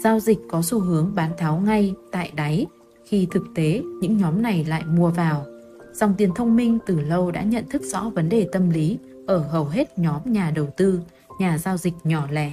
giao 0.05 0.21
dịch 0.21 0.39
có 0.49 0.63
xu 0.63 0.81
hướng 0.81 1.15
bán 1.15 1.31
tháo 1.39 1.57
ngay 1.57 1.95
tại 2.13 2.33
đáy 2.35 2.67
khi 3.07 3.29
thực 3.31 3.42
tế 3.55 3.83
những 4.01 4.16
nhóm 4.16 4.42
này 4.42 4.64
lại 4.69 4.85
mua 4.87 5.11
vào. 5.11 5.47
Dòng 5.92 6.14
tiền 6.19 6.31
thông 6.35 6.57
minh 6.57 6.79
từ 6.87 7.01
lâu 7.01 7.31
đã 7.31 7.42
nhận 7.42 7.69
thức 7.71 7.83
rõ 7.83 8.11
vấn 8.14 8.29
đề 8.29 8.49
tâm 8.53 8.71
lý 8.71 8.99
ở 9.27 9.38
hầu 9.38 9.64
hết 9.64 9.99
nhóm 9.99 10.21
nhà 10.25 10.53
đầu 10.55 10.66
tư, 10.77 11.01
nhà 11.40 11.59
giao 11.59 11.77
dịch 11.77 11.95
nhỏ 12.05 12.27
lẻ. 12.31 12.53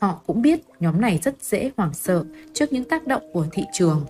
Họ 0.00 0.20
cũng 0.26 0.42
biết 0.42 0.60
nhóm 0.80 1.00
này 1.00 1.20
rất 1.22 1.34
dễ 1.42 1.70
hoảng 1.76 1.94
sợ 1.94 2.24
trước 2.54 2.72
những 2.72 2.84
tác 2.84 3.06
động 3.06 3.22
của 3.32 3.46
thị 3.52 3.64
trường. 3.72 4.06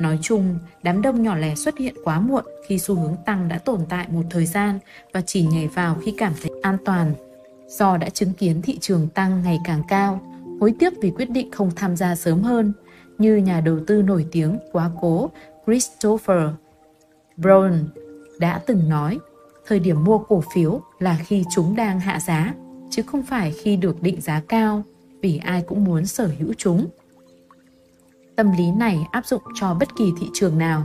Nói 0.00 0.18
chung, 0.22 0.58
đám 0.82 1.02
đông 1.02 1.22
nhỏ 1.22 1.36
lẻ 1.36 1.54
xuất 1.54 1.78
hiện 1.78 1.94
quá 2.04 2.20
muộn 2.20 2.44
khi 2.68 2.78
xu 2.78 2.94
hướng 2.94 3.16
tăng 3.26 3.48
đã 3.48 3.58
tồn 3.58 3.80
tại 3.88 4.06
một 4.10 4.22
thời 4.30 4.46
gian 4.46 4.78
và 5.12 5.20
chỉ 5.20 5.42
nhảy 5.46 5.68
vào 5.68 5.96
khi 6.02 6.14
cảm 6.18 6.32
thấy 6.42 6.52
an 6.62 6.76
toàn. 6.84 7.14
Do 7.68 7.96
đã 7.96 8.08
chứng 8.08 8.32
kiến 8.32 8.62
thị 8.62 8.78
trường 8.78 9.08
tăng 9.08 9.42
ngày 9.42 9.58
càng 9.64 9.82
cao, 9.88 10.20
hối 10.60 10.74
tiếc 10.78 10.92
vì 11.02 11.10
quyết 11.10 11.30
định 11.30 11.50
không 11.50 11.70
tham 11.76 11.96
gia 11.96 12.14
sớm 12.14 12.42
hơn, 12.42 12.72
như 13.22 13.36
nhà 13.36 13.60
đầu 13.60 13.78
tư 13.86 14.02
nổi 14.02 14.26
tiếng 14.32 14.58
quá 14.72 14.90
cố 15.00 15.30
Christopher 15.66 16.48
Brown 17.36 17.84
đã 18.38 18.60
từng 18.66 18.88
nói 18.88 19.18
thời 19.66 19.80
điểm 19.80 20.04
mua 20.04 20.18
cổ 20.18 20.42
phiếu 20.54 20.80
là 20.98 21.18
khi 21.24 21.44
chúng 21.54 21.76
đang 21.76 22.00
hạ 22.00 22.20
giá, 22.20 22.54
chứ 22.90 23.02
không 23.02 23.22
phải 23.22 23.52
khi 23.52 23.76
được 23.76 24.02
định 24.02 24.20
giá 24.20 24.42
cao, 24.48 24.82
vì 25.20 25.36
ai 25.36 25.62
cũng 25.66 25.84
muốn 25.84 26.06
sở 26.06 26.30
hữu 26.38 26.52
chúng. 26.58 26.86
Tâm 28.36 28.52
lý 28.58 28.70
này 28.70 29.06
áp 29.10 29.26
dụng 29.26 29.42
cho 29.54 29.74
bất 29.74 29.88
kỳ 29.98 30.12
thị 30.20 30.26
trường 30.34 30.58
nào, 30.58 30.84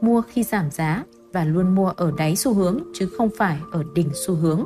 mua 0.00 0.22
khi 0.22 0.42
giảm 0.42 0.70
giá 0.70 1.04
và 1.32 1.44
luôn 1.44 1.74
mua 1.74 1.88
ở 1.88 2.12
đáy 2.18 2.36
xu 2.36 2.54
hướng 2.54 2.78
chứ 2.94 3.08
không 3.18 3.28
phải 3.36 3.58
ở 3.72 3.84
đỉnh 3.94 4.08
xu 4.26 4.34
hướng. 4.34 4.64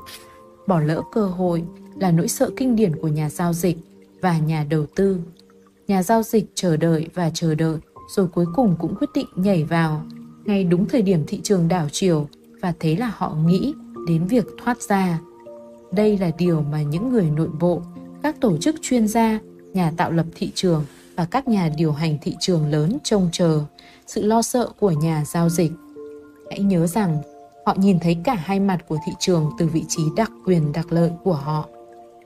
Bỏ 0.67 0.81
lỡ 0.81 1.03
cơ 1.13 1.27
hội 1.27 1.65
là 1.97 2.11
nỗi 2.11 2.29
sợ 2.29 2.51
kinh 2.57 2.77
điển 2.77 2.97
của 2.97 3.09
nhà 3.09 3.31
giao 3.31 3.53
dịch 3.53 3.79
và 4.21 4.39
nhà 4.39 4.67
đầu 4.71 4.87
tư. 4.95 5.19
Nhà 5.93 6.03
giao 6.03 6.23
dịch 6.23 6.45
chờ 6.55 6.77
đợi 6.77 7.09
và 7.15 7.31
chờ 7.35 7.55
đợi 7.55 7.77
rồi 8.09 8.27
cuối 8.29 8.47
cùng 8.55 8.77
cũng 8.79 8.95
quyết 8.97 9.07
định 9.15 9.27
nhảy 9.35 9.65
vào 9.65 10.03
ngay 10.45 10.65
đúng 10.65 10.89
thời 10.89 11.03
điểm 11.03 11.25
thị 11.27 11.41
trường 11.43 11.69
đảo 11.69 11.89
chiều 11.93 12.29
và 12.61 12.73
thế 12.81 12.97
là 12.97 13.13
họ 13.17 13.35
nghĩ 13.47 13.75
đến 14.07 14.27
việc 14.27 14.47
thoát 14.65 14.83
ra. 14.83 15.21
Đây 15.91 16.19
là 16.19 16.31
điều 16.39 16.63
mà 16.63 16.83
những 16.83 17.09
người 17.09 17.31
nội 17.37 17.49
bộ, 17.61 17.83
các 18.23 18.41
tổ 18.41 18.57
chức 18.57 18.77
chuyên 18.83 19.09
gia, 19.09 19.39
nhà 19.73 19.93
tạo 19.97 20.13
lập 20.13 20.27
thị 20.35 20.53
trường 20.55 20.85
và 21.17 21.25
các 21.25 21.49
nhà 21.49 21.71
điều 21.77 21.93
hành 21.93 22.19
thị 22.23 22.37
trường 22.41 22.71
lớn 22.71 22.99
trông 23.05 23.29
chờ 23.33 23.65
sự 24.07 24.23
lo 24.23 24.43
sợ 24.43 24.69
của 24.81 24.91
nhà 24.91 25.25
giao 25.27 25.49
dịch. 25.49 25.73
Hãy 26.51 26.61
nhớ 26.61 26.87
rằng 26.87 27.23
họ 27.67 27.75
nhìn 27.79 27.99
thấy 28.01 28.17
cả 28.25 28.35
hai 28.35 28.61
mặt 28.61 28.79
của 28.89 28.99
thị 29.07 29.13
trường 29.19 29.51
từ 29.59 29.67
vị 29.67 29.85
trí 29.89 30.03
đặc 30.17 30.31
quyền 30.47 30.73
đặc 30.73 30.93
lợi 30.93 31.11
của 31.25 31.35
họ. 31.35 31.69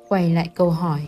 Quay 0.08 0.30
lại 0.30 0.50
câu 0.54 0.70
hỏi, 0.70 1.00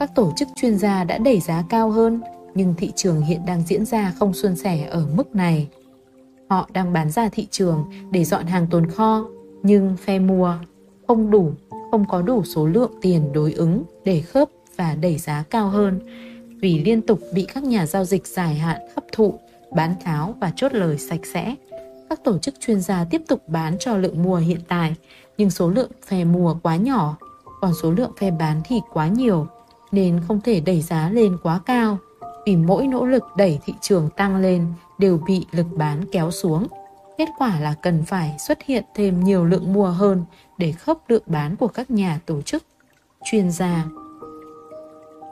các 0.00 0.14
tổ 0.14 0.32
chức 0.36 0.48
chuyên 0.56 0.78
gia 0.78 1.04
đã 1.04 1.18
đẩy 1.18 1.40
giá 1.40 1.64
cao 1.68 1.90
hơn 1.90 2.20
nhưng 2.54 2.74
thị 2.74 2.92
trường 2.96 3.20
hiện 3.20 3.40
đang 3.46 3.62
diễn 3.66 3.84
ra 3.84 4.12
không 4.18 4.32
suôn 4.32 4.56
sẻ 4.56 4.88
ở 4.90 5.06
mức 5.14 5.34
này. 5.34 5.68
Họ 6.48 6.68
đang 6.72 6.92
bán 6.92 7.10
ra 7.10 7.28
thị 7.28 7.46
trường 7.50 7.84
để 8.10 8.24
dọn 8.24 8.46
hàng 8.46 8.66
tồn 8.70 8.90
kho, 8.90 9.24
nhưng 9.62 9.96
phe 9.96 10.18
mua 10.18 10.58
không 11.08 11.30
đủ, 11.30 11.52
không 11.90 12.04
có 12.08 12.22
đủ 12.22 12.44
số 12.44 12.66
lượng 12.66 12.92
tiền 13.02 13.32
đối 13.32 13.52
ứng 13.52 13.82
để 14.04 14.20
khớp 14.20 14.48
và 14.76 14.94
đẩy 14.94 15.18
giá 15.18 15.44
cao 15.50 15.68
hơn 15.68 16.00
vì 16.60 16.84
liên 16.84 17.02
tục 17.02 17.20
bị 17.34 17.46
các 17.54 17.64
nhà 17.64 17.86
giao 17.86 18.04
dịch 18.04 18.26
dài 18.26 18.54
hạn 18.54 18.80
hấp 18.94 19.04
thụ, 19.12 19.38
bán 19.74 19.94
tháo 20.04 20.34
và 20.40 20.52
chốt 20.56 20.74
lời 20.74 20.98
sạch 20.98 21.20
sẽ. 21.34 21.54
Các 22.10 22.24
tổ 22.24 22.38
chức 22.38 22.54
chuyên 22.60 22.80
gia 22.80 23.04
tiếp 23.04 23.22
tục 23.28 23.48
bán 23.48 23.76
cho 23.78 23.96
lượng 23.96 24.22
mua 24.22 24.36
hiện 24.36 24.60
tại, 24.68 24.94
nhưng 25.38 25.50
số 25.50 25.70
lượng 25.70 25.90
phe 26.06 26.24
mua 26.24 26.56
quá 26.62 26.76
nhỏ, 26.76 27.16
còn 27.60 27.72
số 27.82 27.90
lượng 27.90 28.12
phe 28.20 28.30
bán 28.30 28.60
thì 28.64 28.80
quá 28.92 29.08
nhiều, 29.08 29.46
nên 29.92 30.20
không 30.28 30.40
thể 30.40 30.60
đẩy 30.60 30.82
giá 30.82 31.10
lên 31.10 31.36
quá 31.42 31.60
cao. 31.66 31.98
Vì 32.46 32.56
mỗi 32.56 32.86
nỗ 32.86 33.06
lực 33.06 33.22
đẩy 33.36 33.58
thị 33.64 33.74
trường 33.80 34.08
tăng 34.16 34.36
lên 34.36 34.66
đều 34.98 35.20
bị 35.26 35.46
lực 35.52 35.66
bán 35.76 36.04
kéo 36.12 36.30
xuống. 36.30 36.66
Kết 37.18 37.28
quả 37.38 37.60
là 37.60 37.74
cần 37.82 38.04
phải 38.04 38.36
xuất 38.38 38.58
hiện 38.64 38.84
thêm 38.94 39.24
nhiều 39.24 39.44
lượng 39.44 39.72
mua 39.72 39.86
hơn 39.86 40.24
để 40.58 40.72
khớp 40.72 40.98
lượng 41.08 41.22
bán 41.26 41.56
của 41.56 41.68
các 41.68 41.90
nhà 41.90 42.20
tổ 42.26 42.42
chức, 42.42 42.62
chuyên 43.24 43.50
gia 43.50 43.84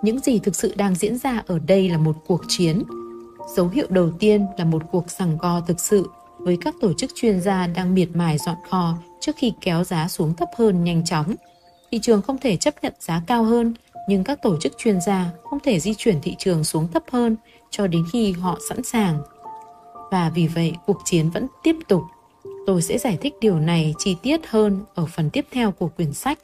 những 0.04 0.18
gì 0.18 0.38
thực 0.38 0.56
sự 0.56 0.74
đang 0.76 0.94
diễn 0.94 1.18
ra 1.18 1.42
ở 1.46 1.58
đây 1.58 1.88
là 1.88 1.98
một 1.98 2.16
cuộc 2.26 2.40
chiến. 2.48 2.82
Dấu 3.56 3.68
hiệu 3.68 3.86
đầu 3.90 4.10
tiên 4.18 4.46
là 4.58 4.64
một 4.64 4.82
cuộc 4.92 5.10
sằng 5.10 5.38
co 5.38 5.60
thực 5.66 5.80
sự 5.80 6.08
với 6.38 6.58
các 6.60 6.74
tổ 6.80 6.92
chức 6.92 7.10
chuyên 7.14 7.40
gia 7.40 7.66
đang 7.66 7.94
miệt 7.94 8.08
mài 8.14 8.38
dọn 8.38 8.56
kho 8.70 8.94
trước 9.20 9.36
khi 9.36 9.52
kéo 9.60 9.84
giá 9.84 10.08
xuống 10.08 10.34
thấp 10.34 10.48
hơn 10.56 10.84
nhanh 10.84 11.04
chóng. 11.04 11.34
Thị 11.90 11.98
trường 12.02 12.22
không 12.22 12.38
thể 12.38 12.56
chấp 12.56 12.74
nhận 12.82 12.92
giá 13.00 13.22
cao 13.26 13.44
hơn, 13.44 13.74
nhưng 14.08 14.24
các 14.24 14.42
tổ 14.42 14.56
chức 14.56 14.72
chuyên 14.78 15.00
gia 15.00 15.30
không 15.50 15.60
thể 15.60 15.80
di 15.80 15.94
chuyển 15.94 16.20
thị 16.22 16.34
trường 16.38 16.64
xuống 16.64 16.88
thấp 16.88 17.02
hơn 17.12 17.36
cho 17.70 17.86
đến 17.86 18.04
khi 18.12 18.32
họ 18.32 18.58
sẵn 18.68 18.82
sàng. 18.82 19.18
Và 20.10 20.30
vì 20.34 20.46
vậy, 20.46 20.72
cuộc 20.86 20.98
chiến 21.04 21.30
vẫn 21.30 21.46
tiếp 21.62 21.76
tục. 21.88 22.02
Tôi 22.66 22.82
sẽ 22.82 22.98
giải 22.98 23.18
thích 23.20 23.34
điều 23.40 23.58
này 23.58 23.94
chi 23.98 24.16
tiết 24.22 24.40
hơn 24.46 24.80
ở 24.94 25.06
phần 25.06 25.30
tiếp 25.30 25.46
theo 25.52 25.70
của 25.72 25.88
quyển 25.88 26.12
sách. 26.12 26.38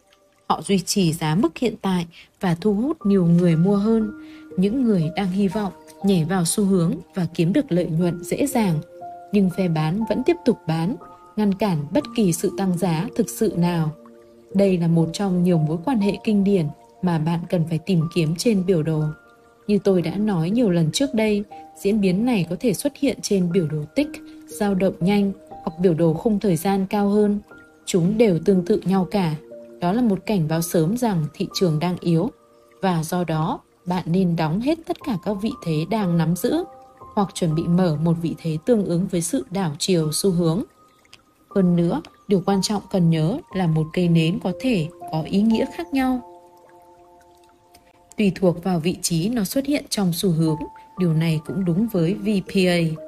Họ 0.49 0.62
duy 0.62 0.79
trì 0.79 1.12
giá 1.12 1.35
mức 1.35 1.59
hiện 1.59 1.75
tại 1.83 2.07
và 2.40 2.57
thu 2.61 2.75
hút 2.75 3.07
nhiều 3.07 3.25
người 3.25 3.57
mua 3.57 3.77
hơn, 3.77 4.12
những 4.57 4.85
người 4.85 5.05
đang 5.16 5.31
hy 5.31 5.49
vọng 5.49 5.73
nhảy 6.03 6.25
vào 6.25 6.44
xu 6.44 6.64
hướng 6.64 6.94
và 7.14 7.27
kiếm 7.35 7.53
được 7.53 7.73
lợi 7.73 7.87
nhuận 7.87 8.25
dễ 8.25 8.46
dàng. 8.46 8.79
Nhưng 9.33 9.51
phe 9.51 9.68
bán 9.68 10.05
vẫn 10.09 10.23
tiếp 10.27 10.37
tục 10.44 10.59
bán, 10.68 10.96
ngăn 11.37 11.55
cản 11.55 11.85
bất 11.90 12.05
kỳ 12.16 12.33
sự 12.33 12.53
tăng 12.59 12.79
giá 12.79 13.07
thực 13.16 13.29
sự 13.29 13.55
nào. 13.57 13.90
Đây 14.55 14.79
là 14.79 14.88
một 14.88 15.09
trong 15.12 15.42
nhiều 15.42 15.59
mối 15.59 15.79
quan 15.85 15.99
hệ 15.99 16.18
kinh 16.25 16.44
điển 16.44 16.66
mà 17.02 17.18
bạn 17.18 17.40
cần 17.48 17.64
phải 17.68 17.78
tìm 17.78 18.00
kiếm 18.14 18.34
trên 18.38 18.66
biểu 18.66 18.82
đồ. 18.82 19.02
Như 19.66 19.78
tôi 19.84 20.02
đã 20.02 20.16
nói 20.16 20.50
nhiều 20.50 20.70
lần 20.70 20.90
trước 20.92 21.14
đây, 21.14 21.44
diễn 21.82 22.00
biến 22.00 22.24
này 22.24 22.46
có 22.50 22.56
thể 22.60 22.74
xuất 22.74 22.96
hiện 22.96 23.18
trên 23.22 23.52
biểu 23.52 23.66
đồ 23.66 23.78
tích, 23.94 24.08
dao 24.46 24.74
động 24.74 24.94
nhanh 25.00 25.32
hoặc 25.48 25.78
biểu 25.80 25.94
đồ 25.94 26.14
khung 26.14 26.40
thời 26.40 26.56
gian 26.56 26.86
cao 26.90 27.08
hơn. 27.08 27.40
Chúng 27.86 28.18
đều 28.18 28.38
tương 28.44 28.64
tự 28.64 28.80
nhau 28.84 29.08
cả 29.10 29.34
đó 29.80 29.92
là 29.92 30.02
một 30.02 30.18
cảnh 30.26 30.48
báo 30.48 30.62
sớm 30.62 30.96
rằng 30.96 31.26
thị 31.34 31.48
trường 31.54 31.78
đang 31.78 31.96
yếu 32.00 32.30
và 32.82 33.02
do 33.04 33.24
đó 33.24 33.60
bạn 33.86 34.04
nên 34.06 34.36
đóng 34.36 34.60
hết 34.60 34.78
tất 34.86 34.96
cả 35.04 35.18
các 35.24 35.34
vị 35.42 35.50
thế 35.64 35.84
đang 35.90 36.18
nắm 36.18 36.36
giữ 36.36 36.64
hoặc 37.14 37.28
chuẩn 37.34 37.54
bị 37.54 37.62
mở 37.62 37.96
một 38.02 38.16
vị 38.22 38.34
thế 38.38 38.58
tương 38.66 38.84
ứng 38.84 39.06
với 39.06 39.20
sự 39.20 39.46
đảo 39.50 39.72
chiều 39.78 40.12
xu 40.12 40.30
hướng. 40.30 40.62
Hơn 41.54 41.76
nữa, 41.76 42.02
điều 42.28 42.42
quan 42.46 42.62
trọng 42.62 42.82
cần 42.90 43.10
nhớ 43.10 43.38
là 43.54 43.66
một 43.66 43.86
cây 43.92 44.08
nến 44.08 44.38
có 44.42 44.52
thể 44.60 44.88
có 45.12 45.22
ý 45.22 45.42
nghĩa 45.42 45.64
khác 45.76 45.94
nhau. 45.94 46.30
Tùy 48.20 48.33
thuộc 48.35 48.64
vào 48.64 48.80
vị 48.80 48.96
trí 49.02 49.28
nó 49.28 49.44
xuất 49.44 49.66
hiện 49.66 49.85
trong 49.88 50.12
xu 50.12 50.30
hướng 50.30 50.56
điều 50.98 51.14
này 51.14 51.40
cũng 51.46 51.64
đúng 51.64 51.88
với 51.92 52.14
VPA. 52.14 53.02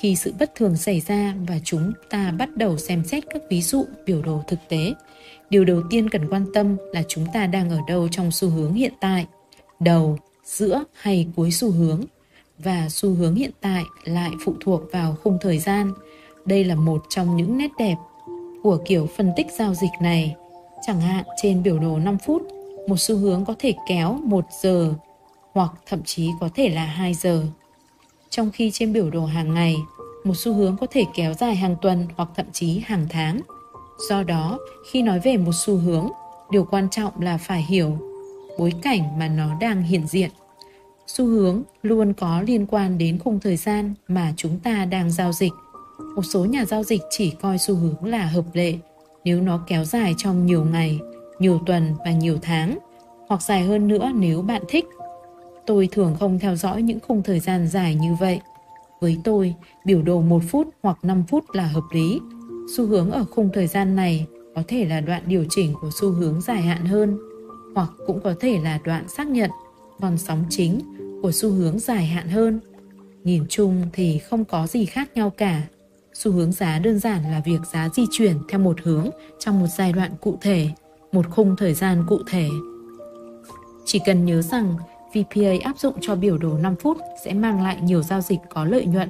Khi 0.00 0.16
sự 0.16 0.32
bất 0.38 0.54
thường 0.54 0.76
xảy 0.76 1.00
ra 1.00 1.34
và 1.48 1.58
chúng 1.64 1.92
ta 2.10 2.32
bắt 2.38 2.56
đầu 2.56 2.78
xem 2.78 3.04
xét 3.04 3.24
các 3.30 3.42
ví 3.50 3.62
dụ 3.62 3.84
biểu 4.06 4.22
đồ 4.22 4.42
thực 4.48 4.58
tế, 4.68 4.94
điều 5.50 5.64
đầu 5.64 5.82
tiên 5.90 6.10
cần 6.10 6.28
quan 6.28 6.46
tâm 6.54 6.76
là 6.92 7.02
chúng 7.08 7.26
ta 7.34 7.46
đang 7.46 7.70
ở 7.70 7.78
đâu 7.88 8.08
trong 8.08 8.30
xu 8.30 8.48
hướng 8.48 8.74
hiện 8.74 8.92
tại, 9.00 9.26
đầu, 9.80 10.18
giữa 10.44 10.84
hay 10.94 11.26
cuối 11.36 11.50
xu 11.50 11.70
hướng 11.70 12.00
và 12.58 12.88
xu 12.90 13.14
hướng 13.14 13.34
hiện 13.34 13.50
tại 13.60 13.84
lại 14.04 14.30
phụ 14.44 14.54
thuộc 14.60 14.82
vào 14.92 15.16
khung 15.22 15.38
thời 15.40 15.58
gian. 15.58 15.92
Đây 16.44 16.64
là 16.64 16.74
một 16.74 17.04
trong 17.08 17.36
những 17.36 17.58
nét 17.58 17.70
đẹp 17.78 17.96
của 18.62 18.78
kiểu 18.84 19.08
phân 19.16 19.32
tích 19.36 19.46
giao 19.58 19.74
dịch 19.74 19.92
này. 20.02 20.36
Chẳng 20.86 21.00
hạn 21.00 21.24
trên 21.42 21.62
biểu 21.62 21.78
đồ 21.78 21.98
5 21.98 22.18
phút, 22.26 22.42
một 22.90 22.96
xu 23.00 23.16
hướng 23.16 23.44
có 23.44 23.54
thể 23.58 23.74
kéo 23.86 24.18
1 24.24 24.44
giờ 24.62 24.94
hoặc 25.52 25.72
thậm 25.86 26.00
chí 26.04 26.30
có 26.40 26.48
thể 26.54 26.68
là 26.68 26.84
2 26.84 27.14
giờ. 27.14 27.42
Trong 28.30 28.50
khi 28.50 28.70
trên 28.70 28.92
biểu 28.92 29.10
đồ 29.10 29.24
hàng 29.26 29.54
ngày, 29.54 29.76
một 30.24 30.34
xu 30.36 30.54
hướng 30.54 30.76
có 30.80 30.86
thể 30.90 31.04
kéo 31.14 31.34
dài 31.34 31.56
hàng 31.56 31.76
tuần 31.82 32.06
hoặc 32.16 32.28
thậm 32.36 32.46
chí 32.52 32.82
hàng 32.84 33.06
tháng. 33.10 33.40
Do 34.08 34.22
đó, 34.22 34.58
khi 34.90 35.02
nói 35.02 35.20
về 35.20 35.36
một 35.36 35.52
xu 35.54 35.76
hướng, 35.76 36.08
điều 36.50 36.64
quan 36.64 36.90
trọng 36.90 37.20
là 37.20 37.38
phải 37.38 37.62
hiểu 37.62 37.98
bối 38.58 38.72
cảnh 38.82 39.18
mà 39.18 39.28
nó 39.28 39.54
đang 39.60 39.82
hiện 39.82 40.06
diện. 40.06 40.30
Xu 41.06 41.26
hướng 41.26 41.62
luôn 41.82 42.12
có 42.12 42.42
liên 42.42 42.66
quan 42.66 42.98
đến 42.98 43.18
khung 43.18 43.40
thời 43.40 43.56
gian 43.56 43.94
mà 44.08 44.32
chúng 44.36 44.58
ta 44.58 44.84
đang 44.84 45.10
giao 45.10 45.32
dịch. 45.32 45.52
Một 46.16 46.22
số 46.22 46.44
nhà 46.44 46.64
giao 46.64 46.82
dịch 46.82 47.00
chỉ 47.10 47.30
coi 47.30 47.58
xu 47.58 47.74
hướng 47.74 48.04
là 48.04 48.26
hợp 48.26 48.44
lệ 48.52 48.74
nếu 49.24 49.40
nó 49.40 49.60
kéo 49.66 49.84
dài 49.84 50.14
trong 50.18 50.46
nhiều 50.46 50.64
ngày, 50.64 50.98
nhiều 51.40 51.60
tuần 51.66 51.94
và 52.04 52.10
nhiều 52.10 52.38
tháng, 52.42 52.78
hoặc 53.28 53.42
dài 53.42 53.62
hơn 53.62 53.88
nữa 53.88 54.12
nếu 54.14 54.42
bạn 54.42 54.62
thích. 54.68 54.84
Tôi 55.66 55.88
thường 55.92 56.16
không 56.20 56.38
theo 56.38 56.56
dõi 56.56 56.82
những 56.82 56.98
khung 57.00 57.22
thời 57.22 57.40
gian 57.40 57.68
dài 57.68 57.94
như 57.94 58.14
vậy. 58.20 58.40
Với 59.00 59.18
tôi, 59.24 59.54
biểu 59.84 60.02
đồ 60.02 60.20
1 60.20 60.42
phút 60.48 60.68
hoặc 60.82 60.98
5 61.02 61.24
phút 61.28 61.44
là 61.52 61.66
hợp 61.66 61.84
lý. 61.92 62.20
Xu 62.76 62.86
hướng 62.86 63.10
ở 63.10 63.24
khung 63.30 63.50
thời 63.52 63.66
gian 63.66 63.96
này 63.96 64.26
có 64.54 64.62
thể 64.68 64.84
là 64.84 65.00
đoạn 65.00 65.22
điều 65.26 65.44
chỉnh 65.50 65.74
của 65.80 65.90
xu 66.00 66.10
hướng 66.10 66.40
dài 66.40 66.62
hạn 66.62 66.84
hơn, 66.84 67.18
hoặc 67.74 67.88
cũng 68.06 68.20
có 68.20 68.34
thể 68.40 68.58
là 68.58 68.78
đoạn 68.84 69.08
xác 69.08 69.28
nhận 69.28 69.50
con 70.00 70.18
sóng 70.18 70.44
chính 70.50 70.80
của 71.22 71.32
xu 71.32 71.50
hướng 71.50 71.78
dài 71.78 72.06
hạn 72.06 72.28
hơn. 72.28 72.60
Nhìn 73.24 73.44
chung 73.48 73.82
thì 73.92 74.18
không 74.18 74.44
có 74.44 74.66
gì 74.66 74.84
khác 74.84 75.10
nhau 75.14 75.30
cả. 75.30 75.62
Xu 76.14 76.32
hướng 76.32 76.52
giá 76.52 76.78
đơn 76.78 76.98
giản 76.98 77.22
là 77.22 77.42
việc 77.44 77.60
giá 77.72 77.88
di 77.94 78.02
chuyển 78.10 78.36
theo 78.48 78.60
một 78.60 78.76
hướng 78.82 79.10
trong 79.38 79.60
một 79.60 79.66
giai 79.78 79.92
đoạn 79.92 80.10
cụ 80.20 80.38
thể, 80.40 80.68
một 81.12 81.30
khung 81.30 81.56
thời 81.56 81.74
gian 81.74 82.04
cụ 82.06 82.18
thể. 82.26 82.48
Chỉ 83.84 84.00
cần 84.06 84.24
nhớ 84.24 84.42
rằng 84.42 84.74
VPA 85.14 85.50
áp 85.64 85.78
dụng 85.78 85.94
cho 86.00 86.14
biểu 86.14 86.38
đồ 86.38 86.58
5 86.58 86.76
phút 86.76 86.96
sẽ 87.24 87.34
mang 87.34 87.62
lại 87.62 87.78
nhiều 87.82 88.02
giao 88.02 88.20
dịch 88.20 88.38
có 88.48 88.64
lợi 88.64 88.86
nhuận 88.86 89.08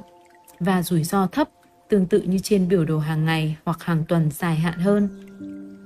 và 0.59 0.81
rủi 0.81 1.03
ro 1.03 1.27
thấp 1.27 1.49
tương 1.89 2.05
tự 2.05 2.21
như 2.21 2.39
trên 2.43 2.67
biểu 2.67 2.85
đồ 2.85 2.99
hàng 2.99 3.25
ngày 3.25 3.57
hoặc 3.65 3.83
hàng 3.83 4.03
tuần 4.07 4.29
dài 4.31 4.55
hạn 4.55 4.79
hơn. 4.79 5.09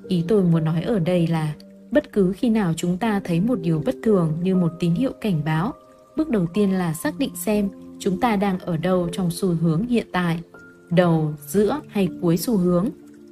Ý 0.07 0.23
tôi 0.27 0.43
muốn 0.43 0.63
nói 0.63 0.81
ở 0.81 0.99
đây 0.99 1.27
là 1.27 1.53
bất 1.91 2.11
cứ 2.13 2.33
khi 2.37 2.49
nào 2.49 2.73
chúng 2.77 2.97
ta 2.97 3.21
thấy 3.23 3.39
một 3.39 3.59
điều 3.61 3.81
bất 3.85 3.95
thường 4.03 4.37
như 4.43 4.55
một 4.55 4.71
tín 4.79 4.93
hiệu 4.93 5.11
cảnh 5.21 5.41
báo, 5.45 5.73
bước 6.17 6.29
đầu 6.29 6.45
tiên 6.53 6.71
là 6.71 6.93
xác 6.93 7.19
định 7.19 7.35
xem 7.35 7.69
chúng 7.99 8.19
ta 8.19 8.35
đang 8.35 8.59
ở 8.59 8.77
đâu 8.77 9.09
trong 9.11 9.31
xu 9.31 9.47
hướng 9.47 9.87
hiện 9.87 10.07
tại, 10.11 10.39
đầu, 10.89 11.33
giữa 11.47 11.79
hay 11.89 12.09
cuối 12.21 12.37
xu 12.37 12.57
hướng. 12.57 12.89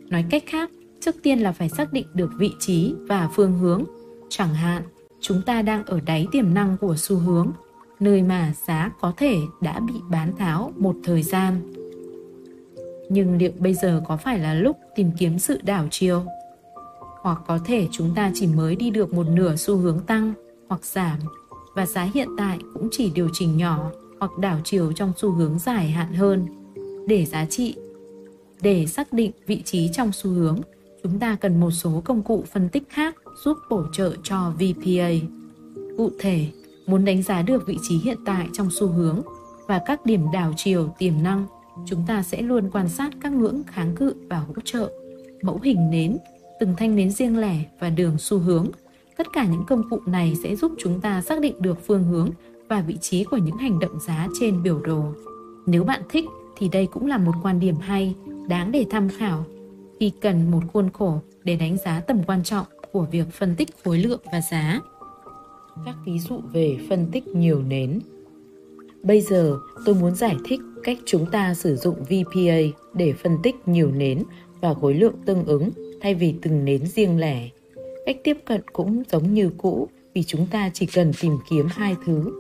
Nói 0.10 0.26
cách 0.30 0.44
khác, 0.48 0.70
trước 1.06 1.16
tiên 1.24 1.40
là 1.40 1.52
phải 1.52 1.70
xác 1.70 1.94
định 1.94 2.06
được 2.14 2.30
vị 2.38 2.52
trí 2.60 2.94
và 3.08 3.30
phương 3.36 3.60
hướng. 3.60 3.84
Chẳng 4.30 4.54
hạn, 4.54 4.84
chúng 5.22 5.42
ta 5.46 5.62
đang 5.62 5.86
ở 5.86 6.00
đáy 6.06 6.28
tiềm 6.32 6.54
năng 6.54 6.78
của 6.78 6.96
xu 6.98 7.16
hướng, 7.16 7.52
nơi 8.00 8.22
mà 8.22 8.54
giá 8.68 8.92
có 9.02 9.14
thể 9.18 9.38
đã 9.62 9.80
bị 9.80 9.94
bán 10.10 10.36
tháo 10.38 10.72
một 10.78 10.96
thời 11.04 11.24
gian. 11.24 11.74
Nhưng 13.10 13.38
liệu 13.38 13.52
bây 13.60 13.74
giờ 13.74 14.02
có 14.08 14.18
phải 14.18 14.40
là 14.40 14.54
lúc 14.54 14.78
tìm 14.96 15.12
kiếm 15.18 15.40
sự 15.40 15.60
đảo 15.64 15.88
chiều? 15.92 16.24
Hoặc 17.22 17.42
có 17.48 17.60
thể 17.66 17.88
chúng 17.92 18.16
ta 18.16 18.32
chỉ 18.34 18.48
mới 18.48 18.76
đi 18.76 18.90
được 18.90 19.14
một 19.14 19.28
nửa 19.28 19.56
xu 19.56 19.78
hướng 19.78 20.00
tăng 20.00 20.34
hoặc 20.68 20.86
giảm 20.86 21.20
và 21.76 21.86
giá 21.86 22.10
hiện 22.14 22.28
tại 22.38 22.60
cũng 22.74 22.88
chỉ 22.92 23.12
điều 23.16 23.30
chỉnh 23.34 23.58
nhỏ 23.58 23.92
hoặc 24.20 24.38
đảo 24.38 24.60
chiều 24.64 24.92
trong 24.92 25.14
xu 25.18 25.32
hướng 25.32 25.60
dài 25.60 25.88
hạn 25.88 26.14
hơn. 26.14 26.48
Để 27.08 27.26
giá 27.26 27.46
trị, 27.46 27.76
để 28.62 28.86
xác 28.86 29.14
định 29.14 29.32
vị 29.48 29.62
trí 29.66 29.90
trong 29.94 30.12
xu 30.12 30.30
hướng, 30.30 30.60
chúng 31.04 31.20
ta 31.20 31.38
cần 31.42 31.60
một 31.60 31.72
số 31.72 32.02
công 32.06 32.22
cụ 32.22 32.44
phân 32.52 32.70
tích 32.70 32.84
khác 32.90 33.16
giúp 33.44 33.58
bổ 33.70 33.84
trợ 33.94 34.16
cho 34.24 34.52
VPA. 34.52 35.10
Cụ 35.98 36.12
thể, 36.20 36.48
muốn 36.88 37.06
đánh 37.06 37.24
giá 37.24 37.42
được 37.42 37.68
vị 37.68 37.78
trí 37.82 37.98
hiện 37.98 38.18
tại 38.26 38.48
trong 38.54 38.68
xu 38.72 38.88
hướng 38.88 39.22
và 39.68 39.82
các 39.86 40.06
điểm 40.06 40.22
đảo 40.34 40.54
chiều 40.58 40.90
tiềm 40.98 41.14
năng, 41.24 41.46
chúng 41.86 42.04
ta 42.08 42.24
sẽ 42.24 42.42
luôn 42.42 42.70
quan 42.72 42.90
sát 42.90 43.14
các 43.22 43.34
ngưỡng 43.34 43.64
kháng 43.68 43.96
cự 43.96 44.14
và 44.30 44.38
hỗ 44.38 44.54
trợ, 44.64 44.92
mẫu 45.42 45.60
hình 45.64 45.90
nến, 45.90 46.18
từng 46.60 46.74
thanh 46.78 46.96
nến 46.96 47.12
riêng 47.12 47.38
lẻ 47.38 47.66
và 47.80 47.90
đường 47.90 48.18
xu 48.18 48.38
hướng. 48.38 48.68
Tất 49.18 49.28
cả 49.34 49.46
những 49.46 49.64
công 49.68 49.90
cụ 49.90 50.00
này 50.06 50.34
sẽ 50.44 50.56
giúp 50.56 50.72
chúng 50.80 51.02
ta 51.02 51.22
xác 51.22 51.42
định 51.42 51.62
được 51.62 51.88
phương 51.88 52.04
hướng 52.04 52.30
và 52.70 52.82
vị 52.82 52.98
trí 53.02 53.24
của 53.24 53.38
những 53.38 53.58
hành 53.58 53.80
động 53.80 54.00
giá 54.00 54.28
trên 54.40 54.64
biểu 54.64 54.80
đồ. 54.80 55.04
Nếu 55.66 55.84
bạn 55.84 56.02
thích 56.10 56.26
thì 56.58 56.70
đây 56.70 56.88
cũng 56.94 57.06
là 57.06 57.18
một 57.18 57.34
quan 57.44 57.60
điểm 57.60 57.76
hay, 57.82 58.16
đáng 58.48 58.72
để 58.72 58.86
tham 58.90 59.10
khảo 59.10 59.46
thì 60.04 60.12
cần 60.22 60.52
một 60.52 60.60
khuôn 60.74 60.90
khổ 60.90 61.20
để 61.44 61.56
đánh 61.56 61.78
giá 61.78 62.00
tầm 62.00 62.24
quan 62.28 62.44
trọng 62.44 62.66
của 62.92 63.08
việc 63.12 63.26
phân 63.32 63.56
tích 63.56 63.70
khối 63.84 63.98
lượng 63.98 64.20
và 64.32 64.42
giá. 64.52 64.82
Các 65.86 65.96
ví 66.06 66.20
dụ 66.20 66.40
về 66.54 66.78
phân 66.90 67.08
tích 67.12 67.28
nhiều 67.28 67.62
nến. 67.62 68.00
Bây 69.04 69.22
giờ, 69.22 69.58
tôi 69.86 69.96
muốn 69.96 70.16
giải 70.16 70.36
thích 70.46 70.60
cách 70.84 70.98
chúng 71.06 71.32
ta 71.32 71.54
sử 71.54 71.76
dụng 71.76 72.04
VPA 72.04 72.58
để 72.94 73.14
phân 73.14 73.38
tích 73.44 73.56
nhiều 73.66 73.92
nến 73.92 74.24
và 74.62 74.74
khối 74.74 74.94
lượng 74.94 75.16
tương 75.26 75.46
ứng 75.46 75.70
thay 76.02 76.16
vì 76.16 76.36
từng 76.42 76.66
nến 76.66 76.86
riêng 76.86 77.20
lẻ. 77.20 77.50
Cách 78.06 78.18
tiếp 78.24 78.38
cận 78.46 78.62
cũng 78.74 79.04
giống 79.12 79.34
như 79.34 79.52
cũ, 79.58 79.88
vì 80.14 80.24
chúng 80.24 80.48
ta 80.52 80.70
chỉ 80.74 80.86
cần 80.86 81.12
tìm 81.22 81.38
kiếm 81.50 81.68
hai 81.72 81.96
thứ. 82.06 82.32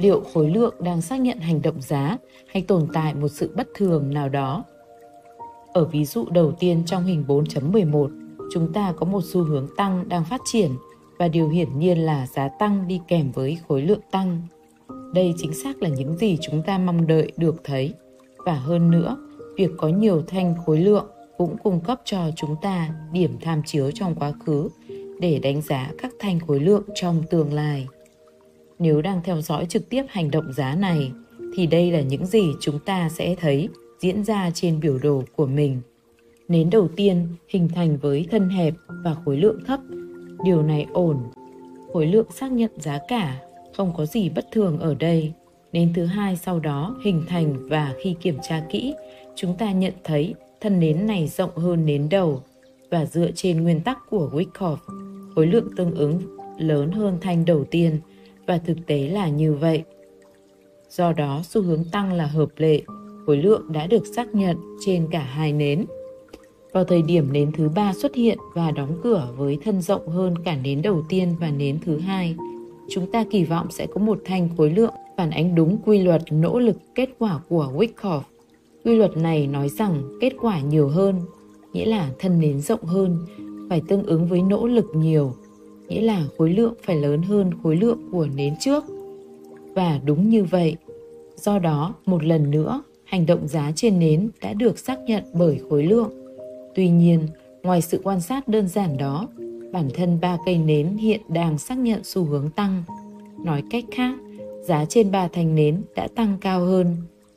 Liệu 0.00 0.20
khối 0.34 0.50
lượng 0.50 0.74
đang 0.80 1.02
xác 1.02 1.20
nhận 1.20 1.38
hành 1.38 1.62
động 1.62 1.82
giá 1.82 2.18
hay 2.46 2.62
tồn 2.62 2.86
tại 2.92 3.14
một 3.14 3.28
sự 3.28 3.50
bất 3.56 3.68
thường 3.74 4.14
nào 4.14 4.28
đó? 4.28 4.64
Ở 5.76 5.84
ví 5.84 6.04
dụ 6.04 6.24
đầu 6.30 6.52
tiên 6.52 6.82
trong 6.86 7.04
hình 7.04 7.24
4.11, 7.28 8.10
chúng 8.52 8.72
ta 8.72 8.92
có 8.96 9.06
một 9.06 9.20
xu 9.24 9.44
hướng 9.44 9.68
tăng 9.76 10.08
đang 10.08 10.24
phát 10.24 10.40
triển 10.44 10.70
và 11.18 11.28
điều 11.28 11.48
hiển 11.48 11.78
nhiên 11.78 11.98
là 11.98 12.26
giá 12.26 12.48
tăng 12.48 12.88
đi 12.88 13.00
kèm 13.08 13.32
với 13.32 13.58
khối 13.68 13.82
lượng 13.82 14.00
tăng. 14.10 14.42
Đây 15.14 15.34
chính 15.36 15.54
xác 15.54 15.82
là 15.82 15.88
những 15.88 16.18
gì 16.18 16.38
chúng 16.40 16.62
ta 16.62 16.78
mong 16.78 17.06
đợi 17.06 17.32
được 17.36 17.56
thấy. 17.64 17.94
Và 18.36 18.54
hơn 18.54 18.90
nữa, 18.90 19.16
việc 19.56 19.70
có 19.78 19.88
nhiều 19.88 20.22
thanh 20.26 20.54
khối 20.66 20.80
lượng 20.80 21.06
cũng 21.38 21.56
cung 21.64 21.80
cấp 21.80 22.00
cho 22.04 22.20
chúng 22.36 22.56
ta 22.62 22.88
điểm 23.12 23.36
tham 23.40 23.62
chiếu 23.66 23.90
trong 23.90 24.14
quá 24.14 24.32
khứ 24.46 24.68
để 25.20 25.38
đánh 25.38 25.62
giá 25.62 25.90
các 25.98 26.12
thanh 26.18 26.40
khối 26.40 26.60
lượng 26.60 26.82
trong 26.94 27.22
tương 27.30 27.52
lai. 27.52 27.86
Nếu 28.78 29.02
đang 29.02 29.20
theo 29.24 29.40
dõi 29.40 29.66
trực 29.66 29.88
tiếp 29.88 30.02
hành 30.08 30.30
động 30.30 30.52
giá 30.52 30.74
này, 30.74 31.12
thì 31.56 31.66
đây 31.66 31.92
là 31.92 32.00
những 32.00 32.26
gì 32.26 32.52
chúng 32.60 32.78
ta 32.78 33.08
sẽ 33.08 33.34
thấy 33.34 33.68
diễn 34.06 34.24
ra 34.24 34.50
trên 34.54 34.80
biểu 34.80 34.98
đồ 34.98 35.22
của 35.36 35.46
mình. 35.46 35.80
Nến 36.48 36.70
đầu 36.70 36.88
tiên 36.96 37.26
hình 37.48 37.68
thành 37.74 37.96
với 37.96 38.26
thân 38.30 38.48
hẹp 38.48 38.74
và 38.88 39.14
khối 39.24 39.36
lượng 39.36 39.60
thấp. 39.66 39.80
Điều 40.44 40.62
này 40.62 40.86
ổn. 40.92 41.16
Khối 41.92 42.06
lượng 42.06 42.26
xác 42.30 42.52
nhận 42.52 42.70
giá 42.78 42.98
cả, 43.08 43.42
không 43.76 43.92
có 43.96 44.06
gì 44.06 44.28
bất 44.28 44.46
thường 44.52 44.78
ở 44.78 44.94
đây. 44.94 45.32
Nến 45.72 45.92
thứ 45.94 46.04
hai 46.04 46.36
sau 46.36 46.60
đó 46.60 46.96
hình 47.04 47.22
thành 47.28 47.68
và 47.68 47.94
khi 48.02 48.14
kiểm 48.20 48.38
tra 48.42 48.62
kỹ, 48.70 48.94
chúng 49.34 49.56
ta 49.56 49.72
nhận 49.72 49.92
thấy 50.04 50.34
thân 50.60 50.80
nến 50.80 51.06
này 51.06 51.28
rộng 51.28 51.56
hơn 51.56 51.86
nến 51.86 52.08
đầu 52.08 52.42
và 52.90 53.04
dựa 53.06 53.30
trên 53.34 53.62
nguyên 53.62 53.80
tắc 53.80 53.98
của 54.10 54.30
Wyckoff, 54.32 54.76
khối 55.34 55.46
lượng 55.46 55.68
tương 55.76 55.94
ứng 55.94 56.20
lớn 56.58 56.92
hơn 56.92 57.18
thanh 57.20 57.44
đầu 57.44 57.64
tiên 57.64 58.00
và 58.46 58.58
thực 58.58 58.76
tế 58.86 59.08
là 59.08 59.28
như 59.28 59.54
vậy. 59.54 59.82
Do 60.90 61.12
đó, 61.12 61.40
xu 61.44 61.62
hướng 61.62 61.84
tăng 61.92 62.12
là 62.12 62.26
hợp 62.26 62.48
lệ, 62.56 62.82
khối 63.26 63.36
lượng 63.36 63.62
đã 63.72 63.86
được 63.86 64.06
xác 64.06 64.34
nhận 64.34 64.56
trên 64.86 65.06
cả 65.10 65.20
hai 65.20 65.52
nến. 65.52 65.84
Vào 66.72 66.84
thời 66.84 67.02
điểm 67.02 67.32
nến 67.32 67.52
thứ 67.52 67.68
ba 67.68 67.92
xuất 67.92 68.14
hiện 68.14 68.38
và 68.54 68.70
đóng 68.70 68.98
cửa 69.02 69.28
với 69.36 69.58
thân 69.64 69.82
rộng 69.82 70.08
hơn 70.08 70.34
cả 70.44 70.56
nến 70.64 70.82
đầu 70.82 71.02
tiên 71.08 71.34
và 71.40 71.50
nến 71.50 71.78
thứ 71.84 71.98
hai, 71.98 72.34
chúng 72.90 73.10
ta 73.10 73.24
kỳ 73.30 73.44
vọng 73.44 73.66
sẽ 73.70 73.86
có 73.86 74.00
một 74.00 74.18
thanh 74.24 74.48
khối 74.56 74.70
lượng 74.70 74.94
phản 75.16 75.30
ánh 75.30 75.54
đúng 75.54 75.78
quy 75.84 75.98
luật 75.98 76.22
nỗ 76.30 76.58
lực 76.58 76.76
kết 76.94 77.08
quả 77.18 77.40
của 77.48 77.72
Wyckoff. 77.76 78.20
Quy 78.84 78.94
luật 78.94 79.16
này 79.16 79.46
nói 79.46 79.68
rằng 79.68 80.02
kết 80.20 80.32
quả 80.40 80.60
nhiều 80.60 80.88
hơn, 80.88 81.20
nghĩa 81.72 81.86
là 81.86 82.10
thân 82.18 82.40
nến 82.40 82.60
rộng 82.60 82.84
hơn, 82.84 83.18
phải 83.68 83.82
tương 83.88 84.02
ứng 84.02 84.26
với 84.26 84.42
nỗ 84.42 84.66
lực 84.66 84.86
nhiều, 84.94 85.32
nghĩa 85.88 86.00
là 86.00 86.24
khối 86.38 86.50
lượng 86.50 86.74
phải 86.82 86.96
lớn 86.96 87.22
hơn 87.22 87.50
khối 87.62 87.76
lượng 87.76 87.98
của 88.12 88.26
nến 88.36 88.54
trước. 88.60 88.84
Và 89.74 90.00
đúng 90.04 90.28
như 90.28 90.44
vậy, 90.44 90.76
do 91.36 91.58
đó 91.58 91.94
một 92.06 92.24
lần 92.24 92.50
nữa 92.50 92.82
hành 93.06 93.26
động 93.26 93.48
giá 93.48 93.72
trên 93.76 93.98
nến 93.98 94.30
đã 94.42 94.52
được 94.52 94.78
xác 94.78 95.00
nhận 95.00 95.24
bởi 95.32 95.60
khối 95.70 95.82
lượng. 95.82 96.10
Tuy 96.74 96.88
nhiên, 96.88 97.28
ngoài 97.62 97.82
sự 97.82 98.00
quan 98.04 98.20
sát 98.20 98.48
đơn 98.48 98.68
giản 98.68 98.96
đó, 98.96 99.28
bản 99.72 99.88
thân 99.94 100.20
ba 100.20 100.38
cây 100.46 100.58
nến 100.58 100.96
hiện 100.96 101.20
đang 101.28 101.58
xác 101.58 101.78
nhận 101.78 102.00
xu 102.04 102.24
hướng 102.24 102.50
tăng. 102.50 102.82
Nói 103.44 103.62
cách 103.70 103.84
khác, 103.92 104.18
giá 104.62 104.84
trên 104.84 105.10
ba 105.10 105.28
thanh 105.28 105.54
nến 105.54 105.82
đã 105.96 106.08
tăng 106.08 106.36
cao 106.40 106.60
hơn, 106.60 106.96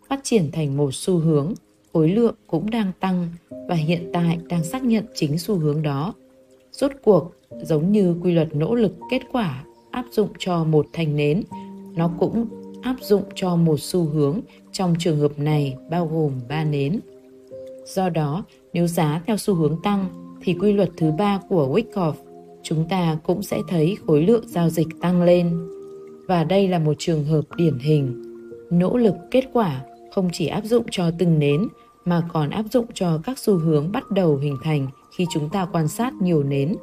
phát 0.10 0.20
triển 0.24 0.52
thành 0.52 0.78
một 0.78 0.94
xu 0.94 1.18
hướng, 1.18 1.54
khối 1.94 2.10
lượng 2.10 2.36
cũng 2.48 2.70
đang 2.70 2.92
tăng 3.00 3.28
và 3.68 3.76
hiện 3.76 4.10
tại 4.14 4.38
đang 4.50 4.64
xác 4.64 4.84
nhận 4.84 5.06
chính 5.16 5.38
xu 5.38 5.56
hướng 5.56 5.82
đó. 5.82 6.14
Rốt 6.72 6.92
cuộc, 7.04 7.32
giống 7.62 7.92
như 7.92 8.16
quy 8.24 8.32
luật 8.32 8.56
nỗ 8.56 8.76
lực 8.76 8.96
kết 9.12 9.22
quả 9.32 9.64
áp 9.92 10.06
dụng 10.12 10.30
cho 10.38 10.64
một 10.64 10.88
thanh 10.94 11.16
nến, 11.16 11.44
nó 11.96 12.12
cũng 12.20 12.46
áp 12.82 12.96
dụng 13.02 13.24
cho 13.36 13.56
một 13.56 13.80
xu 13.80 14.04
hướng 14.06 14.40
trong 14.72 14.96
trường 15.00 15.20
hợp 15.20 15.40
này 15.40 15.76
bao 15.90 16.08
gồm 16.08 16.32
ba 16.50 16.64
nến. 16.64 17.00
Do 17.86 18.10
đó, 18.10 18.44
nếu 18.74 18.88
giá 18.88 19.22
theo 19.28 19.38
xu 19.38 19.56
hướng 19.56 19.82
tăng 19.84 20.06
thì 20.42 20.54
quy 20.54 20.74
luật 20.74 20.90
thứ 20.98 21.12
ba 21.12 21.40
của 21.50 21.68
Wyckoff 21.68 22.14
chúng 22.64 22.86
ta 22.90 23.18
cũng 23.24 23.44
sẽ 23.44 23.62
thấy 23.68 23.98
khối 24.08 24.24
lượng 24.24 24.44
giao 24.48 24.70
dịch 24.70 24.88
tăng 25.02 25.24
lên. 25.24 25.68
Và 26.28 26.44
đây 26.44 26.68
là 26.68 26.80
một 26.80 26.94
trường 26.98 27.26
hợp 27.26 27.42
điển 27.56 27.78
hình. 27.80 28.24
Nỗ 28.72 28.98
lực 28.98 29.16
kết 29.32 29.44
quả 29.54 29.82
không 30.12 30.30
chỉ 30.34 30.48
áp 30.48 30.62
dụng 30.66 30.86
cho 30.92 31.12
từng 31.20 31.40
nến 31.40 31.68
mà 32.06 32.24
còn 32.34 32.50
áp 32.50 32.64
dụng 32.72 32.86
cho 32.94 33.20
các 33.24 33.40
xu 33.40 33.58
hướng 33.58 33.92
bắt 33.92 34.12
đầu 34.12 34.36
hình 34.36 34.58
thành 34.64 34.88
khi 35.18 35.26
chúng 35.34 35.50
ta 35.50 35.68
quan 35.72 35.88
sát 35.88 36.14
nhiều 36.14 36.44
nến. 36.44 36.76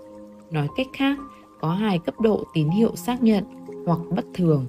Nói 0.51 0.69
cách 0.77 0.87
khác, 0.97 1.19
có 1.61 1.71
hai 1.71 1.99
cấp 1.99 2.21
độ 2.21 2.45
tín 2.55 2.69
hiệu 2.69 2.97
xác 2.97 3.23
nhận 3.23 3.45
hoặc 3.87 4.01
bất 4.17 4.25
thường. 4.35 4.67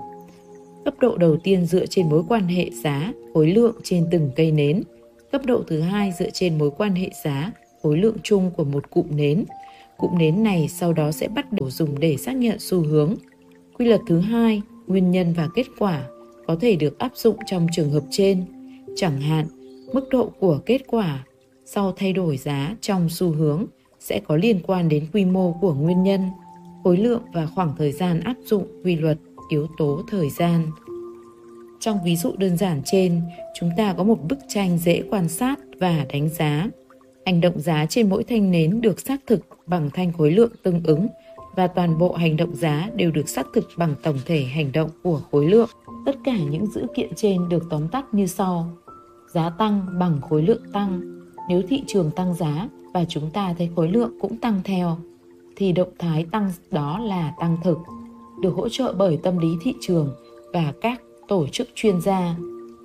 Cấp 0.88 0.96
độ 1.00 1.18
đầu 1.18 1.38
tiên 1.38 1.66
dựa 1.66 1.86
trên 1.86 2.10
mối 2.10 2.24
quan 2.28 2.48
hệ 2.48 2.70
giá, 2.84 3.14
khối 3.34 3.48
lượng 3.48 3.76
trên 3.84 4.08
từng 4.12 4.32
cây 4.36 4.52
nến. 4.52 4.84
Cấp 5.32 5.46
độ 5.46 5.64
thứ 5.68 5.82
hai 5.82 6.14
dựa 6.20 6.30
trên 6.30 6.58
mối 6.58 6.72
quan 6.78 6.96
hệ 6.96 7.10
giá, 7.24 7.52
khối 7.82 7.98
lượng 7.98 8.16
chung 8.24 8.52
của 8.58 8.64
một 8.64 8.90
cụm 8.90 9.06
nến. 9.16 9.46
Cụm 9.98 10.18
nến 10.18 10.44
này 10.44 10.68
sau 10.68 10.94
đó 10.94 11.12
sẽ 11.12 11.28
bắt 11.28 11.54
đầu 11.54 11.70
dùng 11.70 12.00
để 12.00 12.18
xác 12.18 12.36
nhận 12.36 12.60
xu 12.60 12.82
hướng. 12.82 13.16
Quy 13.78 13.86
luật 13.86 14.02
thứ 14.08 14.20
hai, 14.20 14.62
nguyên 14.88 15.12
nhân 15.12 15.34
và 15.38 15.50
kết 15.56 15.66
quả 15.80 16.04
có 16.48 16.56
thể 16.62 16.76
được 16.76 17.00
áp 17.00 17.12
dụng 17.16 17.38
trong 17.46 17.68
trường 17.72 17.90
hợp 17.90 18.04
trên. 18.12 18.46
Chẳng 18.96 19.22
hạn, 19.22 19.46
mức 19.94 20.10
độ 20.10 20.32
của 20.40 20.60
kết 20.66 20.82
quả 20.88 21.26
sau 21.66 21.92
thay 21.92 22.14
đổi 22.14 22.38
giá 22.38 22.76
trong 22.82 23.10
xu 23.10 23.30
hướng 23.30 23.66
sẽ 24.00 24.20
có 24.28 24.36
liên 24.36 24.60
quan 24.68 24.90
đến 24.90 25.06
quy 25.14 25.26
mô 25.26 25.52
của 25.62 25.74
nguyên 25.74 26.04
nhân, 26.04 26.22
khối 26.84 26.98
lượng 26.98 27.22
và 27.34 27.46
khoảng 27.46 27.74
thời 27.78 27.92
gian 27.92 28.20
áp 28.20 28.36
dụng 28.46 28.68
quy 28.84 28.96
luật 28.96 29.18
yếu 29.50 29.68
tố 29.78 30.02
thời 30.08 30.30
gian. 30.30 30.72
Trong 31.80 32.00
ví 32.06 32.16
dụ 32.16 32.32
đơn 32.38 32.58
giản 32.58 32.82
trên, 32.86 33.22
chúng 33.60 33.70
ta 33.78 33.94
có 33.94 34.04
một 34.04 34.18
bức 34.30 34.40
tranh 34.48 34.78
dễ 34.78 35.04
quan 35.10 35.30
sát 35.30 35.60
và 35.80 36.06
đánh 36.10 36.30
giá. 36.30 36.68
Hành 37.26 37.42
động 37.42 37.60
giá 37.60 37.86
trên 37.90 38.10
mỗi 38.10 38.24
thanh 38.24 38.52
nến 38.52 38.82
được 38.82 39.00
xác 39.00 39.22
thực 39.28 39.40
bằng 39.66 39.90
thanh 39.94 40.14
khối 40.14 40.32
lượng 40.32 40.52
tương 40.64 40.84
ứng 40.84 41.08
và 41.56 41.68
toàn 41.68 41.98
bộ 41.98 42.14
hành 42.14 42.38
động 42.38 42.56
giá 42.56 42.90
đều 42.96 43.12
được 43.12 43.30
xác 43.30 43.48
thực 43.54 43.70
bằng 43.78 43.96
tổng 44.04 44.18
thể 44.26 44.44
hành 44.44 44.72
động 44.72 44.90
của 45.04 45.22
khối 45.32 45.48
lượng. 45.48 45.70
Tất 46.06 46.16
cả 46.24 46.38
những 46.38 46.66
dữ 46.66 46.86
kiện 46.96 47.10
trên 47.16 47.50
được 47.50 47.64
tóm 47.70 47.88
tắt 47.88 48.06
như 48.12 48.28
sau. 48.28 48.70
Giá 49.34 49.50
tăng 49.50 50.00
bằng 50.00 50.22
khối 50.22 50.44
lượng 50.44 50.64
tăng. 50.74 51.02
Nếu 51.50 51.62
thị 51.70 51.84
trường 51.88 52.12
tăng 52.12 52.34
giá 52.34 52.68
và 52.94 53.06
chúng 53.10 53.30
ta 53.32 53.54
thấy 53.58 53.70
khối 53.76 53.92
lượng 53.92 54.12
cũng 54.22 54.38
tăng 54.38 54.62
theo, 54.64 54.98
thì 55.56 55.72
động 55.72 55.92
thái 56.00 56.26
tăng 56.32 56.52
đó 56.72 57.00
là 57.00 57.34
tăng 57.40 57.58
thực, 57.64 57.78
được 58.42 58.54
hỗ 58.56 58.70
trợ 58.70 58.94
bởi 58.98 59.18
tâm 59.24 59.38
lý 59.38 59.48
thị 59.62 59.74
trường 59.82 60.16
và 60.54 60.74
các 60.82 61.02
tổ 61.28 61.48
chức 61.48 61.68
chuyên 61.76 62.02
gia. 62.02 62.36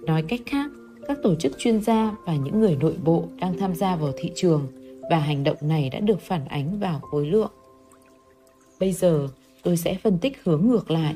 Nói 0.06 0.22
cách 0.22 0.40
khác, 0.46 0.70
các 1.08 1.18
tổ 1.22 1.34
chức 1.34 1.58
chuyên 1.58 1.80
gia 1.80 2.16
và 2.26 2.36
những 2.36 2.60
người 2.60 2.76
nội 2.80 2.94
bộ 3.04 3.24
đang 3.40 3.58
tham 3.58 3.74
gia 3.74 3.96
vào 3.96 4.12
thị 4.16 4.30
trường 4.34 4.66
và 5.10 5.18
hành 5.18 5.44
động 5.44 5.56
này 5.60 5.90
đã 5.90 6.00
được 6.00 6.20
phản 6.20 6.44
ánh 6.44 6.80
vào 6.80 7.00
khối 7.00 7.26
lượng. 7.26 7.50
Bây 8.80 8.92
giờ, 8.92 9.28
tôi 9.62 9.76
sẽ 9.76 9.98
phân 10.02 10.18
tích 10.18 10.38
hướng 10.44 10.66
ngược 10.66 10.90
lại. 10.90 11.14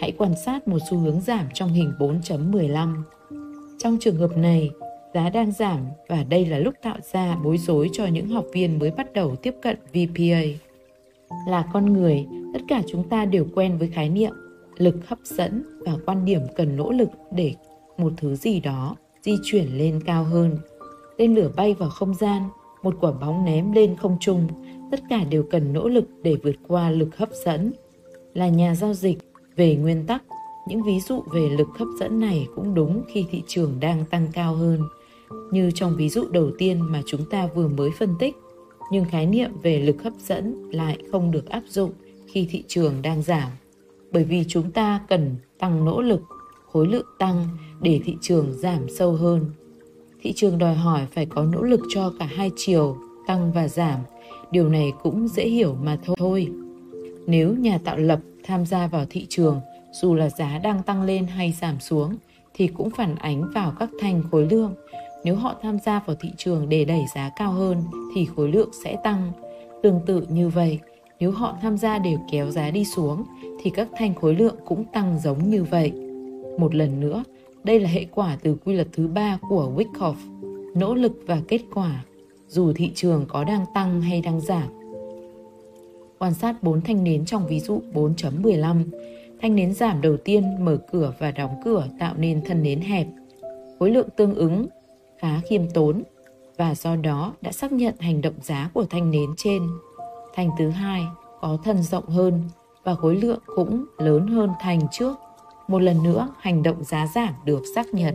Hãy 0.00 0.12
quan 0.18 0.34
sát 0.44 0.68
một 0.68 0.78
xu 0.90 0.98
hướng 0.98 1.20
giảm 1.20 1.46
trong 1.54 1.68
hình 1.68 1.92
4.15. 1.98 3.02
Trong 3.78 3.98
trường 4.00 4.16
hợp 4.16 4.36
này, 4.36 4.70
giá 5.14 5.30
đang 5.30 5.52
giảm 5.52 5.80
và 6.08 6.24
đây 6.24 6.46
là 6.46 6.58
lúc 6.58 6.74
tạo 6.82 6.96
ra 7.12 7.36
bối 7.44 7.58
rối 7.58 7.90
cho 7.92 8.06
những 8.06 8.28
học 8.28 8.44
viên 8.52 8.78
mới 8.78 8.90
bắt 8.90 9.12
đầu 9.12 9.36
tiếp 9.36 9.54
cận 9.62 9.76
VPA. 9.92 10.69
Là 11.46 11.64
con 11.72 11.92
người, 11.92 12.26
tất 12.52 12.60
cả 12.68 12.82
chúng 12.88 13.08
ta 13.08 13.24
đều 13.24 13.46
quen 13.54 13.78
với 13.78 13.88
khái 13.88 14.08
niệm 14.08 14.32
lực 14.76 15.08
hấp 15.08 15.18
dẫn 15.24 15.62
và 15.80 15.92
quan 16.06 16.24
điểm 16.24 16.40
cần 16.56 16.76
nỗ 16.76 16.90
lực 16.92 17.08
để 17.32 17.54
một 17.98 18.12
thứ 18.16 18.34
gì 18.34 18.60
đó 18.60 18.96
di 19.22 19.36
chuyển 19.44 19.78
lên 19.78 20.00
cao 20.04 20.24
hơn. 20.24 20.56
Tên 21.18 21.34
lửa 21.34 21.50
bay 21.56 21.74
vào 21.74 21.90
không 21.90 22.14
gian, 22.14 22.42
một 22.82 22.94
quả 23.00 23.12
bóng 23.12 23.44
ném 23.44 23.72
lên 23.72 23.96
không 23.96 24.16
trung, 24.20 24.48
tất 24.90 25.00
cả 25.10 25.24
đều 25.24 25.42
cần 25.50 25.72
nỗ 25.72 25.88
lực 25.88 26.04
để 26.22 26.36
vượt 26.42 26.56
qua 26.68 26.90
lực 26.90 27.16
hấp 27.16 27.28
dẫn. 27.44 27.72
Là 28.34 28.48
nhà 28.48 28.74
giao 28.74 28.94
dịch, 28.94 29.18
về 29.56 29.76
nguyên 29.76 30.06
tắc, 30.06 30.22
những 30.68 30.82
ví 30.82 31.00
dụ 31.00 31.22
về 31.32 31.48
lực 31.48 31.68
hấp 31.78 31.88
dẫn 32.00 32.20
này 32.20 32.46
cũng 32.56 32.74
đúng 32.74 33.02
khi 33.08 33.24
thị 33.30 33.42
trường 33.46 33.80
đang 33.80 34.04
tăng 34.10 34.26
cao 34.32 34.54
hơn. 34.54 34.80
Như 35.50 35.70
trong 35.74 35.96
ví 35.96 36.08
dụ 36.08 36.24
đầu 36.30 36.50
tiên 36.58 36.80
mà 36.80 37.02
chúng 37.06 37.30
ta 37.30 37.48
vừa 37.54 37.68
mới 37.68 37.90
phân 37.98 38.14
tích, 38.18 38.36
nhưng 38.90 39.04
khái 39.04 39.26
niệm 39.26 39.50
về 39.62 39.80
lực 39.80 40.02
hấp 40.02 40.12
dẫn 40.18 40.70
lại 40.72 40.98
không 41.12 41.30
được 41.30 41.48
áp 41.48 41.62
dụng 41.68 41.92
khi 42.26 42.46
thị 42.50 42.64
trường 42.68 43.02
đang 43.02 43.22
giảm. 43.22 43.50
Bởi 44.12 44.24
vì 44.24 44.44
chúng 44.48 44.70
ta 44.70 45.00
cần 45.08 45.36
tăng 45.58 45.84
nỗ 45.84 46.02
lực, 46.02 46.22
khối 46.72 46.86
lượng 46.86 47.06
tăng 47.18 47.48
để 47.80 48.00
thị 48.04 48.16
trường 48.20 48.52
giảm 48.52 48.88
sâu 48.98 49.12
hơn. 49.12 49.44
Thị 50.22 50.32
trường 50.36 50.58
đòi 50.58 50.74
hỏi 50.74 51.06
phải 51.12 51.26
có 51.26 51.44
nỗ 51.44 51.62
lực 51.62 51.80
cho 51.94 52.12
cả 52.18 52.26
hai 52.26 52.50
chiều, 52.56 52.96
tăng 53.26 53.52
và 53.52 53.68
giảm. 53.68 54.00
Điều 54.50 54.68
này 54.68 54.92
cũng 55.02 55.28
dễ 55.28 55.48
hiểu 55.48 55.76
mà 55.82 55.98
thôi. 56.18 56.48
Nếu 57.26 57.54
nhà 57.54 57.78
tạo 57.84 57.96
lập 57.96 58.20
tham 58.44 58.66
gia 58.66 58.86
vào 58.86 59.06
thị 59.10 59.26
trường, 59.28 59.60
dù 59.92 60.14
là 60.14 60.28
giá 60.28 60.58
đang 60.58 60.82
tăng 60.82 61.02
lên 61.02 61.26
hay 61.26 61.52
giảm 61.52 61.80
xuống, 61.80 62.16
thì 62.54 62.66
cũng 62.66 62.90
phản 62.90 63.14
ánh 63.14 63.50
vào 63.54 63.72
các 63.78 63.90
thanh 64.00 64.22
khối 64.30 64.46
lượng. 64.50 64.74
Nếu 65.24 65.34
họ 65.34 65.54
tham 65.62 65.78
gia 65.78 66.00
vào 66.06 66.16
thị 66.20 66.30
trường 66.36 66.68
để 66.68 66.84
đẩy 66.84 67.02
giá 67.14 67.30
cao 67.36 67.52
hơn 67.52 67.82
thì 68.14 68.26
khối 68.36 68.48
lượng 68.48 68.70
sẽ 68.84 68.96
tăng. 69.04 69.32
Tương 69.82 70.00
tự 70.06 70.26
như 70.28 70.48
vậy, 70.48 70.78
nếu 71.20 71.30
họ 71.30 71.58
tham 71.62 71.78
gia 71.78 71.98
để 71.98 72.16
kéo 72.32 72.50
giá 72.50 72.70
đi 72.70 72.84
xuống 72.84 73.24
thì 73.62 73.70
các 73.70 73.88
thanh 73.96 74.14
khối 74.14 74.34
lượng 74.34 74.56
cũng 74.64 74.84
tăng 74.84 75.18
giống 75.18 75.50
như 75.50 75.64
vậy. 75.64 75.92
Một 76.58 76.74
lần 76.74 77.00
nữa, 77.00 77.24
đây 77.64 77.80
là 77.80 77.88
hệ 77.88 78.06
quả 78.10 78.38
từ 78.42 78.56
quy 78.64 78.74
luật 78.74 78.88
thứ 78.92 79.08
ba 79.08 79.38
của 79.48 79.72
Wyckoff, 79.76 80.14
nỗ 80.74 80.94
lực 80.94 81.12
và 81.26 81.40
kết 81.48 81.60
quả, 81.74 82.04
dù 82.48 82.72
thị 82.72 82.90
trường 82.94 83.24
có 83.28 83.44
đang 83.44 83.64
tăng 83.74 84.00
hay 84.00 84.20
đang 84.20 84.40
giảm. 84.40 84.68
Quan 86.18 86.34
sát 86.34 86.62
bốn 86.62 86.80
thanh 86.80 87.04
nến 87.04 87.24
trong 87.24 87.46
ví 87.46 87.60
dụ 87.60 87.80
4.15, 87.94 88.84
thanh 89.42 89.56
nến 89.56 89.74
giảm 89.74 90.00
đầu 90.00 90.16
tiên 90.16 90.64
mở 90.64 90.78
cửa 90.92 91.14
và 91.18 91.30
đóng 91.30 91.60
cửa 91.64 91.86
tạo 91.98 92.14
nên 92.18 92.44
thân 92.44 92.62
nến 92.62 92.80
hẹp. 92.80 93.06
Khối 93.78 93.90
lượng 93.90 94.08
tương 94.16 94.34
ứng 94.34 94.66
khá 95.20 95.40
khiêm 95.48 95.70
tốn 95.70 96.02
và 96.56 96.74
do 96.74 96.96
đó 96.96 97.32
đã 97.40 97.52
xác 97.52 97.72
nhận 97.72 97.94
hành 98.00 98.20
động 98.20 98.34
giá 98.42 98.70
của 98.74 98.84
thanh 98.90 99.10
nến 99.10 99.30
trên. 99.36 99.62
Thanh 100.34 100.50
thứ 100.58 100.70
hai 100.70 101.06
có 101.40 101.58
thân 101.64 101.82
rộng 101.82 102.08
hơn 102.08 102.42
và 102.84 102.94
khối 102.94 103.16
lượng 103.16 103.38
cũng 103.46 103.84
lớn 103.98 104.26
hơn 104.26 104.50
thanh 104.60 104.80
trước. 104.92 105.16
Một 105.68 105.78
lần 105.78 106.02
nữa, 106.02 106.28
hành 106.38 106.62
động 106.62 106.84
giá 106.84 107.06
giảm 107.06 107.34
được 107.44 107.62
xác 107.74 107.86
nhận. 107.94 108.14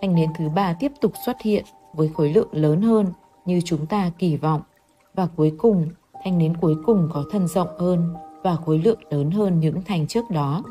Thanh 0.00 0.14
nến 0.14 0.30
thứ 0.38 0.48
ba 0.48 0.76
tiếp 0.80 0.92
tục 1.00 1.12
xuất 1.26 1.36
hiện 1.42 1.64
với 1.94 2.10
khối 2.14 2.32
lượng 2.32 2.48
lớn 2.52 2.82
hơn 2.82 3.06
như 3.44 3.60
chúng 3.64 3.86
ta 3.86 4.10
kỳ 4.18 4.36
vọng. 4.36 4.60
Và 5.14 5.28
cuối 5.36 5.52
cùng, 5.58 5.88
thanh 6.24 6.38
nến 6.38 6.56
cuối 6.56 6.76
cùng 6.86 7.08
có 7.12 7.24
thân 7.30 7.48
rộng 7.48 7.78
hơn 7.78 8.14
và 8.42 8.56
khối 8.56 8.78
lượng 8.78 9.00
lớn 9.10 9.30
hơn 9.30 9.60
những 9.60 9.82
thanh 9.86 10.06
trước 10.06 10.30
đó. 10.30 10.62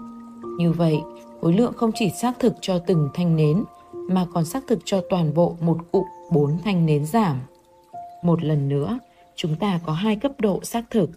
Như 0.57 0.71
vậy, 0.71 1.01
khối 1.41 1.53
lượng 1.53 1.73
không 1.73 1.91
chỉ 1.95 2.09
xác 2.21 2.39
thực 2.39 2.53
cho 2.61 2.79
từng 2.79 3.09
thanh 3.13 3.35
nến 3.35 3.63
mà 4.07 4.25
còn 4.33 4.45
xác 4.45 4.63
thực 4.67 4.79
cho 4.85 5.01
toàn 5.09 5.33
bộ 5.33 5.55
một 5.61 5.77
cụm 5.91 6.05
bốn 6.31 6.57
thanh 6.63 6.85
nến 6.85 7.05
giảm. 7.05 7.41
Một 8.23 8.43
lần 8.43 8.69
nữa, 8.69 8.99
chúng 9.35 9.55
ta 9.55 9.79
có 9.85 9.93
hai 9.93 10.15
cấp 10.15 10.31
độ 10.39 10.59
xác 10.63 10.83
thực. 10.91 11.09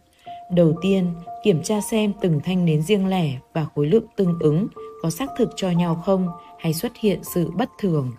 Đầu 0.51 0.72
tiên, 0.82 1.14
kiểm 1.45 1.62
tra 1.62 1.80
xem 1.80 2.12
từng 2.20 2.41
thanh 2.45 2.64
nến 2.64 2.82
riêng 2.82 3.07
lẻ 3.07 3.39
và 3.53 3.66
khối 3.74 3.86
lượng 3.86 4.05
tương 4.16 4.39
ứng 4.41 4.66
có 5.03 5.11
xác 5.11 5.26
thực 5.39 5.51
cho 5.57 5.70
nhau 5.70 6.03
không 6.07 6.28
hay 6.59 6.74
xuất 6.74 6.93
hiện 6.97 7.20
sự 7.34 7.51
bất 7.51 7.70
thường. 7.78 8.12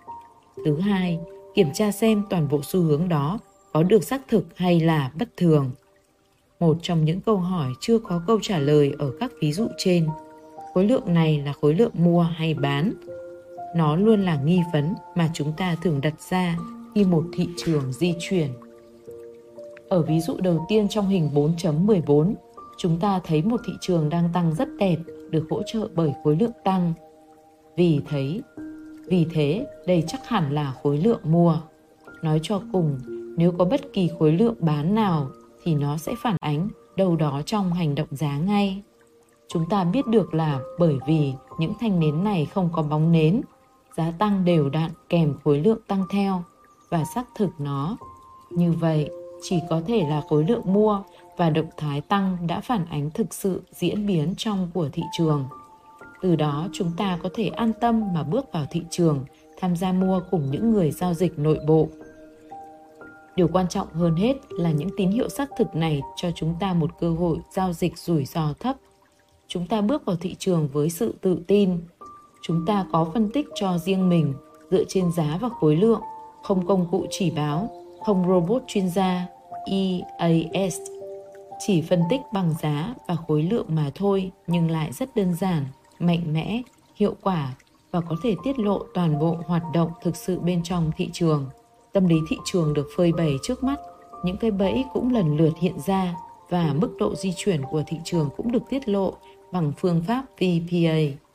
Thứ 0.66 0.80
hai, 0.80 1.20
kiểm 1.56 1.68
tra 1.74 1.92
xem 1.92 2.24
toàn 2.30 2.48
bộ 2.52 2.62
xu 2.64 2.82
hướng 2.82 3.10
đó 3.10 3.40
có 3.74 3.84
được 3.84 4.04
xác 4.04 4.22
thực 4.28 4.58
hay 4.58 4.80
là 4.80 5.12
bất 5.20 5.30
thường. 5.38 5.72
Một 6.60 6.78
trong 6.82 7.06
những 7.06 7.22
câu 7.22 7.38
hỏi 7.38 7.72
chưa 7.80 8.00
có 8.00 8.22
câu 8.28 8.40
trả 8.42 8.58
lời 8.58 8.94
ở 9.00 9.12
các 9.20 9.32
ví 9.42 9.54
dụ 9.54 9.68
trên. 9.78 10.08
Khối 10.74 10.86
lượng 10.86 11.14
này 11.14 11.42
là 11.46 11.54
khối 11.54 11.74
lượng 11.74 11.92
mua 11.94 12.22
hay 12.22 12.54
bán? 12.54 12.94
Nó 13.76 13.96
luôn 13.96 14.26
là 14.26 14.36
nghi 14.36 14.62
vấn 14.74 14.94
mà 15.16 15.30
chúng 15.34 15.54
ta 15.54 15.76
thường 15.82 16.02
đặt 16.02 16.22
ra 16.30 16.58
khi 16.96 17.04
một 17.04 17.24
thị 17.34 17.48
trường 17.58 17.94
di 17.94 18.14
chuyển. 18.20 18.48
Ở 19.90 20.02
ví 20.02 20.20
dụ 20.20 20.38
đầu 20.40 20.66
tiên 20.70 20.88
trong 20.88 21.08
hình 21.08 21.30
4.14, 21.34 22.34
chúng 22.78 23.00
ta 23.00 23.20
thấy 23.24 23.42
một 23.42 23.62
thị 23.68 23.74
trường 23.82 24.10
đang 24.10 24.30
tăng 24.34 24.56
rất 24.56 24.68
đẹp 24.80 24.98
được 25.30 25.46
hỗ 25.50 25.62
trợ 25.64 25.88
bởi 25.96 26.14
khối 26.24 26.36
lượng 26.36 26.52
tăng. 26.64 26.94
Vì 27.76 28.02
thấy, 28.10 28.42
vì 29.08 29.26
thế 29.34 29.68
đây 29.88 30.04
chắc 30.08 30.28
hẳn 30.28 30.52
là 30.52 30.74
khối 30.84 30.98
lượng 30.98 31.20
mua. 31.24 31.58
Nói 32.22 32.40
cho 32.44 32.62
cùng, 32.72 33.00
nếu 33.38 33.52
có 33.52 33.66
bất 33.66 33.94
kỳ 33.94 34.10
khối 34.20 34.32
lượng 34.32 34.56
bán 34.60 34.96
nào 34.96 35.30
thì 35.64 35.76
nó 35.76 35.98
sẽ 35.98 36.14
phản 36.24 36.38
ánh 36.40 36.70
đâu 36.98 37.16
đó 37.16 37.42
trong 37.46 37.74
hành 37.74 37.96
động 37.96 38.08
giá 38.12 38.38
ngay. 38.38 38.82
Chúng 39.48 39.70
ta 39.70 39.84
biết 39.84 40.08
được 40.08 40.34
là 40.34 40.60
bởi 40.80 40.96
vì 41.08 41.34
những 41.60 41.74
thanh 41.80 42.00
nến 42.00 42.24
này 42.24 42.46
không 42.46 42.70
có 42.74 42.84
bóng 42.84 43.12
nến, 43.12 43.42
giá 43.98 44.12
tăng 44.20 44.46
đều 44.46 44.70
đặn 44.70 44.92
kèm 45.10 45.34
khối 45.44 45.60
lượng 45.60 45.80
tăng 45.88 46.04
theo 46.12 46.44
và 46.90 47.04
xác 47.16 47.24
thực 47.36 47.50
nó. 47.60 47.98
Như 48.50 48.72
vậy, 48.72 49.10
chỉ 49.42 49.60
có 49.70 49.82
thể 49.88 50.04
là 50.10 50.22
khối 50.30 50.44
lượng 50.44 50.74
mua 50.74 51.04
và 51.38 51.50
động 51.50 51.70
thái 51.78 52.02
tăng 52.02 52.38
đã 52.48 52.62
phản 52.62 52.86
ánh 52.86 53.10
thực 53.12 53.34
sự 53.34 53.62
diễn 53.72 54.08
biến 54.08 54.34
trong 54.38 54.70
của 54.74 54.90
thị 54.94 55.04
trường. 55.18 55.46
Từ 56.22 56.36
đó 56.36 56.68
chúng 56.74 56.92
ta 56.98 57.20
có 57.24 57.30
thể 57.34 57.48
an 57.48 57.72
tâm 57.82 58.14
mà 58.14 58.24
bước 58.24 58.46
vào 58.54 58.66
thị 58.72 58.84
trường, 58.90 59.26
tham 59.60 59.76
gia 59.76 59.92
mua 59.92 60.22
cùng 60.32 60.52
những 60.52 60.72
người 60.72 60.92
giao 60.92 61.14
dịch 61.14 61.40
nội 61.40 61.60
bộ. 61.68 61.90
Điều 63.36 63.48
quan 63.48 63.68
trọng 63.68 63.94
hơn 63.94 64.16
hết 64.16 64.36
là 64.50 64.72
những 64.72 64.90
tín 64.98 65.12
hiệu 65.12 65.30
xác 65.30 65.50
thực 65.58 65.76
này 65.76 66.02
cho 66.16 66.32
chúng 66.36 66.56
ta 66.60 66.74
một 66.74 67.00
cơ 67.00 67.10
hội 67.10 67.38
giao 67.52 67.74
dịch 67.74 67.98
rủi 67.98 68.26
ro 68.26 68.54
thấp. 68.60 68.76
Chúng 69.48 69.68
ta 69.68 69.82
bước 69.82 70.06
vào 70.06 70.16
thị 70.16 70.36
trường 70.40 70.68
với 70.68 70.90
sự 70.90 71.16
tự 71.22 71.40
tin. 71.48 71.80
Chúng 72.42 72.66
ta 72.66 72.86
có 72.92 73.08
phân 73.14 73.30
tích 73.30 73.48
cho 73.56 73.78
riêng 73.78 74.10
mình 74.10 74.34
dựa 74.72 74.84
trên 74.88 75.12
giá 75.12 75.38
và 75.42 75.50
khối 75.50 75.76
lượng, 75.76 76.02
không 76.44 76.68
công 76.68 76.88
cụ 76.92 77.06
chỉ 77.10 77.32
báo, 77.32 77.70
không 78.06 78.28
robot 78.28 78.62
chuyên 78.68 78.90
gia 78.90 79.28
EAS. 79.66 80.80
Chỉ 81.60 81.82
phân 81.82 82.04
tích 82.10 82.22
bằng 82.34 82.54
giá 82.62 82.94
và 83.08 83.16
khối 83.28 83.44
lượng 83.44 83.66
mà 83.70 83.92
thôi 83.96 84.32
nhưng 84.48 84.72
lại 84.72 84.92
rất 84.92 85.16
đơn 85.16 85.34
giản, 85.34 85.66
mạnh 86.00 86.34
mẽ, 86.34 86.62
hiệu 86.96 87.16
quả 87.22 87.56
và 87.92 88.02
có 88.02 88.16
thể 88.24 88.36
tiết 88.44 88.60
lộ 88.60 88.80
toàn 88.94 89.20
bộ 89.20 89.38
hoạt 89.46 89.64
động 89.74 89.92
thực 90.04 90.16
sự 90.16 90.40
bên 90.40 90.64
trong 90.64 90.92
thị 90.98 91.10
trường. 91.14 91.46
Tâm 91.94 92.08
lý 92.08 92.16
thị 92.30 92.38
trường 92.46 92.74
được 92.74 92.88
phơi 92.96 93.12
bày 93.12 93.36
trước 93.44 93.64
mắt, 93.64 93.80
những 94.24 94.38
cái 94.38 94.52
bẫy 94.52 94.86
cũng 94.94 95.14
lần 95.14 95.38
lượt 95.38 95.54
hiện 95.62 95.80
ra 95.86 96.16
và 96.50 96.74
mức 96.74 96.96
độ 97.00 97.16
di 97.16 97.34
chuyển 97.36 97.62
của 97.72 97.84
thị 97.88 97.98
trường 98.04 98.30
cũng 98.38 98.52
được 98.52 98.64
tiết 98.70 98.90
lộ 98.90 99.14
bằng 99.52 99.74
phương 99.78 100.04
pháp 100.08 100.26
VPA. 100.38 101.29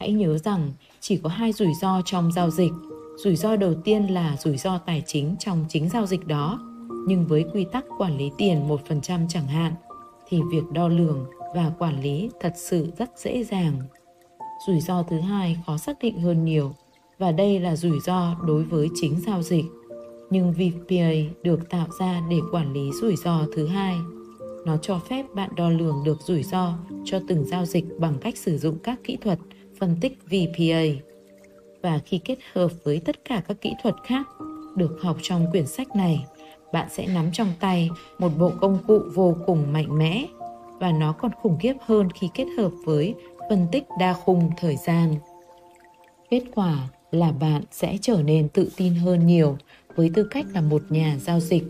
Hãy 0.00 0.12
nhớ 0.12 0.38
rằng 0.38 0.72
chỉ 1.00 1.16
có 1.16 1.28
hai 1.28 1.52
rủi 1.52 1.74
ro 1.80 2.02
trong 2.04 2.32
giao 2.32 2.50
dịch. 2.50 2.72
Rủi 3.16 3.36
ro 3.36 3.56
đầu 3.56 3.74
tiên 3.74 4.06
là 4.06 4.36
rủi 4.36 4.56
ro 4.56 4.78
tài 4.78 5.02
chính 5.06 5.36
trong 5.38 5.64
chính 5.68 5.88
giao 5.88 6.06
dịch 6.06 6.26
đó, 6.26 6.60
nhưng 7.06 7.26
với 7.26 7.44
quy 7.52 7.66
tắc 7.72 7.84
quản 7.98 8.16
lý 8.16 8.30
tiền 8.38 8.68
1% 8.68 9.26
chẳng 9.28 9.46
hạn, 9.46 9.72
thì 10.28 10.40
việc 10.50 10.62
đo 10.72 10.88
lường 10.88 11.26
và 11.54 11.72
quản 11.78 12.02
lý 12.02 12.30
thật 12.40 12.52
sự 12.56 12.90
rất 12.98 13.10
dễ 13.16 13.44
dàng. 13.44 13.80
Rủi 14.66 14.80
ro 14.80 15.02
thứ 15.02 15.20
hai 15.20 15.56
khó 15.66 15.76
xác 15.76 15.98
định 16.00 16.20
hơn 16.20 16.44
nhiều 16.44 16.74
và 17.18 17.32
đây 17.32 17.60
là 17.60 17.76
rủi 17.76 18.00
ro 18.00 18.34
đối 18.46 18.62
với 18.62 18.88
chính 18.94 19.20
giao 19.26 19.42
dịch. 19.42 19.64
Nhưng 20.30 20.52
VPA 20.52 21.10
được 21.42 21.70
tạo 21.70 21.86
ra 22.00 22.22
để 22.30 22.38
quản 22.52 22.72
lý 22.72 22.90
rủi 23.00 23.16
ro 23.16 23.40
thứ 23.54 23.66
hai. 23.66 23.96
Nó 24.66 24.76
cho 24.76 24.98
phép 24.98 25.26
bạn 25.34 25.50
đo 25.56 25.70
lường 25.70 26.04
được 26.04 26.18
rủi 26.20 26.42
ro 26.42 26.74
cho 27.04 27.20
từng 27.28 27.44
giao 27.44 27.66
dịch 27.66 27.84
bằng 27.98 28.14
cách 28.20 28.36
sử 28.36 28.58
dụng 28.58 28.78
các 28.78 29.00
kỹ 29.04 29.16
thuật 29.16 29.38
phân 29.80 29.96
tích 30.00 30.18
VPA. 30.24 30.82
Và 31.82 32.00
khi 32.04 32.18
kết 32.18 32.38
hợp 32.52 32.70
với 32.84 33.00
tất 33.04 33.24
cả 33.24 33.42
các 33.48 33.60
kỹ 33.60 33.72
thuật 33.82 33.94
khác 34.04 34.26
được 34.76 34.98
học 35.02 35.16
trong 35.22 35.46
quyển 35.50 35.66
sách 35.66 35.96
này, 35.96 36.24
bạn 36.72 36.88
sẽ 36.90 37.06
nắm 37.06 37.30
trong 37.32 37.52
tay 37.60 37.90
một 38.18 38.28
bộ 38.38 38.52
công 38.60 38.78
cụ 38.86 39.00
vô 39.14 39.36
cùng 39.46 39.72
mạnh 39.72 39.98
mẽ 39.98 40.26
và 40.80 40.92
nó 40.92 41.12
còn 41.12 41.30
khủng 41.42 41.58
khiếp 41.60 41.74
hơn 41.80 42.08
khi 42.10 42.28
kết 42.34 42.46
hợp 42.58 42.70
với 42.84 43.14
phân 43.48 43.66
tích 43.72 43.84
đa 43.98 44.12
khung 44.12 44.50
thời 44.56 44.76
gian. 44.76 45.14
Kết 46.30 46.42
quả 46.54 46.88
là 47.10 47.32
bạn 47.32 47.62
sẽ 47.70 47.98
trở 48.00 48.22
nên 48.22 48.48
tự 48.48 48.70
tin 48.76 48.94
hơn 48.94 49.26
nhiều 49.26 49.56
với 49.96 50.10
tư 50.14 50.28
cách 50.30 50.46
là 50.54 50.60
một 50.60 50.82
nhà 50.88 51.16
giao 51.20 51.40
dịch. 51.40 51.64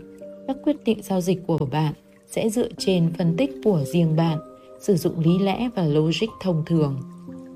Các 0.47 0.57
quyết 0.63 0.83
định 0.83 1.03
giao 1.03 1.21
dịch 1.21 1.47
của 1.47 1.67
bạn 1.71 1.93
sẽ 2.27 2.49
dựa 2.49 2.69
trên 2.77 3.13
phân 3.17 3.37
tích 3.37 3.51
của 3.63 3.83
riêng 3.83 4.15
bạn, 4.15 4.37
sử 4.79 4.95
dụng 4.95 5.19
lý 5.19 5.39
lẽ 5.39 5.69
và 5.75 5.83
logic 5.83 6.27
thông 6.41 6.63
thường, 6.65 7.01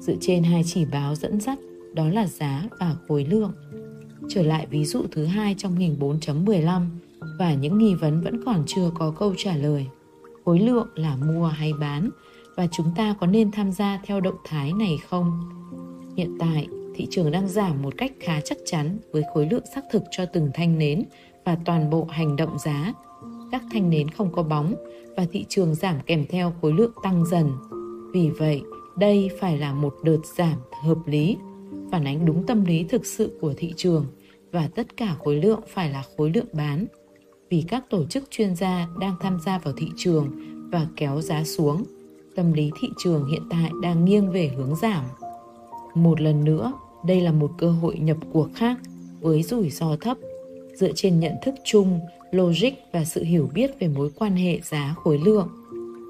dựa 0.02 0.16
trên 0.22 0.44
hai 0.44 0.64
chỉ 0.66 0.86
báo 0.86 1.16
dẫn 1.16 1.40
dắt 1.42 1.60
đó 1.94 2.10
là 2.10 2.28
giá 2.28 2.64
và 2.80 2.96
khối 3.08 3.26
lượng. 3.26 3.52
Trở 4.30 4.42
lại 4.42 4.68
ví 4.70 4.86
dụ 4.86 5.04
thứ 5.12 5.26
hai 5.26 5.56
trong 5.58 5.76
hình 5.76 5.98
4.15 6.00 6.82
và 7.40 7.54
những 7.54 7.78
nghi 7.78 7.96
vấn 7.96 8.22
vẫn 8.22 8.44
còn 8.46 8.64
chưa 8.68 8.92
có 8.96 9.14
câu 9.20 9.34
trả 9.38 9.56
lời. 9.56 9.86
Khối 10.46 10.60
lượng 10.60 10.88
là 10.96 11.16
mua 11.16 11.48
hay 11.48 11.74
bán 11.74 12.10
và 12.56 12.68
chúng 12.72 12.92
ta 12.96 13.16
có 13.20 13.28
nên 13.28 13.52
tham 13.52 13.72
gia 13.72 14.00
theo 14.06 14.20
động 14.20 14.38
thái 14.46 14.74
này 14.74 14.98
không? 15.10 15.50
Hiện 16.18 16.38
tại, 16.40 16.68
thị 16.96 17.08
trường 17.10 17.32
đang 17.32 17.48
giảm 17.48 17.82
một 17.82 17.94
cách 17.98 18.12
khá 18.20 18.42
chắc 18.42 18.58
chắn 18.66 18.98
với 19.12 19.24
khối 19.34 19.48
lượng 19.52 19.64
xác 19.76 19.82
thực 19.92 20.04
cho 20.12 20.26
từng 20.26 20.50
thanh 20.54 20.80
nến 20.80 21.04
và 21.46 21.58
toàn 21.66 21.90
bộ 21.90 22.08
hành 22.10 22.36
động 22.36 22.60
giá. 22.60 22.94
Các 23.52 23.64
thanh 23.72 23.90
nến 23.90 24.10
không 24.10 24.32
có 24.32 24.44
bóng 24.44 24.76
và 25.18 25.26
thị 25.32 25.46
trường 25.50 25.76
giảm 25.76 25.96
kèm 26.06 26.26
theo 26.30 26.54
khối 26.62 26.74
lượng 26.74 26.92
tăng 27.04 27.26
dần. 27.26 27.52
Vì 28.14 28.30
vậy, 28.30 28.62
đây 28.98 29.30
phải 29.40 29.58
là 29.58 29.74
một 29.74 29.96
đợt 30.04 30.20
giảm 30.38 30.58
hợp 30.84 30.98
lý, 31.06 31.38
phản 31.92 32.08
ánh 32.08 32.26
đúng 32.26 32.46
tâm 32.46 32.66
lý 32.66 32.84
thực 32.84 33.06
sự 33.06 33.38
của 33.42 33.54
thị 33.58 33.74
trường 33.78 34.06
và 34.52 34.70
tất 34.76 34.98
cả 34.98 35.16
khối 35.24 35.36
lượng 35.36 35.60
phải 35.68 35.90
là 35.90 36.04
khối 36.18 36.30
lượng 36.30 36.46
bán. 36.54 36.86
Vì 37.50 37.64
các 37.68 37.90
tổ 37.90 38.06
chức 38.06 38.24
chuyên 38.32 38.56
gia 38.56 38.88
đang 39.00 39.16
tham 39.22 39.40
gia 39.46 39.58
vào 39.58 39.74
thị 39.78 39.88
trường 39.98 40.32
và 40.72 40.88
kéo 40.96 41.22
giá 41.22 41.44
xuống, 41.44 41.84
tâm 42.36 42.54
lý 42.54 42.72
thị 42.80 42.88
trường 42.98 43.26
hiện 43.26 43.44
tại 43.50 43.72
đang 43.82 44.06
nghiêng 44.06 44.32
về 44.32 44.52
hướng 44.58 44.76
giảm. 44.76 45.06
Một 45.96 46.22
lần 46.22 46.44
nữa, 46.44 46.74
đây 47.06 47.22
là 47.22 47.32
một 47.32 47.52
cơ 47.58 47.72
hội 47.72 47.98
nhập 48.00 48.18
cuộc 48.34 48.50
khác 48.56 48.78
với 49.22 49.44
rủi 49.44 49.70
ro 49.70 49.96
thấp 50.02 50.18
dựa 50.76 50.92
trên 50.96 51.20
nhận 51.20 51.34
thức 51.42 51.56
chung, 51.66 52.00
logic 52.32 52.72
và 52.94 53.04
sự 53.04 53.24
hiểu 53.24 53.50
biết 53.54 53.80
về 53.80 53.88
mối 53.88 54.10
quan 54.16 54.36
hệ 54.36 54.60
giá 54.64 54.96
khối 55.04 55.18
lượng. 55.18 55.48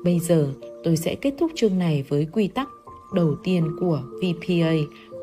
Bây 0.03 0.19
giờ, 0.19 0.53
tôi 0.83 0.97
sẽ 0.97 1.15
kết 1.15 1.33
thúc 1.39 1.51
chương 1.55 1.79
này 1.79 2.03
với 2.09 2.27
quy 2.31 2.47
tắc 2.47 2.69
đầu 3.13 3.35
tiên 3.43 3.75
của 3.79 4.01
VPA 4.21 4.73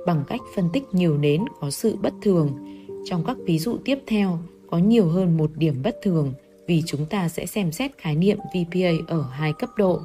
bằng 0.06 0.24
cách 0.28 0.40
phân 0.54 0.68
tích 0.72 0.84
nhiều 0.92 1.18
nến 1.18 1.44
có 1.61 1.70
sự 1.70 1.96
bất 2.02 2.14
thường. 2.22 2.50
Trong 3.04 3.24
các 3.26 3.36
ví 3.46 3.59
dụ 3.59 3.76
tiếp 3.84 3.98
theo, 4.06 4.38
có 4.70 4.78
nhiều 4.78 5.09
hơn 5.09 5.36
một 5.36 5.50
điểm 5.56 5.74
bất 5.82 5.96
thường 6.02 6.32
vì 6.66 6.82
chúng 6.86 7.06
ta 7.06 7.28
sẽ 7.28 7.46
xem 7.46 7.72
xét 7.72 7.98
khái 7.98 8.16
niệm 8.16 8.38
VPA 8.38 8.90
ở 9.06 9.22
hai 9.30 9.52
cấp 9.52 9.70
độ. 9.76 10.00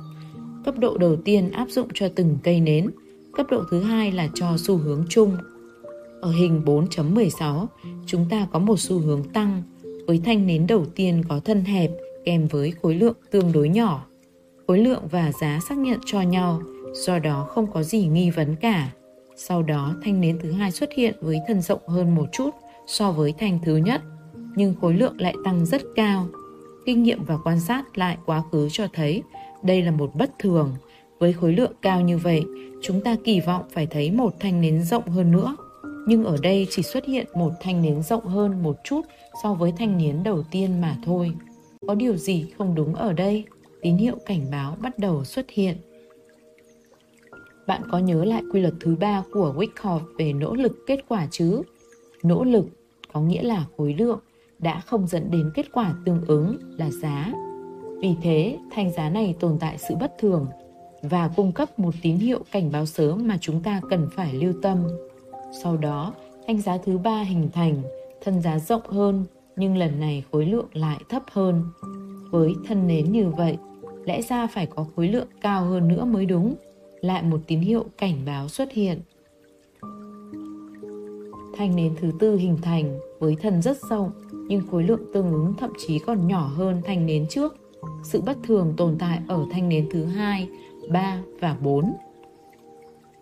Cấp 0.65 0.79
độ 0.79 0.97
đầu 0.97 1.15
tiên 1.15 1.51
áp 1.51 1.69
dụng 1.69 1.87
cho 1.93 2.09
từng 2.15 2.37
cây 2.43 2.59
nến, 2.59 2.89
cấp 3.33 3.45
độ 3.49 3.63
thứ 3.71 3.81
hai 3.81 4.11
là 4.11 4.29
cho 4.33 4.57
xu 4.57 4.77
hướng 4.77 5.05
chung. 5.09 5.37
Ở 6.21 6.31
hình 6.31 6.61
4.16, 6.65 7.65
chúng 8.05 8.25
ta 8.29 8.47
có 8.51 8.59
một 8.59 8.79
xu 8.79 8.99
hướng 8.99 9.23
tăng 9.23 9.63
với 10.07 10.21
thanh 10.25 10.47
nến 10.47 10.67
đầu 10.67 10.85
tiên 10.85 11.23
có 11.29 11.39
thân 11.39 11.61
hẹp 11.61 11.91
kèm 12.25 12.47
với 12.47 12.71
khối 12.71 12.95
lượng 12.95 13.15
tương 13.31 13.51
đối 13.51 13.69
nhỏ. 13.69 14.05
Khối 14.67 14.77
lượng 14.77 15.07
và 15.11 15.31
giá 15.41 15.59
xác 15.69 15.77
nhận 15.77 15.99
cho 16.05 16.21
nhau, 16.21 16.61
do 16.93 17.19
đó 17.19 17.47
không 17.49 17.71
có 17.71 17.83
gì 17.83 18.05
nghi 18.05 18.29
vấn 18.29 18.55
cả. 18.55 18.91
Sau 19.35 19.63
đó 19.63 19.95
thanh 20.03 20.21
nến 20.21 20.39
thứ 20.41 20.51
hai 20.51 20.71
xuất 20.71 20.89
hiện 20.93 21.15
với 21.21 21.39
thân 21.47 21.61
rộng 21.61 21.87
hơn 21.87 22.15
một 22.15 22.25
chút 22.31 22.49
so 22.87 23.11
với 23.11 23.33
thanh 23.39 23.59
thứ 23.65 23.75
nhất, 23.75 24.01
nhưng 24.55 24.75
khối 24.81 24.93
lượng 24.93 25.15
lại 25.17 25.35
tăng 25.45 25.65
rất 25.65 25.81
cao. 25.95 26.27
Kinh 26.85 27.03
nghiệm 27.03 27.23
và 27.23 27.37
quan 27.43 27.59
sát 27.59 27.97
lại 27.97 28.17
quá 28.25 28.43
khứ 28.51 28.69
cho 28.71 28.87
thấy 28.93 29.23
đây 29.63 29.81
là 29.81 29.91
một 29.91 30.15
bất 30.15 30.31
thường. 30.39 30.75
Với 31.19 31.33
khối 31.33 31.53
lượng 31.53 31.71
cao 31.81 32.01
như 32.01 32.17
vậy, 32.17 32.43
chúng 32.81 33.01
ta 33.01 33.15
kỳ 33.23 33.39
vọng 33.39 33.63
phải 33.71 33.85
thấy 33.85 34.11
một 34.11 34.33
thanh 34.39 34.61
nến 34.61 34.83
rộng 34.83 35.07
hơn 35.07 35.31
nữa. 35.31 35.55
Nhưng 36.07 36.23
ở 36.23 36.37
đây 36.41 36.67
chỉ 36.69 36.83
xuất 36.83 37.05
hiện 37.05 37.27
một 37.35 37.51
thanh 37.61 37.81
nến 37.81 38.01
rộng 38.01 38.25
hơn 38.25 38.63
một 38.63 38.75
chút 38.83 39.01
so 39.43 39.53
với 39.53 39.73
thanh 39.77 39.97
nến 39.97 40.23
đầu 40.23 40.43
tiên 40.51 40.81
mà 40.81 40.97
thôi. 41.05 41.31
Có 41.87 41.95
điều 41.95 42.17
gì 42.17 42.45
không 42.57 42.75
đúng 42.75 42.95
ở 42.95 43.13
đây? 43.13 43.45
Tín 43.83 43.97
hiệu 43.97 44.15
cảnh 44.25 44.45
báo 44.51 44.77
bắt 44.81 44.99
đầu 44.99 45.23
xuất 45.23 45.49
hiện. 45.49 45.77
Bạn 47.67 47.81
có 47.91 47.99
nhớ 47.99 48.25
lại 48.25 48.43
quy 48.51 48.61
luật 48.61 48.73
thứ 48.79 48.95
ba 48.95 49.23
của 49.31 49.53
Wyckoff 49.57 49.99
về 50.17 50.33
nỗ 50.33 50.53
lực 50.53 50.77
kết 50.87 50.99
quả 51.07 51.27
chứ? 51.31 51.61
Nỗ 52.23 52.43
lực 52.43 52.65
có 53.13 53.21
nghĩa 53.21 53.43
là 53.43 53.65
khối 53.77 53.93
lượng 53.93 54.19
đã 54.59 54.79
không 54.79 55.07
dẫn 55.07 55.31
đến 55.31 55.51
kết 55.53 55.65
quả 55.73 55.93
tương 56.05 56.25
ứng 56.27 56.57
là 56.77 56.89
giá 56.89 57.33
vì 58.03 58.15
thế, 58.21 58.57
thanh 58.71 58.91
giá 58.91 59.09
này 59.09 59.35
tồn 59.39 59.57
tại 59.59 59.77
sự 59.77 59.95
bất 59.95 60.17
thường 60.19 60.47
và 61.01 61.27
cung 61.35 61.51
cấp 61.51 61.79
một 61.79 61.93
tín 62.01 62.17
hiệu 62.17 62.39
cảnh 62.51 62.71
báo 62.71 62.85
sớm 62.85 63.27
mà 63.27 63.37
chúng 63.41 63.63
ta 63.63 63.81
cần 63.89 64.07
phải 64.15 64.33
lưu 64.33 64.53
tâm. 64.61 64.87
Sau 65.63 65.77
đó, 65.77 66.13
thanh 66.47 66.61
giá 66.61 66.77
thứ 66.77 66.97
ba 66.97 67.21
hình 67.21 67.49
thành, 67.53 67.81
thân 68.21 68.41
giá 68.41 68.59
rộng 68.59 68.81
hơn 68.89 69.25
nhưng 69.55 69.77
lần 69.77 69.99
này 69.99 70.23
khối 70.31 70.45
lượng 70.45 70.67
lại 70.73 70.97
thấp 71.09 71.23
hơn. 71.31 71.63
Với 72.31 72.53
thân 72.67 72.87
nến 72.87 73.11
như 73.11 73.29
vậy, 73.29 73.57
lẽ 74.05 74.21
ra 74.21 74.47
phải 74.47 74.65
có 74.65 74.85
khối 74.95 75.07
lượng 75.07 75.27
cao 75.41 75.65
hơn 75.65 75.87
nữa 75.87 76.05
mới 76.05 76.25
đúng. 76.25 76.55
Lại 77.01 77.23
một 77.23 77.39
tín 77.47 77.59
hiệu 77.59 77.85
cảnh 77.97 78.15
báo 78.25 78.47
xuất 78.47 78.71
hiện. 78.71 78.99
Thanh 81.57 81.75
nến 81.75 81.95
thứ 82.01 82.11
tư 82.19 82.35
hình 82.35 82.57
thành 82.61 82.99
với 83.19 83.35
thân 83.41 83.61
rất 83.61 83.77
rộng 83.89 84.11
nhưng 84.47 84.67
khối 84.71 84.83
lượng 84.83 85.01
tương 85.13 85.31
ứng 85.31 85.53
thậm 85.59 85.71
chí 85.87 85.99
còn 85.99 86.27
nhỏ 86.27 86.51
hơn 86.55 86.81
thanh 86.85 87.05
nến 87.05 87.25
trước 87.29 87.55
sự 88.03 88.21
bất 88.21 88.37
thường 88.43 88.73
tồn 88.77 88.95
tại 88.99 89.19
ở 89.27 89.45
thanh 89.51 89.69
nến 89.69 89.87
thứ 89.91 90.05
hai, 90.05 90.47
ba 90.89 91.21
và 91.39 91.57
bốn. 91.61 91.93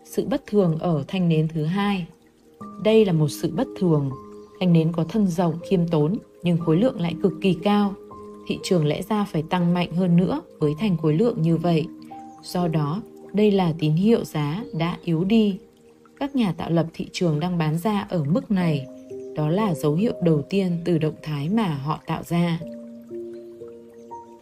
Sự 0.03 0.25
bất 0.25 0.45
thường 0.47 0.77
ở 0.79 1.03
thanh 1.07 1.29
nến 1.29 1.47
thứ 1.47 1.63
hai. 1.63 2.07
Đây 2.83 3.05
là 3.05 3.13
một 3.13 3.27
sự 3.27 3.51
bất 3.55 3.67
thường. 3.79 4.11
Thanh 4.59 4.73
nến 4.73 4.91
có 4.91 5.03
thân 5.03 5.27
rộng 5.27 5.59
khiêm 5.69 5.87
tốn 5.87 6.17
nhưng 6.43 6.57
khối 6.57 6.77
lượng 6.77 7.01
lại 7.01 7.15
cực 7.23 7.33
kỳ 7.41 7.53
cao. 7.63 7.93
Thị 8.47 8.59
trường 8.63 8.85
lẽ 8.85 9.01
ra 9.01 9.25
phải 9.31 9.43
tăng 9.49 9.73
mạnh 9.73 9.91
hơn 9.91 10.17
nữa 10.17 10.41
với 10.59 10.73
thành 10.79 10.97
khối 10.97 11.13
lượng 11.13 11.41
như 11.41 11.57
vậy. 11.57 11.85
Do 12.43 12.67
đó, 12.67 13.01
Đây 13.33 13.51
là 13.51 13.73
tín 13.79 13.93
hiệu 13.93 14.25
giá 14.25 14.63
đã 14.73 14.97
yếu 15.03 15.23
đi. 15.23 15.57
Các 16.19 16.35
nhà 16.35 16.53
tạo 16.57 16.69
lập 16.69 16.85
thị 16.93 17.07
trường 17.11 17.39
đang 17.39 17.57
bán 17.57 17.77
ra 17.77 18.05
ở 18.09 18.23
mức 18.23 18.51
này. 18.51 18.85
Đó 19.35 19.49
là 19.49 19.73
dấu 19.73 19.93
hiệu 19.93 20.13
đầu 20.23 20.41
tiên 20.41 20.77
từ 20.85 20.97
động 20.97 21.15
thái 21.21 21.49
mà 21.49 21.67
họ 21.67 21.99
tạo 22.05 22.23
ra. 22.23 22.59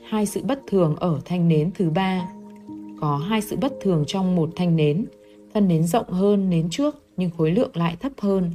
Hai 0.09 0.25
sự 0.25 0.41
bất 0.43 0.61
thường 0.67 0.95
ở 0.95 1.19
thanh 1.25 1.47
nến 1.47 1.71
thứ 1.75 1.89
ba. 1.89 2.29
Có 3.01 3.17
hai 3.17 3.41
sự 3.41 3.55
bất 3.55 3.73
thường 3.81 4.03
trong 4.07 4.35
một 4.35 4.49
thanh 4.55 4.75
nến. 4.75 5.05
Thân 5.53 5.67
nến 5.67 5.83
rộng 5.83 6.09
hơn 6.09 6.49
nến 6.49 6.69
trước 6.69 6.95
nhưng 7.17 7.29
khối 7.37 7.51
lượng 7.51 7.71
lại 7.73 7.95
thấp 7.99 8.11
hơn. 8.17 8.51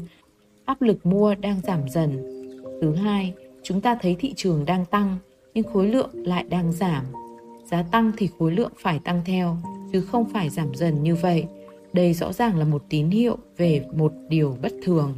Áp 0.65 0.83
lực 0.83 1.07
mua 1.07 1.35
đang 1.35 1.61
giảm 1.61 1.89
dần. 1.89 2.19
Thứ 2.81 2.95
hai, 2.95 3.35
chúng 3.63 3.81
ta 3.81 3.99
thấy 4.03 4.17
thị 4.19 4.33
trường 4.37 4.65
đang 4.65 4.85
tăng 4.85 5.17
nhưng 5.55 5.65
khối 5.73 5.89
lượng 5.89 6.11
lại 6.13 6.45
đang 6.49 6.73
giảm. 6.73 7.05
Giá 7.65 7.83
tăng 7.83 8.13
thì 8.17 8.29
khối 8.39 8.53
lượng 8.53 8.73
phải 8.79 8.99
tăng 8.99 9.23
theo, 9.25 9.57
chứ 9.93 10.01
không 10.01 10.25
phải 10.33 10.51
giảm 10.51 10.75
dần 10.75 11.03
như 11.03 11.15
vậy. 11.15 11.45
Đây 11.93 12.15
rõ 12.15 12.33
ràng 12.33 12.59
là 12.59 12.65
một 12.65 12.83
tín 12.89 13.11
hiệu 13.11 13.37
về 13.57 13.85
một 13.97 14.13
điều 14.29 14.57
bất 14.63 14.73
thường. 14.83 15.15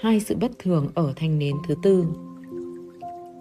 Hai 0.00 0.20
sự 0.20 0.36
bất 0.40 0.50
thường 0.58 0.88
ở 0.94 1.12
thanh 1.16 1.38
nến 1.38 1.56
thứ 1.68 1.74
tư. 1.82 2.04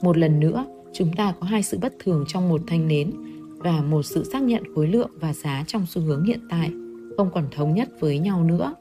Một 0.02 0.18
lần 0.18 0.40
nữa, 0.40 0.66
chúng 0.94 1.14
ta 1.14 1.34
có 1.40 1.48
hai 1.48 1.64
sự 1.64 1.78
bất 1.82 1.94
thường 2.00 2.26
trong 2.28 2.50
một 2.50 2.62
thanh 2.68 2.88
nến 2.88 3.12
và 3.58 3.82
một 3.82 4.04
sự 4.04 4.24
xác 4.24 4.44
nhận 4.44 4.76
khối 4.76 4.88
lượng 4.88 5.10
và 5.20 5.34
giá 5.34 5.64
trong 5.68 5.86
xu 5.86 6.02
hướng 6.02 6.24
hiện 6.24 6.40
tại 6.50 6.72
không 7.18 7.30
còn 7.34 7.46
thống 7.52 7.76
nhất 7.76 7.90
với 8.00 8.20
nhau 8.20 8.44
nữa. 8.44 8.74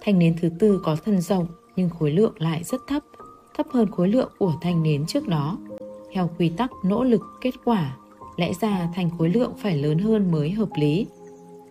Thanh 0.00 0.18
nến 0.18 0.34
thứ 0.40 0.48
tư 0.58 0.80
có 0.84 0.96
thân 1.04 1.20
rộng 1.20 1.46
nhưng 1.76 1.90
khối 1.90 2.10
lượng 2.10 2.32
lại 2.38 2.64
rất 2.64 2.80
thấp, 2.88 3.02
thấp 3.56 3.66
hơn 3.70 3.90
khối 3.90 4.08
lượng 4.08 4.30
của 4.38 4.54
thanh 4.60 4.82
nến 4.82 5.06
trước 5.06 5.28
đó. 5.28 5.58
Theo 6.12 6.30
quy 6.38 6.48
tắc 6.48 6.70
nỗ 6.84 7.04
lực 7.04 7.22
kết 7.40 7.54
quả, 7.64 7.96
lẽ 8.36 8.52
ra 8.60 8.88
thành 8.94 9.10
khối 9.18 9.28
lượng 9.28 9.52
phải 9.58 9.76
lớn 9.76 9.98
hơn 9.98 10.30
mới 10.30 10.50
hợp 10.50 10.68
lý. 10.74 11.06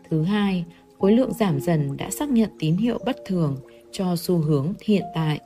Thứ 0.10 0.24
hai, 0.24 0.66
khối 1.00 1.12
lượng 1.12 1.34
giảm 1.34 1.60
dần 1.60 1.98
đã 1.98 2.10
xác 2.10 2.30
nhận 2.30 2.50
tín 2.60 2.78
hiệu 2.78 2.98
bất 3.06 3.18
thường 3.26 3.58
cho 3.92 4.16
xu 4.16 4.38
hướng 4.38 4.74
hiện 4.86 5.04
tại. 5.16 5.40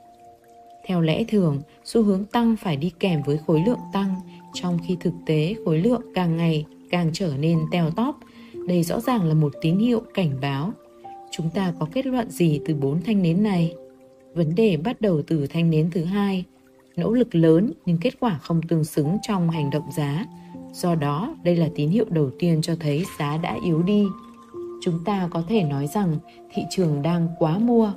Theo 0.85 1.01
lẽ 1.01 1.23
thường, 1.23 1.61
xu 1.83 2.03
hướng 2.03 2.25
tăng 2.25 2.55
phải 2.55 2.77
đi 2.77 2.91
kèm 2.99 3.21
với 3.25 3.37
khối 3.47 3.63
lượng 3.65 3.79
tăng, 3.93 4.15
trong 4.53 4.79
khi 4.87 4.97
thực 4.99 5.13
tế 5.25 5.55
khối 5.65 5.79
lượng 5.79 6.01
càng 6.15 6.37
ngày 6.37 6.65
càng 6.89 7.09
trở 7.13 7.33
nên 7.39 7.59
teo 7.71 7.91
tóp. 7.91 8.19
Đây 8.67 8.83
rõ 8.83 8.99
ràng 8.99 9.23
là 9.23 9.33
một 9.33 9.53
tín 9.61 9.77
hiệu 9.77 10.01
cảnh 10.13 10.31
báo. 10.41 10.71
Chúng 11.31 11.49
ta 11.49 11.73
có 11.79 11.87
kết 11.93 12.05
luận 12.05 12.29
gì 12.29 12.59
từ 12.65 12.75
bốn 12.75 13.01
thanh 13.01 13.21
nến 13.21 13.43
này? 13.43 13.73
Vấn 14.33 14.55
đề 14.55 14.77
bắt 14.77 15.01
đầu 15.01 15.21
từ 15.27 15.47
thanh 15.47 15.69
nến 15.69 15.89
thứ 15.91 16.03
hai, 16.03 16.43
nỗ 16.95 17.13
lực 17.13 17.35
lớn 17.35 17.71
nhưng 17.85 17.97
kết 17.97 18.19
quả 18.19 18.39
không 18.41 18.61
tương 18.61 18.83
xứng 18.83 19.17
trong 19.21 19.49
hành 19.49 19.69
động 19.69 19.91
giá. 19.91 20.25
Do 20.71 20.95
đó, 20.95 21.35
đây 21.43 21.55
là 21.55 21.69
tín 21.75 21.89
hiệu 21.89 22.05
đầu 22.09 22.29
tiên 22.39 22.61
cho 22.61 22.75
thấy 22.79 23.05
giá 23.19 23.37
đã 23.37 23.57
yếu 23.65 23.81
đi. 23.81 24.07
Chúng 24.81 25.03
ta 25.05 25.27
có 25.31 25.43
thể 25.47 25.63
nói 25.63 25.87
rằng 25.87 26.17
thị 26.53 26.61
trường 26.69 27.01
đang 27.01 27.27
quá 27.39 27.57
mua. 27.57 27.91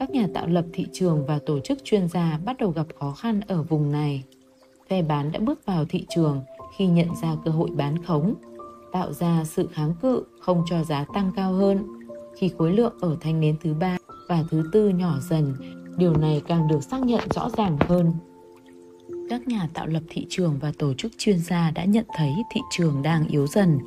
Các 0.00 0.10
nhà 0.10 0.26
tạo 0.34 0.46
lập 0.46 0.64
thị 0.72 0.86
trường 0.92 1.26
và 1.26 1.38
tổ 1.46 1.60
chức 1.60 1.84
chuyên 1.84 2.08
gia 2.08 2.38
bắt 2.44 2.56
đầu 2.58 2.70
gặp 2.70 2.86
khó 3.00 3.12
khăn 3.12 3.40
ở 3.48 3.62
vùng 3.62 3.92
này. 3.92 4.24
Phe 4.88 5.02
bán 5.02 5.32
đã 5.32 5.40
bước 5.40 5.66
vào 5.66 5.84
thị 5.84 6.06
trường 6.08 6.40
khi 6.76 6.86
nhận 6.86 7.08
ra 7.22 7.36
cơ 7.44 7.50
hội 7.50 7.70
bán 7.76 8.02
khống, 8.04 8.34
tạo 8.92 9.12
ra 9.12 9.44
sự 9.44 9.68
kháng 9.72 9.94
cự 10.02 10.22
không 10.40 10.62
cho 10.70 10.84
giá 10.84 11.04
tăng 11.14 11.32
cao 11.36 11.52
hơn. 11.52 11.86
Khi 12.38 12.50
khối 12.58 12.72
lượng 12.72 12.92
ở 13.00 13.16
thanh 13.20 13.40
nến 13.40 13.56
thứ 13.62 13.74
ba 13.74 13.96
và 14.28 14.44
thứ 14.50 14.70
tư 14.72 14.88
nhỏ 14.88 15.14
dần, 15.30 15.54
điều 15.96 16.16
này 16.16 16.42
càng 16.46 16.68
được 16.68 16.84
xác 16.84 17.00
nhận 17.00 17.20
rõ 17.34 17.50
ràng 17.56 17.76
hơn 17.80 18.12
các 19.30 19.48
nhà 19.48 19.68
tạo 19.74 19.86
lập 19.86 20.02
thị 20.08 20.26
trường 20.28 20.58
và 20.60 20.72
tổ 20.78 20.94
chức 20.94 21.12
chuyên 21.18 21.38
gia 21.38 21.70
đã 21.70 21.84
nhận 21.84 22.04
thấy 22.14 22.30
thị 22.50 22.60
trường 22.70 23.02
đang 23.02 23.28
yếu 23.28 23.46
dần 23.46 23.78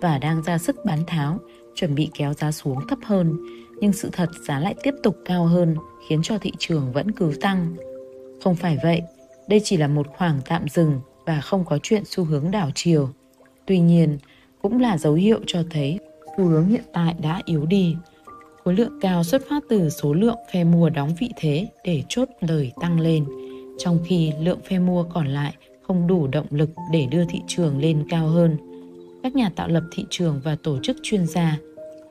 và 0.00 0.18
đang 0.18 0.42
ra 0.42 0.58
sức 0.58 0.76
bán 0.84 0.98
tháo, 1.06 1.38
chuẩn 1.74 1.94
bị 1.94 2.08
kéo 2.14 2.32
giá 2.32 2.52
xuống 2.52 2.78
thấp 2.88 2.98
hơn, 3.02 3.36
nhưng 3.80 3.92
sự 3.92 4.08
thật 4.12 4.28
giá 4.48 4.60
lại 4.60 4.74
tiếp 4.82 4.94
tục 5.02 5.16
cao 5.24 5.46
hơn, 5.46 5.76
khiến 6.08 6.20
cho 6.22 6.38
thị 6.38 6.52
trường 6.58 6.92
vẫn 6.92 7.12
cứ 7.12 7.32
tăng. 7.40 7.76
Không 8.44 8.56
phải 8.56 8.78
vậy, 8.82 9.02
đây 9.48 9.60
chỉ 9.64 9.76
là 9.76 9.88
một 9.88 10.06
khoảng 10.16 10.40
tạm 10.48 10.68
dừng 10.68 11.00
và 11.26 11.40
không 11.40 11.64
có 11.64 11.78
chuyện 11.82 12.02
xu 12.04 12.24
hướng 12.24 12.50
đảo 12.50 12.70
chiều. 12.74 13.08
Tuy 13.66 13.80
nhiên, 13.80 14.18
cũng 14.62 14.80
là 14.80 14.98
dấu 14.98 15.14
hiệu 15.14 15.40
cho 15.46 15.62
thấy 15.70 15.98
xu 16.36 16.44
hướng 16.44 16.68
hiện 16.68 16.84
tại 16.92 17.14
đã 17.22 17.40
yếu 17.44 17.66
đi. 17.66 17.96
Khối 18.64 18.74
lượng 18.74 18.98
cao 19.00 19.24
xuất 19.24 19.42
phát 19.48 19.62
từ 19.68 19.90
số 19.90 20.14
lượng 20.14 20.38
phe 20.52 20.64
mua 20.64 20.90
đóng 20.90 21.14
vị 21.20 21.30
thế 21.36 21.68
để 21.84 22.02
chốt 22.08 22.28
lời 22.40 22.72
tăng 22.80 23.00
lên– 23.00 23.24
trong 23.78 23.98
khi 24.04 24.32
lượng 24.40 24.60
phe 24.68 24.78
mua 24.78 25.02
còn 25.02 25.26
lại 25.26 25.54
không 25.82 26.06
đủ 26.06 26.26
động 26.26 26.46
lực 26.50 26.70
để 26.92 27.06
đưa 27.06 27.24
thị 27.24 27.40
trường 27.46 27.78
lên 27.78 28.06
cao 28.08 28.28
hơn. 28.28 28.56
Các 29.22 29.34
nhà 29.34 29.50
tạo 29.56 29.68
lập 29.68 29.84
thị 29.92 30.04
trường 30.10 30.40
và 30.44 30.56
tổ 30.62 30.78
chức 30.82 30.96
chuyên 31.02 31.26
gia 31.26 31.58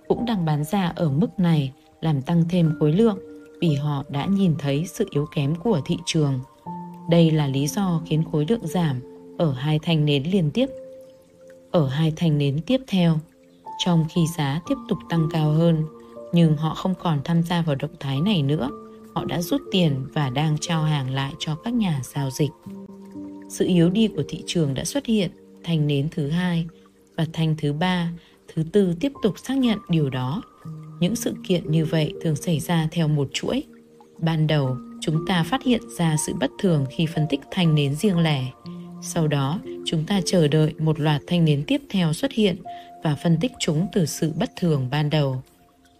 cũng 0.07 0.25
đang 0.25 0.45
bán 0.45 0.63
ra 0.63 0.93
ở 0.95 1.09
mức 1.09 1.39
này 1.39 1.71
làm 2.01 2.21
tăng 2.21 2.43
thêm 2.49 2.73
khối 2.79 2.91
lượng 2.91 3.17
vì 3.61 3.75
họ 3.75 4.03
đã 4.09 4.25
nhìn 4.25 4.55
thấy 4.59 4.85
sự 4.87 5.07
yếu 5.11 5.25
kém 5.35 5.55
của 5.55 5.81
thị 5.85 5.97
trường. 6.05 6.39
Đây 7.09 7.31
là 7.31 7.47
lý 7.47 7.67
do 7.67 8.01
khiến 8.05 8.23
khối 8.31 8.45
lượng 8.49 8.67
giảm 8.67 9.01
ở 9.37 9.53
hai 9.53 9.79
thanh 9.79 10.05
nến 10.05 10.23
liên 10.23 10.51
tiếp. 10.51 10.69
Ở 11.71 11.87
hai 11.87 12.13
thanh 12.15 12.37
nến 12.37 12.59
tiếp 12.65 12.81
theo, 12.87 13.19
trong 13.85 14.05
khi 14.09 14.21
giá 14.37 14.61
tiếp 14.67 14.75
tục 14.89 14.97
tăng 15.09 15.29
cao 15.31 15.51
hơn, 15.51 15.83
nhưng 16.33 16.57
họ 16.57 16.73
không 16.75 16.93
còn 16.99 17.19
tham 17.23 17.43
gia 17.43 17.61
vào 17.61 17.75
động 17.75 17.95
thái 17.99 18.21
này 18.21 18.41
nữa 18.41 18.69
họ 19.15 19.25
đã 19.25 19.41
rút 19.41 19.61
tiền 19.71 20.05
và 20.13 20.29
đang 20.29 20.57
trao 20.61 20.83
hàng 20.83 21.13
lại 21.13 21.33
cho 21.39 21.55
các 21.55 21.73
nhà 21.73 22.01
giao 22.03 22.29
dịch. 22.29 22.51
Sự 23.49 23.65
yếu 23.67 23.89
đi 23.89 24.07
của 24.07 24.23
thị 24.27 24.43
trường 24.45 24.73
đã 24.73 24.83
xuất 24.83 25.05
hiện 25.05 25.31
thành 25.63 25.87
nến 25.87 26.07
thứ 26.11 26.29
hai 26.29 26.65
và 27.15 27.25
thành 27.33 27.55
thứ 27.57 27.73
ba, 27.73 28.11
thứ 28.55 28.63
tư 28.71 28.93
tiếp 28.99 29.11
tục 29.23 29.39
xác 29.39 29.57
nhận 29.57 29.79
điều 29.89 30.09
đó. 30.09 30.41
Những 30.99 31.15
sự 31.15 31.33
kiện 31.47 31.71
như 31.71 31.85
vậy 31.85 32.13
thường 32.21 32.35
xảy 32.35 32.59
ra 32.59 32.87
theo 32.91 33.07
một 33.07 33.27
chuỗi. 33.33 33.63
Ban 34.17 34.47
đầu, 34.47 34.77
chúng 35.01 35.25
ta 35.27 35.43
phát 35.43 35.63
hiện 35.63 35.81
ra 35.97 36.15
sự 36.25 36.33
bất 36.39 36.51
thường 36.59 36.85
khi 36.89 37.05
phân 37.05 37.25
tích 37.29 37.39
thanh 37.51 37.75
nến 37.75 37.95
riêng 37.95 38.19
lẻ. 38.19 38.45
Sau 39.01 39.27
đó, 39.27 39.59
chúng 39.85 40.03
ta 40.05 40.21
chờ 40.25 40.47
đợi 40.47 40.73
một 40.79 40.99
loạt 40.99 41.21
thanh 41.27 41.45
nến 41.45 41.63
tiếp 41.67 41.81
theo 41.89 42.13
xuất 42.13 42.31
hiện 42.31 42.55
và 43.03 43.15
phân 43.15 43.37
tích 43.41 43.51
chúng 43.59 43.87
từ 43.93 44.05
sự 44.05 44.31
bất 44.39 44.51
thường 44.55 44.87
ban 44.91 45.09
đầu. 45.09 45.43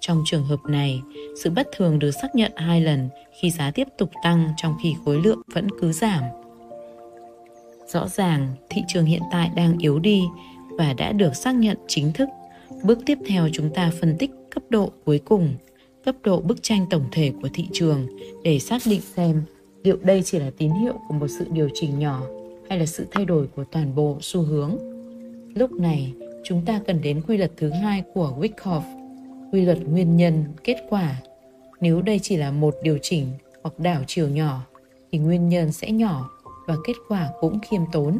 Trong 0.08 0.24
trường 0.26 0.43
hợp 0.43 0.60
này, 0.68 1.01
sự 1.43 1.49
bất 1.49 1.68
thường 1.76 1.99
được 1.99 2.12
xác 2.12 2.36
nhận 2.36 2.51
hai 2.56 2.82
lần 2.82 3.10
khi 3.41 3.49
giá 3.49 3.72
tiếp 3.72 3.88
tục 3.97 4.10
tăng 4.24 4.49
trong 4.58 4.76
khi 4.84 4.95
khối 5.06 5.22
lượng 5.22 5.41
vẫn 5.53 5.68
cứ 5.82 5.91
giảm. 5.91 6.24
Rõ 7.88 8.08
ràng, 8.08 8.47
thị 8.70 8.82
trường 8.88 9.06
hiện 9.06 9.22
tại 9.32 9.51
đang 9.56 9.78
yếu 9.78 9.99
đi 9.99 10.24
và 10.78 10.93
đã 10.93 11.12
được 11.12 11.36
xác 11.36 11.56
nhận 11.56 11.78
chính 11.88 12.14
thức. 12.14 12.30
Bước 12.84 12.99
tiếp 13.06 13.18
theo 13.28 13.49
chúng 13.53 13.70
ta 13.74 13.91
phân 14.01 14.16
tích 14.20 14.32
cấp 14.49 14.64
độ 14.70 14.91
cuối 15.06 15.20
cùng, 15.26 15.53
cấp 16.06 16.16
độ 16.24 16.41
bức 16.41 16.64
tranh 16.64 16.86
tổng 16.89 17.06
thể 17.12 17.32
của 17.41 17.49
thị 17.53 17.68
trường 17.74 18.08
để 18.43 18.60
xác 18.60 18.82
định 18.86 19.01
xem 19.01 19.43
liệu 19.84 19.97
đây 20.01 20.22
chỉ 20.24 20.39
là 20.39 20.51
tín 20.58 20.72
hiệu 20.72 20.93
của 21.08 21.14
một 21.14 21.28
sự 21.28 21.45
điều 21.51 21.70
chỉnh 21.74 21.99
nhỏ 21.99 22.22
hay 22.70 22.80
là 22.80 22.86
sự 22.86 23.06
thay 23.12 23.26
đổi 23.26 23.47
của 23.47 23.64
toàn 23.64 23.95
bộ 23.95 24.18
xu 24.22 24.41
hướng. 24.41 24.78
Lúc 25.56 25.72
này, 25.72 26.14
chúng 26.43 26.66
ta 26.66 26.82
cần 26.88 27.01
đến 27.01 27.22
quy 27.28 27.38
luật 27.38 27.51
thứ 27.58 27.70
hai 27.70 28.03
của 28.14 28.34
Wyckoff 28.39 29.05
quy 29.56 29.62
luật 29.62 29.78
nguyên 29.88 30.18
nhân, 30.18 30.45
kết 30.64 30.76
quả. 30.89 31.16
Nếu 31.82 32.01
đây 32.01 32.20
chỉ 32.20 32.38
là 32.38 32.51
một 32.51 32.76
điều 32.84 32.97
chỉnh 33.01 33.28
hoặc 33.64 33.80
đảo 33.80 34.01
chiều 34.08 34.30
nhỏ, 34.30 34.62
thì 35.12 35.18
nguyên 35.18 35.49
nhân 35.49 35.72
sẽ 35.72 35.91
nhỏ 35.91 36.30
và 36.68 36.76
kết 36.86 36.93
quả 37.08 37.30
cũng 37.39 37.60
khiêm 37.60 37.82
tốn. 37.91 38.18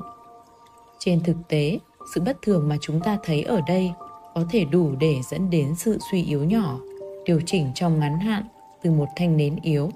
Trên 1.00 1.24
thực 1.24 1.36
tế, 1.48 1.80
sự 2.14 2.22
bất 2.22 2.38
thường 2.42 2.70
mà 2.70 2.78
chúng 2.82 3.02
ta 3.02 3.18
thấy 3.24 3.44
ở 3.44 3.62
đây 3.68 3.92
có 4.36 4.46
thể 4.50 4.66
đủ 4.66 4.96
để 5.00 5.16
dẫn 5.30 5.50
đến 5.50 5.76
sự 5.76 5.98
suy 6.12 6.24
yếu 6.24 6.44
nhỏ, 6.44 6.80
điều 7.26 7.42
chỉnh 7.46 7.72
trong 7.76 8.00
ngắn 8.00 8.20
hạn 8.20 8.44
từ 8.84 8.92
một 8.92 9.08
thanh 9.16 9.38
nến 9.38 9.56
yếu. 9.62 9.90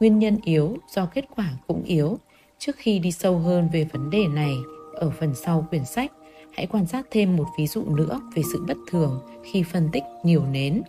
Nguyên 0.00 0.18
nhân 0.18 0.38
yếu 0.44 0.76
do 0.94 1.06
kết 1.06 1.24
quả 1.36 1.50
cũng 1.66 1.82
yếu 1.84 2.18
trước 2.58 2.76
khi 2.76 2.98
đi 2.98 3.12
sâu 3.12 3.38
hơn 3.38 3.68
về 3.72 3.84
vấn 3.92 4.10
đề 4.10 4.26
này 4.26 4.54
ở 4.94 5.10
phần 5.10 5.34
sau 5.34 5.66
quyển 5.70 5.84
sách 5.84 6.12
hãy 6.58 6.66
quan 6.66 6.86
sát 6.86 7.06
thêm 7.10 7.36
một 7.36 7.44
ví 7.58 7.66
dụ 7.66 7.84
nữa 7.84 8.20
về 8.34 8.42
sự 8.52 8.64
bất 8.68 8.76
thường 8.90 9.20
khi 9.42 9.62
phân 9.62 9.88
tích 9.92 10.02
nhiều 10.22 10.42
nến. 10.52 10.82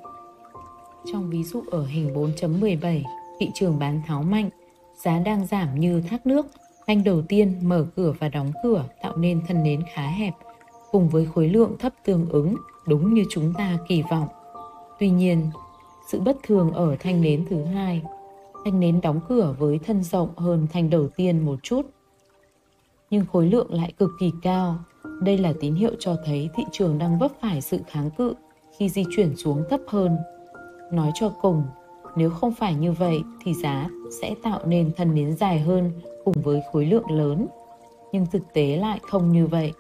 Trong 1.12 1.30
ví 1.30 1.44
dụ 1.44 1.64
ở 1.72 1.86
hình 1.86 2.14
4.17, 2.14 3.02
thị 3.40 3.52
trường 3.54 3.80
bán 3.80 4.02
tháo 4.08 4.24
mạnh, 4.24 4.50
giá 4.98 5.20
đang 5.20 5.46
giảm 5.46 5.80
như 5.80 6.02
thác 6.02 6.28
nước. 6.28 6.48
Anh 6.86 7.04
đầu 7.04 7.22
tiên 7.22 7.60
mở 7.62 7.86
cửa 7.96 8.14
và 8.20 8.30
đóng 8.30 8.52
cửa 8.64 8.86
tạo 9.02 9.18
nên 9.18 9.42
thân 9.48 9.64
nến 9.64 9.82
khá 9.94 10.08
hẹp, 10.08 10.34
cùng 10.92 11.10
với 11.10 11.26
khối 11.26 11.50
lượng 11.50 11.76
thấp 11.80 11.94
tương 12.06 12.30
ứng, 12.30 12.56
đúng 12.88 13.14
như 13.14 13.24
chúng 13.30 13.54
ta 13.58 13.78
kỳ 13.88 14.04
vọng. 14.12 14.28
Tuy 15.00 15.10
nhiên, 15.10 15.50
sự 16.12 16.20
bất 16.20 16.38
thường 16.44 16.72
ở 16.72 16.96
thanh 17.00 17.22
nến 17.22 17.46
thứ 17.50 17.64
hai, 17.64 18.02
thanh 18.66 18.80
nến 18.80 19.02
đóng 19.02 19.20
cửa 19.30 19.56
với 19.60 19.80
thân 19.80 20.04
rộng 20.04 20.30
hơn 20.38 20.68
thanh 20.74 20.90
đầu 20.90 21.08
tiên 21.08 21.46
một 21.46 21.60
chút, 21.64 21.82
nhưng 23.10 23.26
khối 23.26 23.48
lượng 23.48 23.74
lại 23.74 23.94
cực 23.98 24.10
kỳ 24.20 24.32
cao 24.42 24.78
đây 25.22 25.38
là 25.38 25.54
tín 25.60 25.76
hiệu 25.76 25.92
cho 26.00 26.16
thấy 26.26 26.50
thị 26.56 26.64
trường 26.72 26.98
đang 26.98 27.20
vấp 27.20 27.32
phải 27.42 27.62
sự 27.62 27.80
kháng 27.88 28.12
cự 28.12 28.34
khi 28.78 28.90
di 28.90 29.04
chuyển 29.16 29.36
xuống 29.36 29.64
thấp 29.70 29.80
hơn. 29.88 30.18
Nói 30.92 31.12
cho 31.16 31.30
cùng, 31.42 31.64
nếu 32.16 32.30
không 32.30 32.54
phải 32.54 32.76
như 32.76 32.92
vậy 32.92 33.22
thì 33.44 33.54
giá 33.54 33.90
sẽ 34.22 34.36
tạo 34.44 34.60
nên 34.66 34.92
thân 34.98 35.16
nến 35.16 35.36
dài 35.36 35.60
hơn 35.60 35.92
cùng 36.26 36.36
với 36.44 36.62
khối 36.72 36.86
lượng 36.86 37.12
lớn. 37.12 37.48
Nhưng 38.12 38.26
thực 38.26 38.54
tế 38.54 38.78
lại 38.78 39.00
không 39.02 39.32
như 39.32 39.48
vậy, 39.48 39.72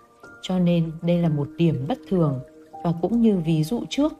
cho 0.41 0.59
nên 0.59 0.91
đây 1.01 1.17
là 1.17 1.29
một 1.29 1.47
điểm 1.57 1.85
bất 1.87 1.97
thường. 2.09 2.39
và 2.83 2.93
cũng 3.01 3.21
như 3.21 3.37
ví 3.37 3.63
dụ 3.63 3.83
trước, 3.89 4.13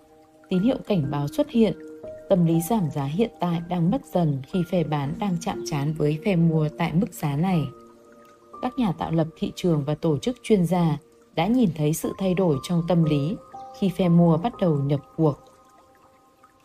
tín 0.49 0.59
hiệu 0.59 0.77
cảnh 0.87 1.03
báo 1.11 1.27
xuất 1.27 1.49
hiện. 1.49 1.73
Tâm 2.29 2.45
lý 2.45 2.61
giảm 2.69 2.89
giá 2.91 3.03
hiện 3.03 3.31
tại 3.39 3.61
đang 3.69 3.91
mất 3.91 4.05
dần 4.13 4.41
khi 4.47 4.59
phe 4.71 4.83
bán 4.83 5.13
đang 5.19 5.37
chạm 5.41 5.63
trán 5.65 5.93
với 5.93 6.19
phe 6.25 6.35
mua 6.35 6.69
tại 6.77 6.93
mức 6.93 7.13
giá 7.13 7.35
này. 7.35 7.63
Các 8.61 8.79
nhà 8.79 8.91
tạo 8.91 9.11
lập 9.11 9.27
thị 9.37 9.51
trường 9.55 9.83
và 9.85 9.95
tổ 9.95 10.17
chức 10.17 10.37
chuyên 10.43 10.65
gia 10.65 10.97
đã 11.35 11.47
nhìn 11.47 11.69
thấy 11.75 11.93
sự 11.93 12.13
thay 12.17 12.33
đổi 12.33 12.57
trong 12.63 12.83
tâm 12.87 13.03
lý 13.03 13.35
khi 13.79 13.89
phe 13.89 14.09
mua 14.09 14.37
bắt 14.37 14.53
đầu 14.59 14.77
nhập 14.77 14.99
cuộc. 15.15 15.35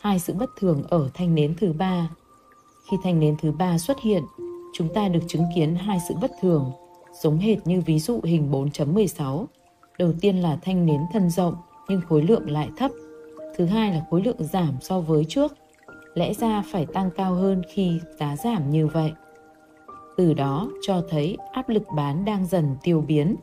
Hai 0.00 0.18
sự 0.18 0.32
bất 0.32 0.50
thường 0.60 0.82
ở 0.88 1.10
thanh 1.14 1.34
nến 1.34 1.54
thứ 1.60 1.72
ba. 1.72 2.10
Khi 2.90 2.96
thanh 3.02 3.20
nến 3.20 3.36
thứ 3.42 3.52
ba 3.52 3.78
xuất 3.78 4.00
hiện, 4.00 4.22
chúng 4.74 4.94
ta 4.94 5.08
được 5.08 5.20
chứng 5.28 5.44
kiến 5.54 5.74
hai 5.74 5.98
sự 6.08 6.14
bất 6.20 6.30
thường, 6.40 6.72
giống 7.22 7.38
hệt 7.38 7.66
như 7.66 7.80
ví 7.80 7.98
dụ 7.98 8.20
hình 8.24 8.52
4.16. 8.52 9.46
Đầu 9.98 10.12
tiên 10.20 10.36
là 10.36 10.58
thanh 10.62 10.86
nến 10.86 11.00
thân 11.12 11.30
rộng 11.30 11.54
nhưng 11.88 12.00
khối 12.08 12.22
lượng 12.22 12.50
lại 12.50 12.68
thấp. 12.76 12.90
Thứ 13.56 13.64
hai 13.64 13.92
là 13.92 14.04
khối 14.10 14.22
lượng 14.22 14.44
giảm 14.52 14.74
so 14.80 15.00
với 15.00 15.24
trước. 15.28 15.52
Lẽ 16.14 16.34
ra 16.34 16.62
phải 16.72 16.86
tăng 16.86 17.10
cao 17.16 17.34
hơn 17.34 17.62
khi 17.68 18.00
giá 18.18 18.36
giảm 18.36 18.70
như 18.70 18.86
vậy. 18.86 19.12
Từ 20.16 20.34
đó 20.34 20.70
cho 20.82 21.02
thấy 21.10 21.36
áp 21.52 21.68
lực 21.68 21.82
bán 21.96 22.24
đang 22.24 22.46
dần 22.46 22.76
tiêu 22.82 23.00
biến. 23.00 23.36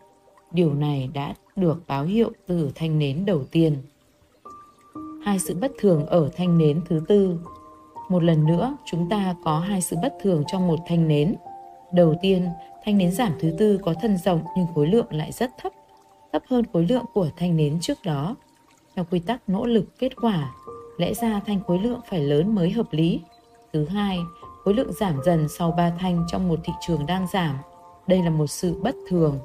Điều 0.52 0.74
này 0.74 1.10
đã 1.14 1.34
được 1.56 1.82
báo 1.88 2.04
hiệu 2.04 2.32
từ 2.48 2.72
thanh 2.76 3.00
nến 3.00 3.26
đầu 3.26 3.44
tiên. 3.52 3.78
Hai 5.24 5.40
sự 5.40 5.56
bất 5.62 5.72
thường 5.80 6.06
ở 6.06 6.30
thanh 6.36 6.58
nến 6.58 6.82
thứ 6.90 7.02
tư. 7.08 7.40
Một 8.10 8.24
lần 8.24 8.46
nữa, 8.46 8.78
chúng 8.86 9.10
ta 9.10 9.36
có 9.44 9.60
hai 9.60 9.82
sự 9.82 9.96
bất 10.02 10.14
thường 10.22 10.44
trong 10.48 10.68
một 10.68 10.80
thanh 10.88 11.08
nến. 11.08 11.36
Đầu 11.94 12.16
tiên, 12.22 12.48
thanh 12.84 12.98
nến 12.98 13.12
giảm 13.12 13.34
thứ 13.40 13.54
tư 13.58 13.80
có 13.84 13.94
thân 14.02 14.18
rộng 14.18 14.42
nhưng 14.58 14.68
khối 14.76 14.88
lượng 14.88 15.08
lại 15.10 15.32
rất 15.32 15.52
thấp, 15.62 15.72
thấp 16.32 16.44
hơn 16.50 16.66
khối 16.74 16.86
lượng 16.90 17.06
của 17.14 17.30
thanh 17.38 17.58
nến 17.58 17.80
trước 17.82 17.98
đó. 18.04 18.36
Theo 18.96 19.06
quy 19.12 19.20
tắc 19.20 19.50
nỗ 19.50 19.66
lực 19.66 20.00
kết 20.00 20.16
quả, 20.22 20.54
lẽ 20.98 21.14
ra 21.14 21.42
thanh 21.46 21.60
khối 21.68 21.80
lượng 21.80 22.00
phải 22.10 22.20
lớn 22.20 22.56
mới 22.56 22.72
hợp 22.72 22.88
lý. 22.92 23.22
Thứ 23.74 23.86
hai, 23.86 24.20
khối 24.64 24.74
lượng 24.74 24.93
giảm 24.93 25.16
dần 25.26 25.47
sau 25.49 25.72
ba 25.72 25.91
thanh 25.99 26.26
trong 26.28 26.47
một 26.47 26.59
thị 26.64 26.74
trường 26.88 27.05
đang 27.05 27.28
giảm. 27.34 27.55
Đây 28.07 28.24
là 28.24 28.30
một 28.30 28.47
sự 28.47 28.76
bất 28.82 28.95
thường. 29.09 29.39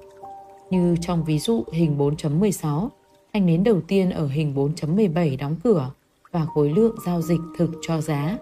Như 0.71 0.97
trong 1.01 1.25
ví 1.25 1.39
dụ 1.39 1.65
hình 1.73 1.99
4.16, 1.99 2.89
thanh 3.33 3.47
nến 3.47 3.65
đầu 3.65 3.81
tiên 3.81 4.11
ở 4.11 4.27
hình 4.27 4.55
4.17 4.55 5.39
đóng 5.39 5.57
cửa 5.65 5.91
và 6.33 6.45
khối 6.45 6.71
lượng 6.71 6.97
giao 7.07 7.23
dịch 7.23 7.41
thực 7.59 7.71
cho 7.83 8.01
giá. 8.01 8.39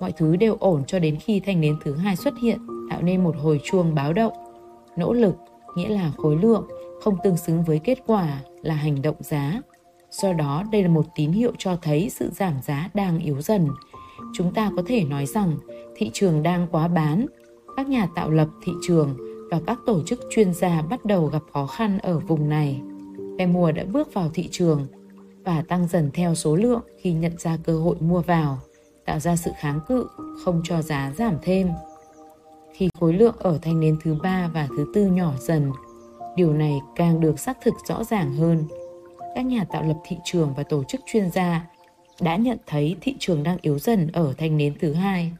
Mọi 0.00 0.12
thứ 0.12 0.36
đều 0.36 0.56
ổn 0.60 0.82
cho 0.86 0.98
đến 0.98 1.16
khi 1.16 1.40
thanh 1.40 1.60
nến 1.60 1.76
thứ 1.84 1.94
hai 1.94 2.16
xuất 2.16 2.34
hiện, 2.42 2.58
tạo 2.90 3.02
nên 3.02 3.24
một 3.24 3.36
hồi 3.36 3.60
chuông 3.64 3.94
báo 3.94 4.12
động. 4.12 4.32
Nỗ 4.96 5.12
lực 5.12 5.34
nghĩa 5.76 5.88
là 5.88 6.12
khối 6.16 6.36
lượng 6.36 6.66
không 7.02 7.16
tương 7.24 7.36
xứng 7.36 7.64
với 7.64 7.80
kết 7.84 7.98
quả 8.06 8.40
là 8.62 8.74
hành 8.74 9.02
động 9.02 9.16
giá. 9.20 9.60
Do 10.10 10.32
đó, 10.32 10.64
đây 10.72 10.82
là 10.82 10.88
một 10.88 11.06
tín 11.14 11.32
hiệu 11.32 11.52
cho 11.58 11.76
thấy 11.82 12.10
sự 12.10 12.30
giảm 12.30 12.54
giá 12.62 12.88
đang 12.94 13.18
yếu 13.18 13.40
dần. 13.40 13.68
Chúng 14.34 14.54
ta 14.54 14.70
có 14.76 14.82
thể 14.86 15.04
nói 15.04 15.26
rằng 15.26 15.56
thị 15.96 16.10
trường 16.12 16.42
đang 16.42 16.66
quá 16.70 16.88
bán. 16.88 17.26
Các 17.76 17.88
nhà 17.88 18.08
tạo 18.14 18.30
lập 18.30 18.48
thị 18.62 18.72
trường 18.82 19.16
và 19.50 19.60
các 19.66 19.78
tổ 19.86 20.02
chức 20.02 20.20
chuyên 20.30 20.54
gia 20.54 20.82
bắt 20.82 21.04
đầu 21.04 21.26
gặp 21.26 21.42
khó 21.52 21.66
khăn 21.66 21.98
ở 21.98 22.18
vùng 22.18 22.48
này. 22.48 22.80
Phe 23.38 23.46
mua 23.46 23.72
đã 23.72 23.84
bước 23.84 24.14
vào 24.14 24.30
thị 24.34 24.48
trường 24.50 24.86
và 25.44 25.62
tăng 25.68 25.88
dần 25.88 26.10
theo 26.14 26.34
số 26.34 26.56
lượng 26.56 26.80
khi 27.00 27.12
nhận 27.12 27.32
ra 27.38 27.58
cơ 27.64 27.78
hội 27.78 27.96
mua 28.00 28.20
vào, 28.20 28.58
tạo 29.06 29.20
ra 29.20 29.36
sự 29.36 29.50
kháng 29.58 29.80
cự, 29.88 30.06
không 30.44 30.60
cho 30.64 30.82
giá 30.82 31.12
giảm 31.18 31.34
thêm. 31.42 31.68
Khi 32.74 32.88
khối 33.00 33.12
lượng 33.12 33.34
ở 33.38 33.58
thanh 33.62 33.80
nến 33.80 33.96
thứ 34.04 34.16
ba 34.22 34.50
và 34.54 34.68
thứ 34.76 34.86
tư 34.94 35.06
nhỏ 35.06 35.32
dần, 35.38 35.72
điều 36.36 36.52
này 36.52 36.80
càng 36.96 37.20
được 37.20 37.38
xác 37.38 37.58
thực 37.64 37.74
rõ 37.88 38.04
ràng 38.04 38.34
hơn. 38.34 38.64
Các 39.34 39.46
nhà 39.46 39.64
tạo 39.64 39.82
lập 39.82 39.96
thị 40.04 40.16
trường 40.24 40.54
và 40.56 40.62
tổ 40.62 40.84
chức 40.84 41.00
chuyên 41.06 41.30
gia 41.30 41.66
đã 42.22 42.36
nhận 42.36 42.58
thấy 42.66 42.96
thị 43.00 43.14
trường 43.18 43.42
đang 43.42 43.58
yếu 43.62 43.78
dần 43.78 44.08
ở 44.12 44.34
thanh 44.38 44.56
nến 44.56 44.74
thứ 44.80 44.92
hai 44.92 45.32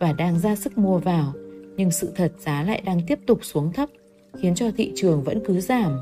và 0.00 0.12
đang 0.12 0.38
ra 0.38 0.56
sức 0.56 0.78
mua 0.78 0.98
vào, 0.98 1.32
nhưng 1.76 1.90
sự 1.90 2.12
thật 2.16 2.32
giá 2.38 2.62
lại 2.62 2.82
đang 2.84 3.00
tiếp 3.06 3.18
tục 3.26 3.38
xuống 3.42 3.72
thấp, 3.72 3.88
khiến 4.40 4.54
cho 4.54 4.70
thị 4.76 4.92
trường 4.94 5.22
vẫn 5.22 5.42
cứ 5.46 5.60
giảm. 5.60 5.98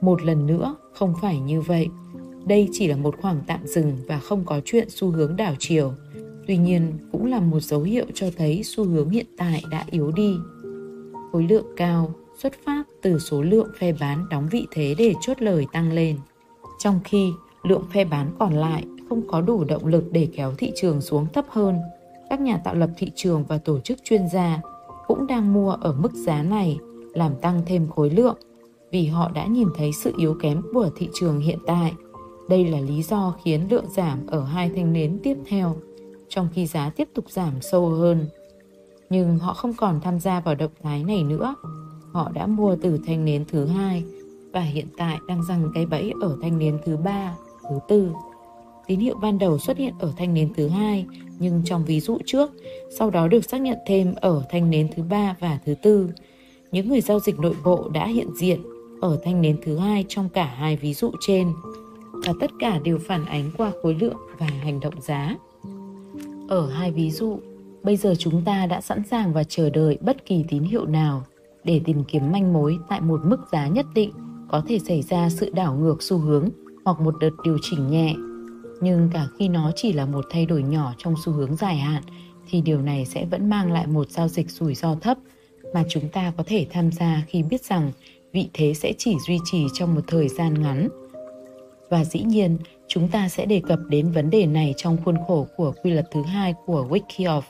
Một 0.00 0.22
lần 0.22 0.46
nữa, 0.46 0.76
không 0.92 1.14
phải 1.20 1.40
như 1.40 1.60
vậy. 1.60 1.88
Đây 2.46 2.68
chỉ 2.72 2.86
là 2.86 2.96
một 2.96 3.14
khoảng 3.20 3.40
tạm 3.46 3.66
dừng 3.66 3.96
và 4.06 4.18
không 4.18 4.44
có 4.44 4.60
chuyện 4.64 4.88
xu 4.90 5.10
hướng 5.10 5.36
đảo 5.36 5.54
chiều. 5.58 5.92
Tuy 6.46 6.56
nhiên, 6.56 6.92
cũng 7.12 7.26
là 7.26 7.40
một 7.40 7.60
dấu 7.60 7.82
hiệu 7.82 8.06
cho 8.14 8.30
thấy 8.36 8.62
xu 8.64 8.84
hướng 8.84 9.10
hiện 9.10 9.26
tại 9.38 9.62
đã 9.70 9.84
yếu 9.90 10.12
đi. 10.12 10.36
Khối 11.32 11.42
lượng 11.42 11.66
cao 11.76 12.14
xuất 12.38 12.52
phát 12.64 12.82
từ 13.02 13.18
số 13.18 13.42
lượng 13.42 13.68
phe 13.78 13.92
bán 14.00 14.26
đóng 14.30 14.48
vị 14.50 14.66
thế 14.70 14.94
để 14.98 15.14
chốt 15.20 15.42
lời 15.42 15.66
tăng 15.72 15.92
lên. 15.92 16.16
Trong 16.78 17.00
khi 17.04 17.32
lượng 17.62 17.84
phe 17.92 18.04
bán 18.04 18.30
còn 18.38 18.52
lại 18.52 18.84
không 19.08 19.28
có 19.28 19.40
đủ 19.40 19.64
động 19.64 19.86
lực 19.86 20.04
để 20.12 20.28
kéo 20.36 20.52
thị 20.58 20.72
trường 20.76 21.00
xuống 21.00 21.26
thấp 21.32 21.44
hơn 21.48 21.78
các 22.30 22.40
nhà 22.40 22.60
tạo 22.64 22.74
lập 22.74 22.90
thị 22.96 23.10
trường 23.14 23.44
và 23.44 23.58
tổ 23.58 23.80
chức 23.80 23.98
chuyên 24.04 24.28
gia 24.28 24.60
cũng 25.06 25.26
đang 25.26 25.52
mua 25.52 25.70
ở 25.70 25.92
mức 25.92 26.12
giá 26.14 26.42
này 26.42 26.78
làm 27.14 27.32
tăng 27.40 27.62
thêm 27.66 27.88
khối 27.88 28.10
lượng 28.10 28.36
vì 28.90 29.06
họ 29.06 29.30
đã 29.34 29.46
nhìn 29.46 29.68
thấy 29.76 29.92
sự 29.92 30.12
yếu 30.18 30.36
kém 30.42 30.62
của 30.72 30.90
thị 30.96 31.08
trường 31.14 31.40
hiện 31.40 31.58
tại. 31.66 31.94
Đây 32.48 32.64
là 32.64 32.80
lý 32.80 33.02
do 33.02 33.34
khiến 33.44 33.66
lượng 33.70 33.84
giảm 33.90 34.26
ở 34.26 34.44
hai 34.44 34.70
thanh 34.76 34.92
nến 34.92 35.18
tiếp 35.22 35.36
theo, 35.46 35.76
trong 36.28 36.48
khi 36.54 36.66
giá 36.66 36.90
tiếp 36.90 37.08
tục 37.14 37.30
giảm 37.30 37.52
sâu 37.60 37.88
hơn. 37.88 38.26
Nhưng 39.10 39.38
họ 39.38 39.54
không 39.54 39.74
còn 39.74 40.00
tham 40.00 40.20
gia 40.20 40.40
vào 40.40 40.54
động 40.54 40.70
thái 40.82 41.04
này 41.04 41.22
nữa. 41.22 41.54
Họ 42.12 42.30
đã 42.34 42.46
mua 42.46 42.76
từ 42.82 42.98
thanh 43.06 43.24
nến 43.24 43.44
thứ 43.48 43.64
hai 43.64 44.04
và 44.52 44.60
hiện 44.60 44.86
tại 44.96 45.18
đang 45.28 45.42
răng 45.44 45.70
cái 45.74 45.86
bẫy 45.86 46.12
ở 46.20 46.36
thanh 46.42 46.58
nến 46.58 46.78
thứ 46.84 46.96
ba, 46.96 47.36
thứ 47.62 47.78
tư. 47.88 48.10
Tín 48.86 49.00
hiệu 49.00 49.16
ban 49.22 49.38
đầu 49.38 49.58
xuất 49.58 49.76
hiện 49.76 49.94
ở 49.98 50.12
thanh 50.16 50.34
nến 50.34 50.54
thứ 50.56 50.68
hai 50.68 51.06
nhưng 51.38 51.62
trong 51.64 51.84
ví 51.84 52.00
dụ 52.00 52.18
trước, 52.26 52.50
sau 52.98 53.10
đó 53.10 53.28
được 53.28 53.44
xác 53.44 53.60
nhận 53.60 53.78
thêm 53.86 54.14
ở 54.20 54.42
thanh 54.50 54.70
nến 54.70 54.88
thứ 54.96 55.02
ba 55.02 55.36
và 55.40 55.58
thứ 55.66 55.74
tư. 55.82 56.10
Những 56.72 56.88
người 56.88 57.00
giao 57.00 57.20
dịch 57.20 57.38
nội 57.38 57.54
bộ 57.64 57.88
đã 57.88 58.06
hiện 58.06 58.28
diện 58.36 58.62
ở 59.00 59.18
thanh 59.24 59.42
nến 59.42 59.56
thứ 59.64 59.78
hai 59.78 60.04
trong 60.08 60.28
cả 60.28 60.44
hai 60.44 60.76
ví 60.76 60.94
dụ 60.94 61.10
trên 61.20 61.52
và 62.12 62.32
tất 62.40 62.50
cả 62.58 62.78
đều 62.84 62.98
phản 63.06 63.24
ánh 63.24 63.50
qua 63.56 63.72
khối 63.82 63.94
lượng 63.94 64.16
và 64.38 64.46
hành 64.46 64.80
động 64.80 65.00
giá. 65.00 65.36
Ở 66.48 66.70
hai 66.70 66.92
ví 66.92 67.10
dụ, 67.10 67.38
bây 67.82 67.96
giờ 67.96 68.14
chúng 68.18 68.42
ta 68.44 68.66
đã 68.66 68.80
sẵn 68.80 69.02
sàng 69.10 69.32
và 69.32 69.44
chờ 69.44 69.70
đợi 69.70 69.98
bất 70.00 70.26
kỳ 70.26 70.44
tín 70.48 70.62
hiệu 70.62 70.86
nào 70.86 71.24
để 71.64 71.80
tìm 71.84 72.04
kiếm 72.04 72.32
manh 72.32 72.52
mối 72.52 72.78
tại 72.88 73.00
một 73.00 73.20
mức 73.24 73.40
giá 73.52 73.68
nhất 73.68 73.86
định 73.94 74.12
có 74.48 74.62
thể 74.68 74.78
xảy 74.78 75.02
ra 75.02 75.28
sự 75.30 75.50
đảo 75.54 75.74
ngược 75.74 76.02
xu 76.02 76.18
hướng 76.18 76.48
hoặc 76.84 77.00
một 77.00 77.14
đợt 77.20 77.30
điều 77.44 77.58
chỉnh 77.62 77.90
nhẹ 77.90 78.14
nhưng 78.80 79.10
cả 79.12 79.26
khi 79.38 79.48
nó 79.48 79.72
chỉ 79.76 79.92
là 79.92 80.06
một 80.06 80.24
thay 80.30 80.46
đổi 80.46 80.62
nhỏ 80.62 80.94
trong 80.98 81.14
xu 81.24 81.32
hướng 81.32 81.56
dài 81.56 81.76
hạn 81.76 82.02
thì 82.50 82.60
điều 82.60 82.82
này 82.82 83.04
sẽ 83.06 83.24
vẫn 83.24 83.50
mang 83.50 83.72
lại 83.72 83.86
một 83.86 84.10
giao 84.10 84.28
dịch 84.28 84.50
rủi 84.50 84.74
ro 84.74 84.94
thấp 85.00 85.18
mà 85.74 85.84
chúng 85.88 86.08
ta 86.08 86.32
có 86.36 86.44
thể 86.46 86.66
tham 86.70 86.92
gia 86.92 87.22
khi 87.28 87.42
biết 87.42 87.64
rằng 87.64 87.92
vị 88.32 88.48
thế 88.52 88.74
sẽ 88.74 88.92
chỉ 88.98 89.16
duy 89.26 89.38
trì 89.44 89.66
trong 89.74 89.94
một 89.94 90.00
thời 90.06 90.28
gian 90.28 90.62
ngắn. 90.62 90.88
Và 91.90 92.04
dĩ 92.04 92.20
nhiên, 92.20 92.58
chúng 92.88 93.08
ta 93.08 93.28
sẽ 93.28 93.46
đề 93.46 93.62
cập 93.68 93.78
đến 93.88 94.10
vấn 94.10 94.30
đề 94.30 94.46
này 94.46 94.74
trong 94.76 94.96
khuôn 95.04 95.16
khổ 95.26 95.46
của 95.56 95.72
quy 95.82 95.90
luật 95.90 96.06
thứ 96.12 96.22
hai 96.22 96.54
của 96.66 96.86
Wikioff. 96.90 97.42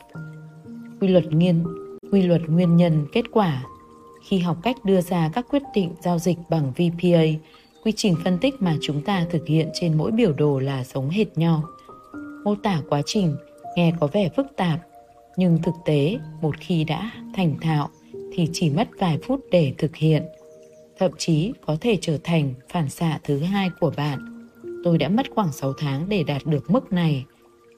Quy 1.01 1.07
luật 1.07 1.25
nghiên, 1.33 1.63
quy 2.11 2.21
luật 2.21 2.41
nguyên 2.47 2.77
nhân 2.77 3.05
kết 3.13 3.25
quả. 3.31 3.63
Khi 4.27 4.39
học 4.39 4.57
cách 4.63 4.75
đưa 4.85 5.01
ra 5.01 5.29
các 5.33 5.45
quyết 5.49 5.63
định 5.75 5.91
giao 6.03 6.19
dịch 6.19 6.37
bằng 6.49 6.71
VPA, 6.71 7.23
Quy 7.87 7.93
trình 7.95 8.15
phân 8.23 8.37
tích 8.37 8.61
mà 8.61 8.77
chúng 8.81 9.01
ta 9.01 9.25
thực 9.29 9.47
hiện 9.47 9.69
trên 9.73 9.97
mỗi 9.97 10.11
biểu 10.11 10.33
đồ 10.33 10.59
là 10.59 10.83
giống 10.83 11.09
hệt 11.09 11.37
nhau. 11.37 11.63
Mô 12.43 12.55
tả 12.55 12.81
quá 12.89 13.01
trình 13.05 13.35
nghe 13.75 13.93
có 13.99 14.07
vẻ 14.07 14.29
phức 14.35 14.47
tạp, 14.57 14.79
nhưng 15.37 15.61
thực 15.63 15.73
tế 15.85 16.17
một 16.41 16.55
khi 16.59 16.83
đã 16.83 17.11
thành 17.35 17.55
thạo 17.61 17.89
thì 18.33 18.49
chỉ 18.53 18.69
mất 18.69 18.87
vài 18.99 19.17
phút 19.23 19.39
để 19.51 19.73
thực 19.77 19.95
hiện. 19.95 20.23
Thậm 20.99 21.11
chí 21.17 21.53
có 21.65 21.77
thể 21.81 21.97
trở 22.01 22.17
thành 22.23 22.53
phản 22.69 22.89
xạ 22.89 23.19
thứ 23.23 23.39
hai 23.39 23.69
của 23.79 23.91
bạn. 23.97 24.47
Tôi 24.83 24.97
đã 24.97 25.09
mất 25.09 25.25
khoảng 25.35 25.51
6 25.51 25.73
tháng 25.77 26.09
để 26.09 26.23
đạt 26.23 26.45
được 26.45 26.71
mức 26.71 26.93
này 26.93 27.25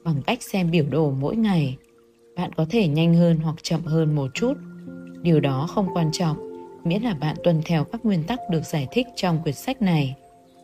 bằng 0.04 0.22
cách 0.26 0.42
xem 0.42 0.70
biểu 0.70 0.84
đồ 0.90 1.10
mỗi 1.10 1.36
ngày. 1.36 1.76
Bạn 2.36 2.52
có 2.52 2.66
thể 2.70 2.88
nhanh 2.88 3.14
hơn 3.14 3.36
hoặc 3.36 3.56
chậm 3.62 3.80
hơn 3.84 4.14
một 4.14 4.30
chút. 4.34 4.54
Điều 5.22 5.40
đó 5.40 5.66
không 5.70 5.88
quan 5.94 6.12
trọng 6.12 6.49
miễn 6.84 7.02
là 7.02 7.14
bạn 7.14 7.36
tuân 7.44 7.62
theo 7.64 7.84
các 7.84 8.04
nguyên 8.04 8.22
tắc 8.22 8.38
được 8.50 8.64
giải 8.64 8.88
thích 8.92 9.06
trong 9.16 9.42
quyển 9.42 9.54
sách 9.54 9.82
này. 9.82 10.16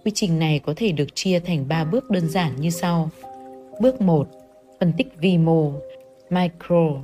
Quy 0.05 0.13
trình 0.15 0.39
này 0.39 0.59
có 0.59 0.73
thể 0.77 0.93
được 0.93 1.15
chia 1.15 1.41
thành 1.41 1.69
3 1.69 1.85
bước 1.85 2.11
đơn 2.11 2.29
giản 2.29 2.53
như 2.61 2.71
sau. 2.71 3.11
Bước 3.81 4.01
1. 4.01 4.29
Phân 4.81 4.93
tích 4.97 5.07
vi 5.21 5.39
mô, 5.39 5.73
micro. 6.31 7.03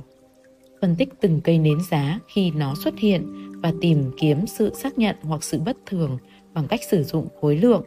Phân 0.81 0.95
tích 0.95 1.09
từng 1.21 1.41
cây 1.43 1.57
nến 1.57 1.77
giá 1.91 2.19
khi 2.27 2.51
nó 2.51 2.75
xuất 2.83 2.99
hiện 2.99 3.51
và 3.61 3.73
tìm 3.81 4.11
kiếm 4.17 4.47
sự 4.47 4.73
xác 4.75 4.97
nhận 4.97 5.15
hoặc 5.21 5.43
sự 5.43 5.59
bất 5.59 5.77
thường 5.85 6.17
bằng 6.53 6.67
cách 6.67 6.79
sử 6.89 7.03
dụng 7.03 7.27
khối 7.41 7.57
lượng. 7.57 7.83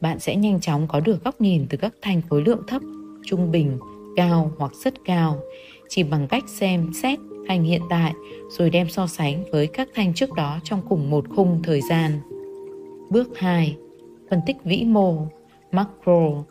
Bạn 0.00 0.18
sẽ 0.18 0.36
nhanh 0.36 0.60
chóng 0.60 0.88
có 0.88 1.00
được 1.00 1.24
góc 1.24 1.40
nhìn 1.40 1.66
từ 1.70 1.76
các 1.76 1.94
thanh 2.02 2.22
khối 2.28 2.42
lượng 2.42 2.62
thấp, 2.66 2.82
trung 3.26 3.52
bình, 3.52 3.78
cao 4.16 4.52
hoặc 4.58 4.72
rất 4.84 4.94
cao 5.04 5.40
chỉ 5.88 6.02
bằng 6.02 6.28
cách 6.28 6.44
xem 6.48 6.90
xét 7.02 7.18
thanh 7.48 7.64
hiện 7.64 7.82
tại 7.90 8.12
rồi 8.50 8.70
đem 8.70 8.88
so 8.88 9.06
sánh 9.06 9.44
với 9.52 9.66
các 9.66 9.88
thanh 9.94 10.14
trước 10.14 10.32
đó 10.36 10.58
trong 10.64 10.82
cùng 10.88 11.10
một 11.10 11.24
khung 11.36 11.60
thời 11.62 11.80
gian. 11.90 12.20
Bước 13.10 13.38
2. 13.38 13.76
Phân 14.30 14.40
tích 14.46 14.56
vĩ 14.64 14.84
mô, 14.84 15.26
macro 15.72 16.44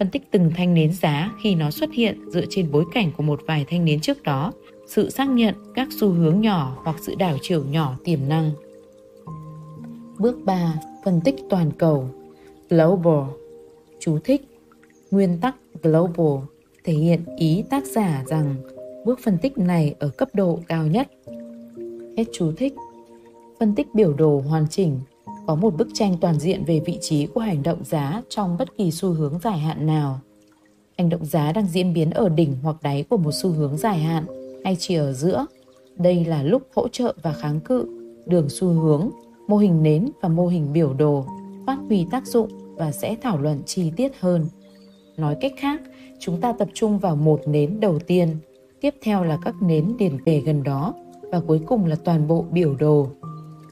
phân 0.00 0.10
tích 0.10 0.22
từng 0.30 0.50
thanh 0.56 0.74
nến 0.74 0.92
giá 0.92 1.32
khi 1.42 1.54
nó 1.54 1.70
xuất 1.70 1.92
hiện 1.92 2.30
dựa 2.30 2.44
trên 2.50 2.72
bối 2.72 2.84
cảnh 2.92 3.12
của 3.16 3.22
một 3.22 3.40
vài 3.46 3.64
thanh 3.68 3.84
nến 3.84 4.00
trước 4.00 4.22
đó, 4.22 4.52
sự 4.86 5.10
xác 5.10 5.28
nhận 5.28 5.54
các 5.74 5.88
xu 6.00 6.08
hướng 6.08 6.40
nhỏ 6.40 6.76
hoặc 6.84 6.96
sự 7.00 7.14
đảo 7.14 7.36
chiều 7.42 7.64
nhỏ 7.64 7.96
tiềm 8.04 8.18
năng. 8.28 8.50
Bước 10.18 10.38
3. 10.44 10.74
Phân 11.04 11.20
tích 11.24 11.34
toàn 11.50 11.70
cầu 11.78 12.10
Global 12.70 13.28
Chú 14.00 14.18
thích 14.24 14.42
Nguyên 15.10 15.38
tắc 15.40 15.56
Global 15.82 16.44
thể 16.84 16.92
hiện 16.92 17.20
ý 17.38 17.64
tác 17.70 17.84
giả 17.84 18.24
rằng 18.26 18.54
bước 19.04 19.20
phân 19.24 19.38
tích 19.38 19.58
này 19.58 19.94
ở 19.98 20.08
cấp 20.08 20.28
độ 20.32 20.58
cao 20.68 20.86
nhất. 20.86 21.08
Hết 22.16 22.24
chú 22.32 22.52
thích 22.56 22.74
Phân 23.60 23.74
tích 23.74 23.94
biểu 23.94 24.12
đồ 24.12 24.42
hoàn 24.48 24.66
chỉnh 24.70 25.00
có 25.46 25.54
một 25.54 25.76
bức 25.76 25.88
tranh 25.94 26.16
toàn 26.20 26.38
diện 26.38 26.64
về 26.64 26.80
vị 26.86 26.98
trí 27.00 27.26
của 27.26 27.40
hành 27.40 27.62
động 27.62 27.84
giá 27.84 28.22
trong 28.28 28.56
bất 28.58 28.76
kỳ 28.76 28.90
xu 28.90 29.08
hướng 29.08 29.38
dài 29.42 29.58
hạn 29.58 29.86
nào. 29.86 30.20
Hành 30.98 31.08
động 31.08 31.24
giá 31.24 31.52
đang 31.52 31.66
diễn 31.66 31.92
biến 31.94 32.10
ở 32.10 32.28
đỉnh 32.28 32.56
hoặc 32.62 32.76
đáy 32.82 33.04
của 33.08 33.16
một 33.16 33.30
xu 33.42 33.50
hướng 33.50 33.76
dài 33.76 33.98
hạn 33.98 34.24
hay 34.64 34.76
chỉ 34.78 34.94
ở 34.94 35.12
giữa. 35.12 35.46
Đây 35.96 36.24
là 36.24 36.42
lúc 36.42 36.62
hỗ 36.74 36.88
trợ 36.88 37.14
và 37.22 37.32
kháng 37.32 37.60
cự, 37.60 37.86
đường 38.26 38.48
xu 38.48 38.68
hướng, 38.68 39.10
mô 39.48 39.56
hình 39.56 39.82
nến 39.82 40.10
và 40.22 40.28
mô 40.28 40.46
hình 40.46 40.72
biểu 40.72 40.94
đồ 40.94 41.26
phát 41.66 41.78
huy 41.88 42.06
tác 42.10 42.26
dụng 42.26 42.48
và 42.76 42.92
sẽ 42.92 43.16
thảo 43.22 43.38
luận 43.38 43.62
chi 43.66 43.92
tiết 43.96 44.12
hơn. 44.20 44.46
Nói 45.16 45.36
cách 45.40 45.52
khác, 45.58 45.80
chúng 46.18 46.40
ta 46.40 46.52
tập 46.52 46.68
trung 46.74 46.98
vào 46.98 47.16
một 47.16 47.40
nến 47.46 47.80
đầu 47.80 47.98
tiên, 47.98 48.36
tiếp 48.80 48.94
theo 49.02 49.24
là 49.24 49.38
các 49.42 49.54
nến 49.62 49.96
liền 49.98 50.24
kề 50.24 50.40
gần 50.40 50.62
đó 50.62 50.94
và 51.32 51.40
cuối 51.46 51.60
cùng 51.66 51.86
là 51.86 51.96
toàn 52.04 52.28
bộ 52.28 52.44
biểu 52.50 52.74
đồ 52.78 53.08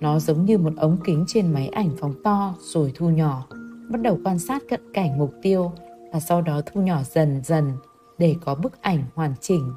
nó 0.01 0.19
giống 0.19 0.45
như 0.45 0.59
một 0.59 0.73
ống 0.77 0.97
kính 1.05 1.25
trên 1.29 1.53
máy 1.53 1.69
ảnh 1.69 1.91
phóng 2.01 2.15
to 2.25 2.55
rồi 2.61 2.93
thu 2.95 3.11
nhỏ, 3.11 3.47
bắt 3.91 4.03
đầu 4.03 4.19
quan 4.25 4.39
sát 4.39 4.63
cận 4.69 4.81
cảnh 4.93 5.19
mục 5.19 5.31
tiêu 5.43 5.73
và 6.13 6.21
sau 6.21 6.43
đó 6.43 6.61
thu 6.67 6.81
nhỏ 6.81 7.01
dần 7.03 7.41
dần 7.45 7.73
để 8.19 8.35
có 8.45 8.55
bức 8.55 8.83
ảnh 8.83 9.05
hoàn 9.15 9.35
chỉnh. 9.41 9.73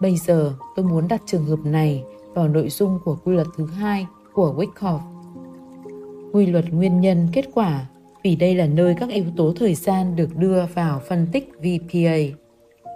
Bây 0.00 0.16
giờ 0.16 0.54
tôi 0.76 0.84
muốn 0.84 1.08
đặt 1.08 1.22
trường 1.26 1.44
hợp 1.44 1.58
này 1.64 2.04
vào 2.34 2.48
nội 2.48 2.68
dung 2.68 2.98
của 3.04 3.16
quy 3.24 3.34
luật 3.34 3.46
thứ 3.56 3.66
hai 3.66 4.06
của 4.32 4.54
Wyckoff. 4.56 4.98
Quy 6.32 6.46
luật 6.46 6.64
nguyên 6.72 7.00
nhân 7.00 7.28
kết 7.32 7.44
quả 7.54 7.86
vì 8.24 8.36
đây 8.36 8.54
là 8.54 8.66
nơi 8.66 8.94
các 9.00 9.08
yếu 9.08 9.24
tố 9.36 9.52
thời 9.56 9.74
gian 9.74 10.16
được 10.16 10.36
đưa 10.36 10.66
vào 10.74 11.00
phân 11.08 11.26
tích 11.32 11.52
VPA. 11.58 12.41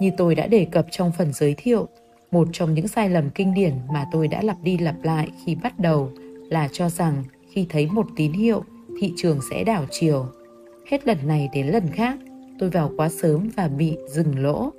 Như 0.00 0.10
tôi 0.16 0.34
đã 0.34 0.46
đề 0.46 0.64
cập 0.64 0.86
trong 0.90 1.12
phần 1.18 1.32
giới 1.32 1.54
thiệu, 1.56 1.88
một 2.30 2.48
trong 2.52 2.74
những 2.74 2.88
sai 2.88 3.08
lầm 3.10 3.30
kinh 3.30 3.54
điển 3.54 3.72
mà 3.92 4.06
tôi 4.12 4.28
đã 4.28 4.42
lặp 4.42 4.56
đi 4.62 4.78
lặp 4.78 4.94
lại 5.02 5.28
khi 5.44 5.54
bắt 5.54 5.78
đầu 5.78 6.10
là 6.50 6.68
cho 6.72 6.88
rằng 6.88 7.24
khi 7.50 7.66
thấy 7.68 7.86
một 7.86 8.06
tín 8.16 8.32
hiệu, 8.32 8.64
thị 9.00 9.12
trường 9.16 9.40
sẽ 9.50 9.64
đảo 9.64 9.84
chiều. 9.90 10.26
Hết 10.90 11.06
lần 11.06 11.18
này 11.26 11.48
đến 11.52 11.66
lần 11.66 11.88
khác, 11.92 12.18
tôi 12.58 12.70
vào 12.70 12.90
quá 12.96 13.08
sớm 13.08 13.48
và 13.56 13.68
bị 13.68 13.96
dừng 14.08 14.38
lỗ. 14.38 14.70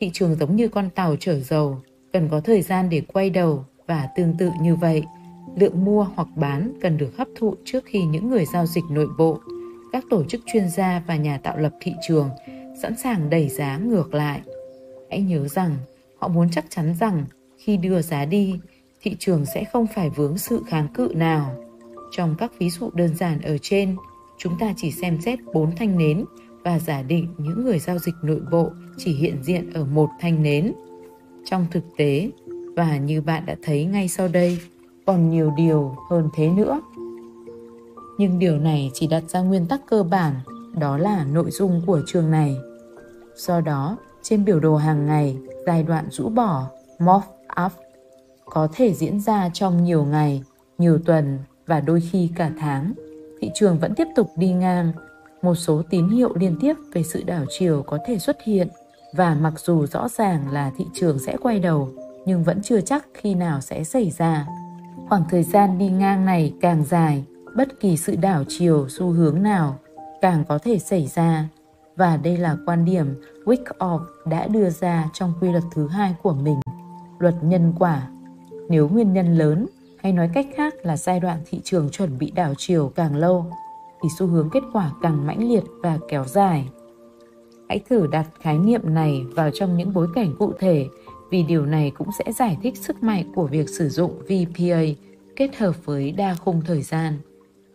Thị 0.00 0.10
trường 0.12 0.34
giống 0.34 0.56
như 0.56 0.68
con 0.68 0.90
tàu 0.90 1.16
chở 1.20 1.40
dầu, 1.40 1.78
cần 2.12 2.28
có 2.30 2.40
thời 2.40 2.62
gian 2.62 2.90
để 2.90 3.02
quay 3.12 3.30
đầu 3.30 3.64
và 3.86 4.08
tương 4.16 4.34
tự 4.38 4.50
như 4.60 4.76
vậy, 4.76 5.02
lượng 5.56 5.84
mua 5.84 6.06
hoặc 6.14 6.28
bán 6.36 6.72
cần 6.82 6.96
được 6.98 7.16
hấp 7.16 7.28
thụ 7.38 7.54
trước 7.64 7.84
khi 7.84 8.02
những 8.04 8.30
người 8.30 8.44
giao 8.52 8.66
dịch 8.66 8.84
nội 8.90 9.08
bộ, 9.18 9.38
các 9.92 10.04
tổ 10.10 10.24
chức 10.24 10.40
chuyên 10.46 10.68
gia 10.68 11.02
và 11.06 11.16
nhà 11.16 11.38
tạo 11.38 11.56
lập 11.56 11.72
thị 11.80 11.92
trường 12.08 12.30
sẵn 12.82 12.98
sàng 12.98 13.30
đẩy 13.30 13.48
giá 13.48 13.78
ngược 13.78 14.14
lại. 14.14 14.40
Hãy 15.10 15.22
nhớ 15.22 15.48
rằng 15.48 15.76
họ 16.18 16.28
muốn 16.28 16.48
chắc 16.52 16.64
chắn 16.68 16.94
rằng 17.00 17.24
khi 17.58 17.76
đưa 17.76 18.02
giá 18.02 18.24
đi, 18.24 18.60
thị 19.00 19.16
trường 19.18 19.44
sẽ 19.54 19.64
không 19.64 19.86
phải 19.94 20.10
vướng 20.10 20.38
sự 20.38 20.62
kháng 20.66 20.88
cự 20.94 21.12
nào. 21.14 21.56
Trong 22.10 22.34
các 22.38 22.52
ví 22.58 22.70
dụ 22.70 22.90
đơn 22.94 23.14
giản 23.14 23.40
ở 23.40 23.58
trên, 23.62 23.96
chúng 24.38 24.58
ta 24.58 24.74
chỉ 24.76 24.90
xem 24.90 25.20
xét 25.20 25.38
bốn 25.52 25.76
thanh 25.76 25.98
nến 25.98 26.24
và 26.62 26.78
giả 26.78 27.02
định 27.02 27.34
những 27.38 27.64
người 27.64 27.78
giao 27.78 27.98
dịch 27.98 28.14
nội 28.22 28.40
bộ 28.50 28.70
chỉ 28.96 29.14
hiện 29.14 29.42
diện 29.42 29.72
ở 29.72 29.84
một 29.84 30.10
thanh 30.20 30.42
nến. 30.42 30.72
Trong 31.44 31.66
thực 31.70 31.84
tế, 31.96 32.30
và 32.76 32.96
như 32.96 33.20
bạn 33.20 33.46
đã 33.46 33.56
thấy 33.62 33.84
ngay 33.84 34.08
sau 34.08 34.28
đây, 34.28 34.58
còn 35.06 35.30
nhiều 35.30 35.52
điều 35.56 35.96
hơn 36.10 36.28
thế 36.34 36.48
nữa. 36.48 36.80
Nhưng 38.18 38.38
điều 38.38 38.58
này 38.58 38.90
chỉ 38.94 39.06
đặt 39.06 39.22
ra 39.28 39.40
nguyên 39.40 39.66
tắc 39.66 39.80
cơ 39.86 40.02
bản, 40.02 40.34
đó 40.78 40.98
là 40.98 41.24
nội 41.24 41.50
dung 41.50 41.82
của 41.86 42.00
trường 42.06 42.30
này. 42.30 42.56
Do 43.34 43.60
đó, 43.60 43.96
trên 44.22 44.44
biểu 44.44 44.60
đồ 44.60 44.76
hàng 44.76 45.06
ngày, 45.06 45.36
giai 45.66 45.82
đoạn 45.82 46.08
rũ 46.10 46.28
bỏ, 46.28 46.66
morph 46.98 47.26
up 47.64 47.72
có 48.44 48.68
thể 48.74 48.94
diễn 48.94 49.20
ra 49.20 49.50
trong 49.52 49.84
nhiều 49.84 50.04
ngày, 50.04 50.42
nhiều 50.78 50.98
tuần 51.06 51.38
và 51.66 51.80
đôi 51.80 52.00
khi 52.00 52.30
cả 52.36 52.50
tháng. 52.58 52.92
Thị 53.40 53.50
trường 53.54 53.78
vẫn 53.78 53.94
tiếp 53.94 54.06
tục 54.16 54.30
đi 54.36 54.52
ngang. 54.52 54.92
Một 55.42 55.54
số 55.54 55.82
tín 55.90 56.08
hiệu 56.08 56.34
liên 56.34 56.56
tiếp 56.60 56.74
về 56.92 57.02
sự 57.02 57.22
đảo 57.22 57.44
chiều 57.58 57.82
có 57.86 57.98
thể 58.06 58.18
xuất 58.18 58.36
hiện 58.44 58.68
và 59.16 59.36
mặc 59.40 59.54
dù 59.56 59.86
rõ 59.86 60.08
ràng 60.08 60.50
là 60.52 60.72
thị 60.78 60.84
trường 60.94 61.18
sẽ 61.18 61.36
quay 61.42 61.58
đầu 61.58 61.88
nhưng 62.26 62.44
vẫn 62.44 62.62
chưa 62.62 62.80
chắc 62.80 63.06
khi 63.14 63.34
nào 63.34 63.60
sẽ 63.60 63.84
xảy 63.84 64.10
ra. 64.10 64.46
Khoảng 65.08 65.24
thời 65.30 65.42
gian 65.42 65.78
đi 65.78 65.88
ngang 65.88 66.24
này 66.24 66.54
càng 66.60 66.84
dài, 66.84 67.24
bất 67.56 67.80
kỳ 67.80 67.96
sự 67.96 68.16
đảo 68.16 68.44
chiều 68.48 68.86
xu 68.88 69.10
hướng 69.10 69.42
nào 69.42 69.78
càng 70.24 70.44
có 70.48 70.58
thể 70.58 70.78
xảy 70.78 71.06
ra 71.06 71.48
và 71.96 72.16
đây 72.16 72.36
là 72.36 72.56
quan 72.66 72.84
điểm 72.84 73.06
Wyckoff 73.44 74.00
đã 74.26 74.46
đưa 74.46 74.70
ra 74.70 75.10
trong 75.12 75.32
quy 75.40 75.52
luật 75.52 75.64
thứ 75.74 75.88
hai 75.88 76.14
của 76.22 76.32
mình, 76.32 76.60
luật 77.18 77.34
nhân 77.42 77.72
quả 77.78 78.08
nếu 78.68 78.88
nguyên 78.88 79.12
nhân 79.12 79.38
lớn 79.38 79.66
hay 79.98 80.12
nói 80.12 80.30
cách 80.34 80.46
khác 80.56 80.74
là 80.82 80.96
giai 80.96 81.20
đoạn 81.20 81.38
thị 81.46 81.60
trường 81.64 81.90
chuẩn 81.90 82.18
bị 82.18 82.30
đảo 82.30 82.54
chiều 82.58 82.92
càng 82.94 83.16
lâu 83.16 83.46
thì 84.02 84.08
xu 84.18 84.26
hướng 84.26 84.50
kết 84.52 84.62
quả 84.72 84.92
càng 85.02 85.26
mãnh 85.26 85.48
liệt 85.48 85.64
và 85.82 85.98
kéo 86.08 86.24
dài. 86.24 86.68
Hãy 87.68 87.80
thử 87.88 88.06
đặt 88.06 88.26
khái 88.40 88.58
niệm 88.58 88.94
này 88.94 89.24
vào 89.34 89.50
trong 89.50 89.76
những 89.76 89.94
bối 89.94 90.08
cảnh 90.14 90.34
cụ 90.38 90.52
thể 90.58 90.86
vì 91.30 91.42
điều 91.42 91.66
này 91.66 91.92
cũng 91.98 92.08
sẽ 92.18 92.32
giải 92.32 92.58
thích 92.62 92.76
sức 92.76 93.02
mạnh 93.02 93.32
của 93.34 93.46
việc 93.46 93.68
sử 93.68 93.88
dụng 93.88 94.18
VPA 94.18 94.82
kết 95.36 95.56
hợp 95.56 95.84
với 95.84 96.12
đa 96.12 96.34
khung 96.34 96.62
thời 96.66 96.82
gian. 96.82 97.18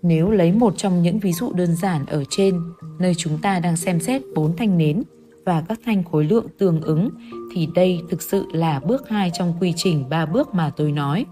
Nếu 0.01 0.31
lấy 0.31 0.51
một 0.51 0.73
trong 0.77 1.03
những 1.03 1.19
ví 1.19 1.33
dụ 1.33 1.53
đơn 1.53 1.75
giản 1.75 2.05
ở 2.05 2.23
trên, 2.29 2.61
nơi 2.99 3.15
chúng 3.15 3.37
ta 3.41 3.59
đang 3.59 3.77
xem 3.77 3.99
xét 3.99 4.21
bốn 4.35 4.57
thanh 4.57 4.77
nến 4.77 5.03
và 5.45 5.63
các 5.69 5.79
thanh 5.85 6.03
khối 6.03 6.25
lượng 6.25 6.45
tương 6.57 6.81
ứng 6.81 7.09
thì 7.53 7.67
đây 7.75 8.01
thực 8.09 8.21
sự 8.21 8.45
là 8.53 8.79
bước 8.79 9.09
2 9.09 9.31
trong 9.33 9.53
quy 9.59 9.73
trình 9.75 10.05
3 10.09 10.25
bước 10.25 10.53
mà 10.53 10.71
tôi 10.75 10.91
nói. 10.91 11.25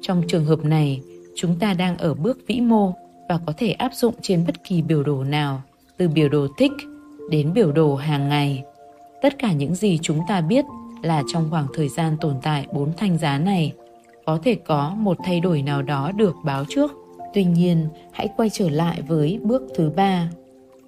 Trong 0.00 0.22
trường 0.28 0.44
hợp 0.44 0.64
này, 0.64 1.00
chúng 1.36 1.58
ta 1.58 1.74
đang 1.74 1.98
ở 1.98 2.14
bước 2.14 2.38
vĩ 2.46 2.60
mô 2.60 2.92
và 3.28 3.38
có 3.46 3.52
thể 3.56 3.70
áp 3.70 3.90
dụng 3.94 4.14
trên 4.22 4.46
bất 4.46 4.64
kỳ 4.64 4.82
biểu 4.82 5.02
đồ 5.02 5.24
nào, 5.24 5.62
từ 5.96 6.08
biểu 6.08 6.28
đồ 6.28 6.46
thích 6.58 6.72
đến 7.30 7.52
biểu 7.52 7.72
đồ 7.72 7.94
hàng 7.94 8.28
ngày. 8.28 8.64
Tất 9.22 9.38
cả 9.38 9.52
những 9.52 9.74
gì 9.74 9.98
chúng 10.02 10.20
ta 10.28 10.40
biết 10.40 10.64
là 11.02 11.22
trong 11.32 11.50
khoảng 11.50 11.66
thời 11.74 11.88
gian 11.88 12.16
tồn 12.20 12.34
tại 12.42 12.66
bốn 12.72 12.92
thanh 12.96 13.18
giá 13.18 13.38
này, 13.38 13.72
có 14.24 14.38
thể 14.44 14.54
có 14.54 14.94
một 14.98 15.16
thay 15.24 15.40
đổi 15.40 15.62
nào 15.62 15.82
đó 15.82 16.12
được 16.12 16.34
báo 16.44 16.64
trước. 16.68 16.92
Tuy 17.36 17.44
nhiên, 17.44 17.88
hãy 18.12 18.28
quay 18.36 18.50
trở 18.50 18.70
lại 18.70 19.02
với 19.02 19.38
bước 19.42 19.62
thứ 19.74 19.90
ba, 19.90 20.30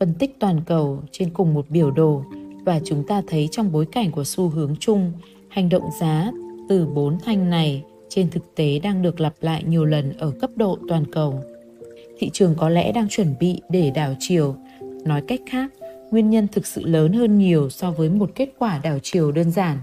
phân 0.01 0.14
tích 0.14 0.36
toàn 0.38 0.61
cầu 0.66 1.03
trên 1.12 1.30
cùng 1.30 1.55
một 1.55 1.66
biểu 1.70 1.90
đồ 1.90 2.24
và 2.64 2.80
chúng 2.84 3.07
ta 3.07 3.22
thấy 3.26 3.49
trong 3.51 3.72
bối 3.72 3.86
cảnh 3.92 4.11
của 4.11 4.24
xu 4.24 4.49
hướng 4.49 4.76
chung, 4.80 5.12
hành 5.49 5.68
động 5.68 5.90
giá 6.01 6.30
từ 6.68 6.86
bốn 6.86 7.18
thanh 7.18 7.51
này 7.51 7.84
trên 8.09 8.30
thực 8.30 8.55
tế 8.55 8.78
đang 8.78 9.03
được 9.03 9.20
lặp 9.20 9.34
lại 9.40 9.64
nhiều 9.66 9.84
lần 9.84 10.18
ở 10.18 10.30
cấp 10.30 10.51
độ 10.57 10.78
toàn 10.88 11.05
cầu. 11.12 11.40
Thị 12.18 12.30
trường 12.32 12.55
có 12.55 12.68
lẽ 12.68 12.92
đang 12.92 13.09
chuẩn 13.09 13.34
bị 13.40 13.61
để 13.70 13.90
đảo 13.90 14.14
chiều. 14.18 14.57
Nói 15.05 15.22
cách 15.28 15.40
khác, 15.46 15.72
nguyên 16.11 16.30
nhân 16.30 16.49
thực 16.49 16.66
sự 16.66 16.82
lớn 16.84 17.12
hơn 17.12 17.38
nhiều 17.38 17.70
so 17.70 17.90
với 17.90 18.11
một 18.11 18.30
kết 18.34 18.49
quả 18.59 18.80
đảo 18.82 18.99
chiều 19.03 19.32
đơn 19.32 19.51
giản 19.51 19.78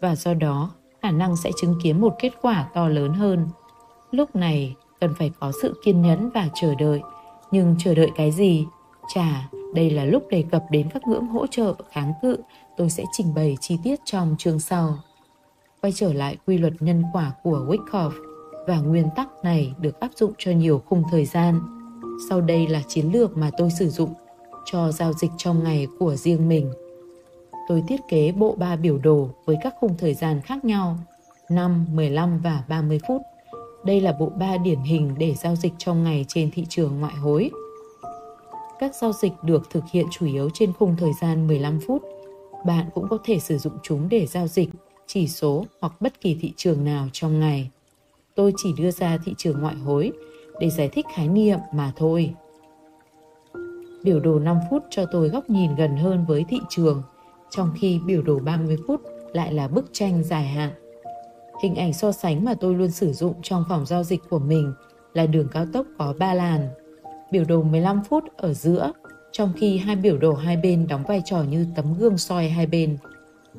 và 0.00 0.16
do 0.16 0.34
đó 0.34 0.74
khả 1.02 1.10
năng 1.10 1.36
sẽ 1.36 1.50
chứng 1.60 1.74
kiến 1.82 2.00
một 2.00 2.14
kết 2.18 2.32
quả 2.42 2.68
to 2.74 2.88
lớn 2.88 3.12
hơn. 3.12 3.46
Lúc 4.10 4.36
này 4.36 4.74
cần 5.00 5.14
phải 5.18 5.30
có 5.40 5.52
sự 5.62 5.80
kiên 5.84 6.02
nhẫn 6.02 6.30
và 6.30 6.48
chờ 6.54 6.74
đợi. 6.74 7.00
Nhưng 7.50 7.74
chờ 7.78 7.94
đợi 7.94 8.10
cái 8.16 8.30
gì? 8.30 8.66
Chả, 9.14 9.48
đây 9.74 9.90
là 9.90 10.04
lúc 10.04 10.28
đề 10.30 10.44
cập 10.50 10.64
đến 10.70 10.88
các 10.94 11.08
ngưỡng 11.08 11.26
hỗ 11.26 11.46
trợ 11.46 11.74
kháng 11.90 12.12
cự, 12.22 12.36
tôi 12.76 12.90
sẽ 12.90 13.04
trình 13.12 13.34
bày 13.34 13.56
chi 13.60 13.78
tiết 13.84 14.00
trong 14.04 14.36
chương 14.38 14.60
sau. 14.60 14.98
Quay 15.82 15.92
trở 15.96 16.12
lại 16.12 16.36
quy 16.46 16.58
luật 16.58 16.72
nhân 16.80 17.02
quả 17.12 17.32
của 17.42 17.66
Wyckoff 17.68 18.10
và 18.66 18.78
nguyên 18.80 19.08
tắc 19.16 19.28
này 19.42 19.74
được 19.80 20.00
áp 20.00 20.10
dụng 20.16 20.32
cho 20.38 20.52
nhiều 20.52 20.82
khung 20.86 21.02
thời 21.10 21.24
gian. 21.24 21.60
Sau 22.28 22.40
đây 22.40 22.66
là 22.66 22.82
chiến 22.88 23.12
lược 23.12 23.36
mà 23.36 23.50
tôi 23.58 23.70
sử 23.78 23.88
dụng 23.88 24.14
cho 24.64 24.92
giao 24.92 25.12
dịch 25.12 25.30
trong 25.36 25.64
ngày 25.64 25.86
của 25.98 26.16
riêng 26.16 26.48
mình. 26.48 26.72
Tôi 27.68 27.82
thiết 27.88 28.00
kế 28.08 28.32
bộ 28.32 28.54
ba 28.58 28.76
biểu 28.76 28.98
đồ 28.98 29.28
với 29.44 29.56
các 29.62 29.74
khung 29.80 29.94
thời 29.98 30.14
gian 30.14 30.40
khác 30.40 30.64
nhau, 30.64 30.98
5, 31.48 31.86
15 31.92 32.40
và 32.40 32.62
30 32.68 33.00
phút. 33.08 33.22
Đây 33.84 34.00
là 34.00 34.12
bộ 34.12 34.32
ba 34.36 34.56
điển 34.56 34.80
hình 34.80 35.14
để 35.18 35.34
giao 35.34 35.56
dịch 35.56 35.72
trong 35.78 36.04
ngày 36.04 36.24
trên 36.28 36.50
thị 36.50 36.66
trường 36.68 37.00
ngoại 37.00 37.14
hối 37.14 37.50
các 38.80 38.94
giao 38.94 39.12
dịch 39.12 39.32
được 39.42 39.70
thực 39.70 39.84
hiện 39.92 40.06
chủ 40.10 40.26
yếu 40.26 40.50
trên 40.54 40.72
khung 40.72 40.96
thời 40.98 41.12
gian 41.20 41.46
15 41.46 41.80
phút. 41.86 42.02
Bạn 42.66 42.86
cũng 42.94 43.08
có 43.08 43.18
thể 43.24 43.38
sử 43.38 43.58
dụng 43.58 43.72
chúng 43.82 44.08
để 44.08 44.26
giao 44.26 44.46
dịch, 44.46 44.68
chỉ 45.06 45.28
số 45.28 45.66
hoặc 45.80 45.92
bất 46.00 46.20
kỳ 46.20 46.36
thị 46.40 46.52
trường 46.56 46.84
nào 46.84 47.08
trong 47.12 47.40
ngày. 47.40 47.70
Tôi 48.34 48.52
chỉ 48.56 48.72
đưa 48.78 48.90
ra 48.90 49.18
thị 49.24 49.34
trường 49.38 49.60
ngoại 49.60 49.74
hối 49.74 50.12
để 50.60 50.70
giải 50.70 50.88
thích 50.88 51.06
khái 51.14 51.28
niệm 51.28 51.58
mà 51.74 51.92
thôi. 51.96 52.34
Biểu 54.02 54.20
đồ 54.20 54.38
5 54.38 54.56
phút 54.70 54.82
cho 54.90 55.04
tôi 55.12 55.28
góc 55.28 55.50
nhìn 55.50 55.74
gần 55.74 55.96
hơn 55.96 56.24
với 56.28 56.44
thị 56.48 56.60
trường, 56.68 57.02
trong 57.50 57.72
khi 57.80 58.00
biểu 58.06 58.22
đồ 58.22 58.38
30 58.38 58.76
phút 58.86 59.00
lại 59.32 59.52
là 59.52 59.68
bức 59.68 59.84
tranh 59.92 60.24
dài 60.24 60.44
hạn. 60.44 60.70
Hình 61.62 61.74
ảnh 61.74 61.92
so 61.92 62.12
sánh 62.12 62.44
mà 62.44 62.54
tôi 62.54 62.74
luôn 62.74 62.90
sử 62.90 63.12
dụng 63.12 63.34
trong 63.42 63.64
phòng 63.68 63.86
giao 63.86 64.04
dịch 64.04 64.20
của 64.30 64.38
mình 64.38 64.72
là 65.14 65.26
đường 65.26 65.48
cao 65.52 65.66
tốc 65.72 65.86
có 65.98 66.14
3 66.18 66.34
làn. 66.34 66.68
Biểu 67.30 67.44
đồ 67.44 67.62
15 67.62 68.02
phút 68.04 68.24
ở 68.36 68.54
giữa, 68.54 68.92
trong 69.32 69.52
khi 69.56 69.78
hai 69.78 69.96
biểu 69.96 70.18
đồ 70.18 70.34
hai 70.34 70.56
bên 70.56 70.86
đóng 70.88 71.02
vai 71.08 71.22
trò 71.24 71.42
như 71.42 71.66
tấm 71.76 71.94
gương 71.98 72.18
soi 72.18 72.48
hai 72.48 72.66
bên. 72.66 72.98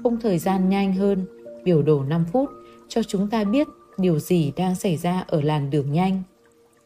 Không 0.04 0.20
thời 0.20 0.40
gian 0.40 0.70
nhanh 0.70 0.94
hơn, 0.94 1.26
biểu 1.64 1.82
đồ 1.82 2.04
5 2.04 2.26
phút 2.32 2.50
cho 2.88 3.04
chúng 3.04 3.30
ta 3.30 3.44
biết 3.44 3.68
điều 3.98 4.20
gì 4.20 4.52
đang 4.58 4.76
xảy 4.76 4.98
ra 4.98 5.24
ở 5.28 5.42
làn 5.42 5.70
đường 5.70 5.92
nhanh. 5.92 6.24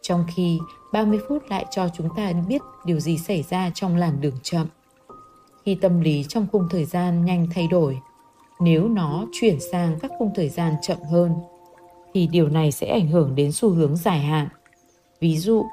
Trong 0.01 0.25
khi 0.35 0.59
30 0.93 1.19
phút 1.27 1.43
lại 1.49 1.65
cho 1.71 1.89
chúng 1.97 2.09
ta 2.15 2.33
biết 2.47 2.61
điều 2.85 2.99
gì 2.99 3.17
xảy 3.17 3.43
ra 3.49 3.71
trong 3.73 3.95
làn 3.95 4.21
đường 4.21 4.35
chậm. 4.43 4.67
Khi 5.65 5.75
tâm 5.75 6.01
lý 6.01 6.25
trong 6.29 6.47
khung 6.51 6.67
thời 6.69 6.85
gian 6.85 7.25
nhanh 7.25 7.47
thay 7.53 7.67
đổi, 7.71 7.99
nếu 8.59 8.89
nó 8.89 9.25
chuyển 9.31 9.59
sang 9.59 9.99
các 9.99 10.11
khung 10.19 10.31
thời 10.35 10.49
gian 10.49 10.73
chậm 10.81 10.97
hơn, 11.11 11.31
thì 12.13 12.27
điều 12.27 12.49
này 12.49 12.71
sẽ 12.71 12.87
ảnh 12.87 13.07
hưởng 13.07 13.35
đến 13.35 13.51
xu 13.51 13.69
hướng 13.69 13.95
dài 13.95 14.19
hạn. 14.19 14.47
Ví 15.19 15.37
dụ, 15.37 15.65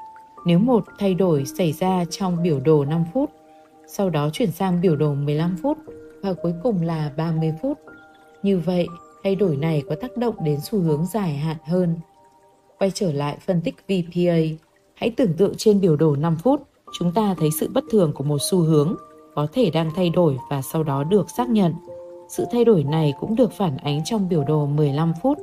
nếu 0.45 0.59
một 0.59 0.83
thay 0.99 1.13
đổi 1.13 1.45
xảy 1.45 1.71
ra 1.71 2.05
trong 2.09 2.43
biểu 2.43 2.59
đồ 2.59 2.85
5 2.85 3.05
phút, 3.13 3.29
sau 3.87 4.09
đó 4.09 4.29
chuyển 4.33 4.51
sang 4.51 4.81
biểu 4.81 4.95
đồ 4.95 5.13
15 5.13 5.57
phút 5.61 5.77
và 6.21 6.33
cuối 6.33 6.53
cùng 6.63 6.81
là 6.81 7.11
30 7.17 7.53
phút. 7.61 7.77
Như 8.43 8.59
vậy, 8.59 8.87
thay 9.23 9.35
đổi 9.35 9.57
này 9.57 9.83
có 9.89 9.95
tác 9.95 10.17
động 10.17 10.35
đến 10.43 10.59
xu 10.61 10.79
hướng 10.79 11.05
dài 11.05 11.33
hạn 11.33 11.57
hơn. 11.63 11.95
Quay 12.79 12.91
trở 12.93 13.11
lại 13.11 13.37
phân 13.45 13.61
tích 13.61 13.75
VPA, 13.87 14.37
hãy 14.95 15.09
tưởng 15.09 15.33
tượng 15.33 15.53
trên 15.57 15.81
biểu 15.81 15.95
đồ 15.95 16.15
5 16.15 16.37
phút, 16.43 16.61
chúng 16.99 17.11
ta 17.11 17.35
thấy 17.39 17.49
sự 17.59 17.69
bất 17.73 17.83
thường 17.91 18.11
của 18.13 18.23
một 18.23 18.37
xu 18.41 18.59
hướng 18.59 18.95
có 19.35 19.47
thể 19.53 19.69
đang 19.69 19.91
thay 19.95 20.09
đổi 20.09 20.37
và 20.49 20.61
sau 20.61 20.83
đó 20.83 21.03
được 21.03 21.29
xác 21.29 21.49
nhận. 21.49 21.73
Sự 22.27 22.45
thay 22.51 22.65
đổi 22.65 22.83
này 22.83 23.13
cũng 23.19 23.35
được 23.35 23.51
phản 23.51 23.77
ánh 23.77 24.01
trong 24.05 24.29
biểu 24.29 24.43
đồ 24.43 24.65
15 24.65 25.13
phút. 25.21 25.37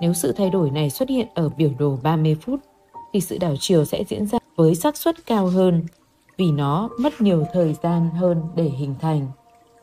Nếu 0.00 0.12
sự 0.12 0.32
thay 0.32 0.50
đổi 0.50 0.70
này 0.70 0.90
xuất 0.90 1.08
hiện 1.08 1.26
ở 1.34 1.48
biểu 1.48 1.70
đồ 1.78 1.98
30 2.02 2.36
phút, 2.40 2.60
thì 3.12 3.20
sự 3.20 3.38
đảo 3.38 3.54
chiều 3.60 3.84
sẽ 3.84 4.04
diễn 4.08 4.26
ra 4.26 4.38
với 4.56 4.74
xác 4.74 4.96
suất 4.96 5.26
cao 5.26 5.46
hơn 5.46 5.82
vì 6.36 6.50
nó 6.50 6.88
mất 6.98 7.20
nhiều 7.20 7.44
thời 7.52 7.74
gian 7.82 8.10
hơn 8.10 8.42
để 8.56 8.64
hình 8.64 8.94
thành. 9.00 9.26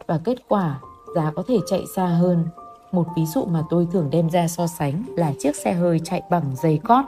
Và 0.07 0.19
kết 0.23 0.37
quả, 0.47 0.79
giá 1.15 1.31
có 1.35 1.43
thể 1.47 1.57
chạy 1.67 1.83
xa 1.95 2.05
hơn 2.05 2.45
một 2.91 3.05
ví 3.15 3.25
dụ 3.25 3.45
mà 3.45 3.63
tôi 3.69 3.87
thường 3.91 4.09
đem 4.11 4.29
ra 4.29 4.47
so 4.47 4.67
sánh 4.67 5.03
là 5.15 5.33
chiếc 5.39 5.55
xe 5.55 5.73
hơi 5.73 5.99
chạy 6.03 6.21
bằng 6.29 6.55
dây 6.55 6.79
cót. 6.83 7.05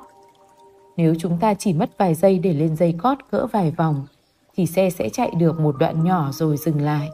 Nếu 0.97 1.15
chúng 1.19 1.37
ta 1.39 1.53
chỉ 1.53 1.73
mất 1.73 1.89
vài 1.97 2.15
giây 2.15 2.39
để 2.39 2.53
lên 2.53 2.75
dây 2.75 2.95
cót 2.97 3.17
gỡ 3.31 3.47
vài 3.51 3.71
vòng, 3.71 4.07
thì 4.55 4.65
xe 4.65 4.89
sẽ 4.89 5.09
chạy 5.09 5.31
được 5.37 5.59
một 5.59 5.75
đoạn 5.79 6.03
nhỏ 6.03 6.29
rồi 6.31 6.57
dừng 6.57 6.81
lại. 6.81 7.09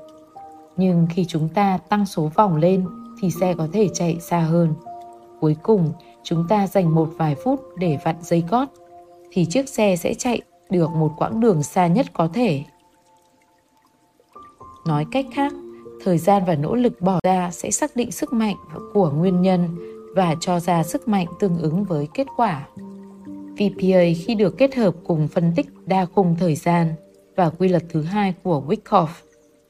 Nhưng 0.77 1.07
khi 1.09 1.25
chúng 1.25 1.49
ta 1.49 1.77
tăng 1.89 2.05
số 2.05 2.31
vòng 2.35 2.57
lên 2.57 2.85
thì 3.21 3.31
xe 3.31 3.53
có 3.57 3.67
thể 3.73 3.89
chạy 3.93 4.17
xa 4.19 4.39
hơn. 4.39 4.73
Cuối 5.39 5.55
cùng, 5.63 5.91
chúng 6.23 6.47
ta 6.49 6.67
dành 6.67 6.95
một 6.95 7.09
vài 7.17 7.35
phút 7.35 7.61
để 7.77 7.97
vặn 8.03 8.15
dây 8.21 8.43
cót 8.49 8.67
thì 9.31 9.45
chiếc 9.45 9.69
xe 9.69 9.95
sẽ 9.95 10.13
chạy 10.13 10.41
được 10.69 10.89
một 10.91 11.11
quãng 11.17 11.39
đường 11.39 11.63
xa 11.63 11.87
nhất 11.87 12.05
có 12.13 12.29
thể. 12.33 12.63
Nói 14.87 15.05
cách 15.11 15.25
khác, 15.33 15.53
thời 16.03 16.17
gian 16.17 16.43
và 16.47 16.55
nỗ 16.55 16.75
lực 16.75 17.01
bỏ 17.01 17.19
ra 17.23 17.51
sẽ 17.51 17.71
xác 17.71 17.95
định 17.95 18.11
sức 18.11 18.33
mạnh 18.33 18.55
của 18.93 19.11
nguyên 19.11 19.41
nhân 19.41 19.77
và 20.15 20.35
cho 20.39 20.59
ra 20.59 20.83
sức 20.83 21.07
mạnh 21.07 21.27
tương 21.39 21.57
ứng 21.57 21.83
với 21.83 22.07
kết 22.13 22.27
quả. 22.37 22.67
VPA 23.53 24.03
khi 24.25 24.35
được 24.37 24.57
kết 24.57 24.75
hợp 24.75 24.95
cùng 25.03 25.27
phân 25.27 25.53
tích 25.55 25.67
đa 25.85 26.05
khung 26.05 26.35
thời 26.39 26.55
gian 26.55 26.93
và 27.35 27.49
quy 27.49 27.67
luật 27.67 27.83
thứ 27.89 28.01
hai 28.01 28.33
của 28.43 28.63
Wyckoff 28.67 29.07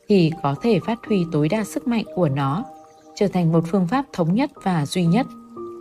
thì 0.07 0.31
có 0.43 0.55
thể 0.61 0.79
phát 0.79 0.99
huy 1.07 1.25
tối 1.31 1.49
đa 1.49 1.63
sức 1.63 1.87
mạnh 1.87 2.05
của 2.15 2.29
nó, 2.29 2.63
trở 3.15 3.27
thành 3.27 3.51
một 3.51 3.63
phương 3.67 3.87
pháp 3.87 4.05
thống 4.13 4.35
nhất 4.35 4.51
và 4.63 4.85
duy 4.85 5.05
nhất. 5.05 5.27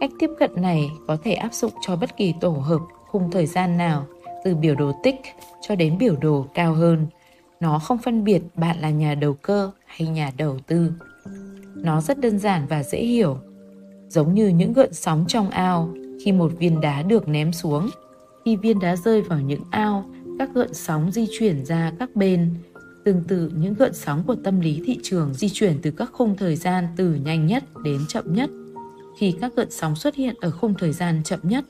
Cách 0.01 0.11
tiếp 0.19 0.31
cận 0.39 0.51
này 0.57 0.91
có 1.07 1.17
thể 1.25 1.33
áp 1.33 1.55
dụng 1.55 1.73
cho 1.81 1.97
bất 1.97 2.17
kỳ 2.17 2.35
tổ 2.41 2.51
hợp 2.51 2.81
khung 3.11 3.31
thời 3.31 3.47
gian 3.47 3.77
nào, 3.77 4.07
từ 4.45 4.55
biểu 4.55 4.75
đồ 4.75 4.93
tích 5.03 5.21
cho 5.61 5.75
đến 5.75 5.99
biểu 5.99 6.17
đồ 6.17 6.47
cao 6.55 6.75
hơn. 6.75 7.07
Nó 7.61 7.79
không 7.79 7.99
phân 7.99 8.25
biệt 8.25 8.43
bạn 8.55 8.81
là 8.81 8.91
nhà 8.91 9.15
đầu 9.15 9.35
cơ 9.43 9.71
hay 9.87 10.09
nhà 10.09 10.31
đầu 10.37 10.59
tư. 10.67 10.93
Nó 11.75 12.01
rất 12.01 12.21
đơn 12.21 12.39
giản 12.39 12.67
và 12.69 12.83
dễ 12.83 12.99
hiểu, 12.99 13.37
giống 14.09 14.35
như 14.35 14.49
những 14.49 14.73
gợn 14.73 14.93
sóng 14.93 15.25
trong 15.29 15.51
ao 15.51 15.89
khi 16.25 16.33
một 16.33 16.53
viên 16.59 16.81
đá 16.81 17.03
được 17.03 17.29
ném 17.29 17.53
xuống. 17.53 17.91
Khi 18.45 18.57
viên 18.57 18.79
đá 18.79 18.97
rơi 18.97 19.23
vào 19.23 19.41
những 19.41 19.63
ao, 19.71 20.05
các 20.39 20.51
gợn 20.55 20.75
sóng 20.75 21.11
di 21.11 21.27
chuyển 21.39 21.65
ra 21.65 21.93
các 21.99 22.17
bên. 22.17 22.55
Tương 23.05 23.25
tự 23.25 23.51
những 23.55 23.75
gợn 23.75 23.95
sóng 23.95 24.23
của 24.27 24.37
tâm 24.45 24.61
lý 24.61 24.83
thị 24.87 24.99
trường 25.03 25.35
di 25.35 25.49
chuyển 25.49 25.79
từ 25.83 25.91
các 25.91 26.11
khung 26.13 26.37
thời 26.37 26.57
gian 26.57 26.87
từ 26.97 27.15
nhanh 27.15 27.47
nhất 27.47 27.65
đến 27.85 28.01
chậm 28.09 28.35
nhất. 28.35 28.51
Khi 29.19 29.35
các 29.41 29.53
gợn 29.57 29.71
sóng 29.71 29.97
xuất 29.97 30.15
hiện 30.15 30.35
ở 30.41 30.51
khung 30.51 30.75
thời 30.79 30.93
gian 30.93 31.23
chậm 31.25 31.41
nhất, 31.43 31.65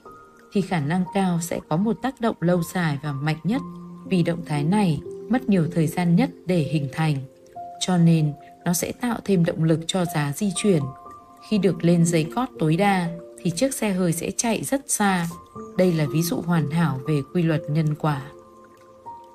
thì 0.52 0.60
khả 0.60 0.80
năng 0.80 1.04
cao 1.14 1.38
sẽ 1.42 1.60
có 1.68 1.76
một 1.76 1.96
tác 2.02 2.20
động 2.20 2.36
lâu 2.40 2.62
dài 2.74 2.98
và 3.02 3.12
mạnh 3.12 3.38
nhất 3.44 3.62
vì 4.06 4.22
động 4.22 4.44
thái 4.46 4.64
này 4.64 5.00
mất 5.28 5.48
nhiều 5.48 5.66
thời 5.72 5.86
gian 5.86 6.16
nhất 6.16 6.30
để 6.46 6.58
hình 6.58 6.88
thành 6.92 7.16
cho 7.80 7.96
nên 7.96 8.32
nó 8.64 8.72
sẽ 8.72 8.92
tạo 8.92 9.18
thêm 9.24 9.44
động 9.44 9.64
lực 9.64 9.80
cho 9.86 10.04
giá 10.04 10.32
di 10.36 10.50
chuyển. 10.56 10.82
Khi 11.48 11.58
được 11.58 11.84
lên 11.84 12.04
giấy 12.04 12.26
cót 12.34 12.48
tối 12.58 12.76
đa 12.76 13.08
thì 13.42 13.50
chiếc 13.50 13.74
xe 13.74 13.92
hơi 13.92 14.12
sẽ 14.12 14.30
chạy 14.36 14.64
rất 14.64 14.90
xa. 14.90 15.26
Đây 15.76 15.92
là 15.92 16.06
ví 16.12 16.22
dụ 16.22 16.36
hoàn 16.36 16.70
hảo 16.70 17.00
về 17.06 17.20
quy 17.34 17.42
luật 17.42 17.62
nhân 17.68 17.94
quả. 17.94 18.22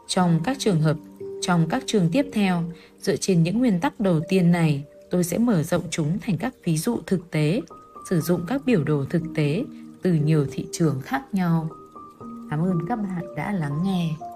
Trong 0.08 0.40
các 0.44 0.58
trường 0.60 0.82
hợp, 0.82 0.98
trong 1.42 1.70
các 1.70 1.84
trường 1.86 2.10
tiếp 2.12 2.26
theo, 2.34 2.64
dựa 3.00 3.16
trên 3.16 3.44
những 3.44 3.60
nguyên 3.60 3.80
tắc 3.80 4.00
đầu 4.00 4.22
tiên 4.30 4.52
này, 4.52 4.84
tôi 5.10 5.24
sẽ 5.24 5.38
mở 5.38 5.64
rộng 5.64 5.84
chúng 5.90 6.20
thành 6.20 6.38
các 6.38 6.54
ví 6.64 6.78
dụ 6.78 7.00
thực 7.06 7.32
tế, 7.32 7.62
sử 8.10 8.22
dụng 8.22 8.42
các 8.48 8.62
biểu 8.66 8.84
đồ 8.84 9.06
thực 9.10 9.24
tế 9.36 9.66
từ 10.02 10.14
nhiều 10.14 10.46
thị 10.52 10.68
trường 10.72 11.02
khác 11.02 11.22
nhau. 11.32 11.70
Cảm 12.50 12.62
ơn 12.64 12.78
các 12.90 12.96
bạn 12.96 13.36
đã 13.36 13.52
lắng 13.52 13.84
nghe. 13.84 14.29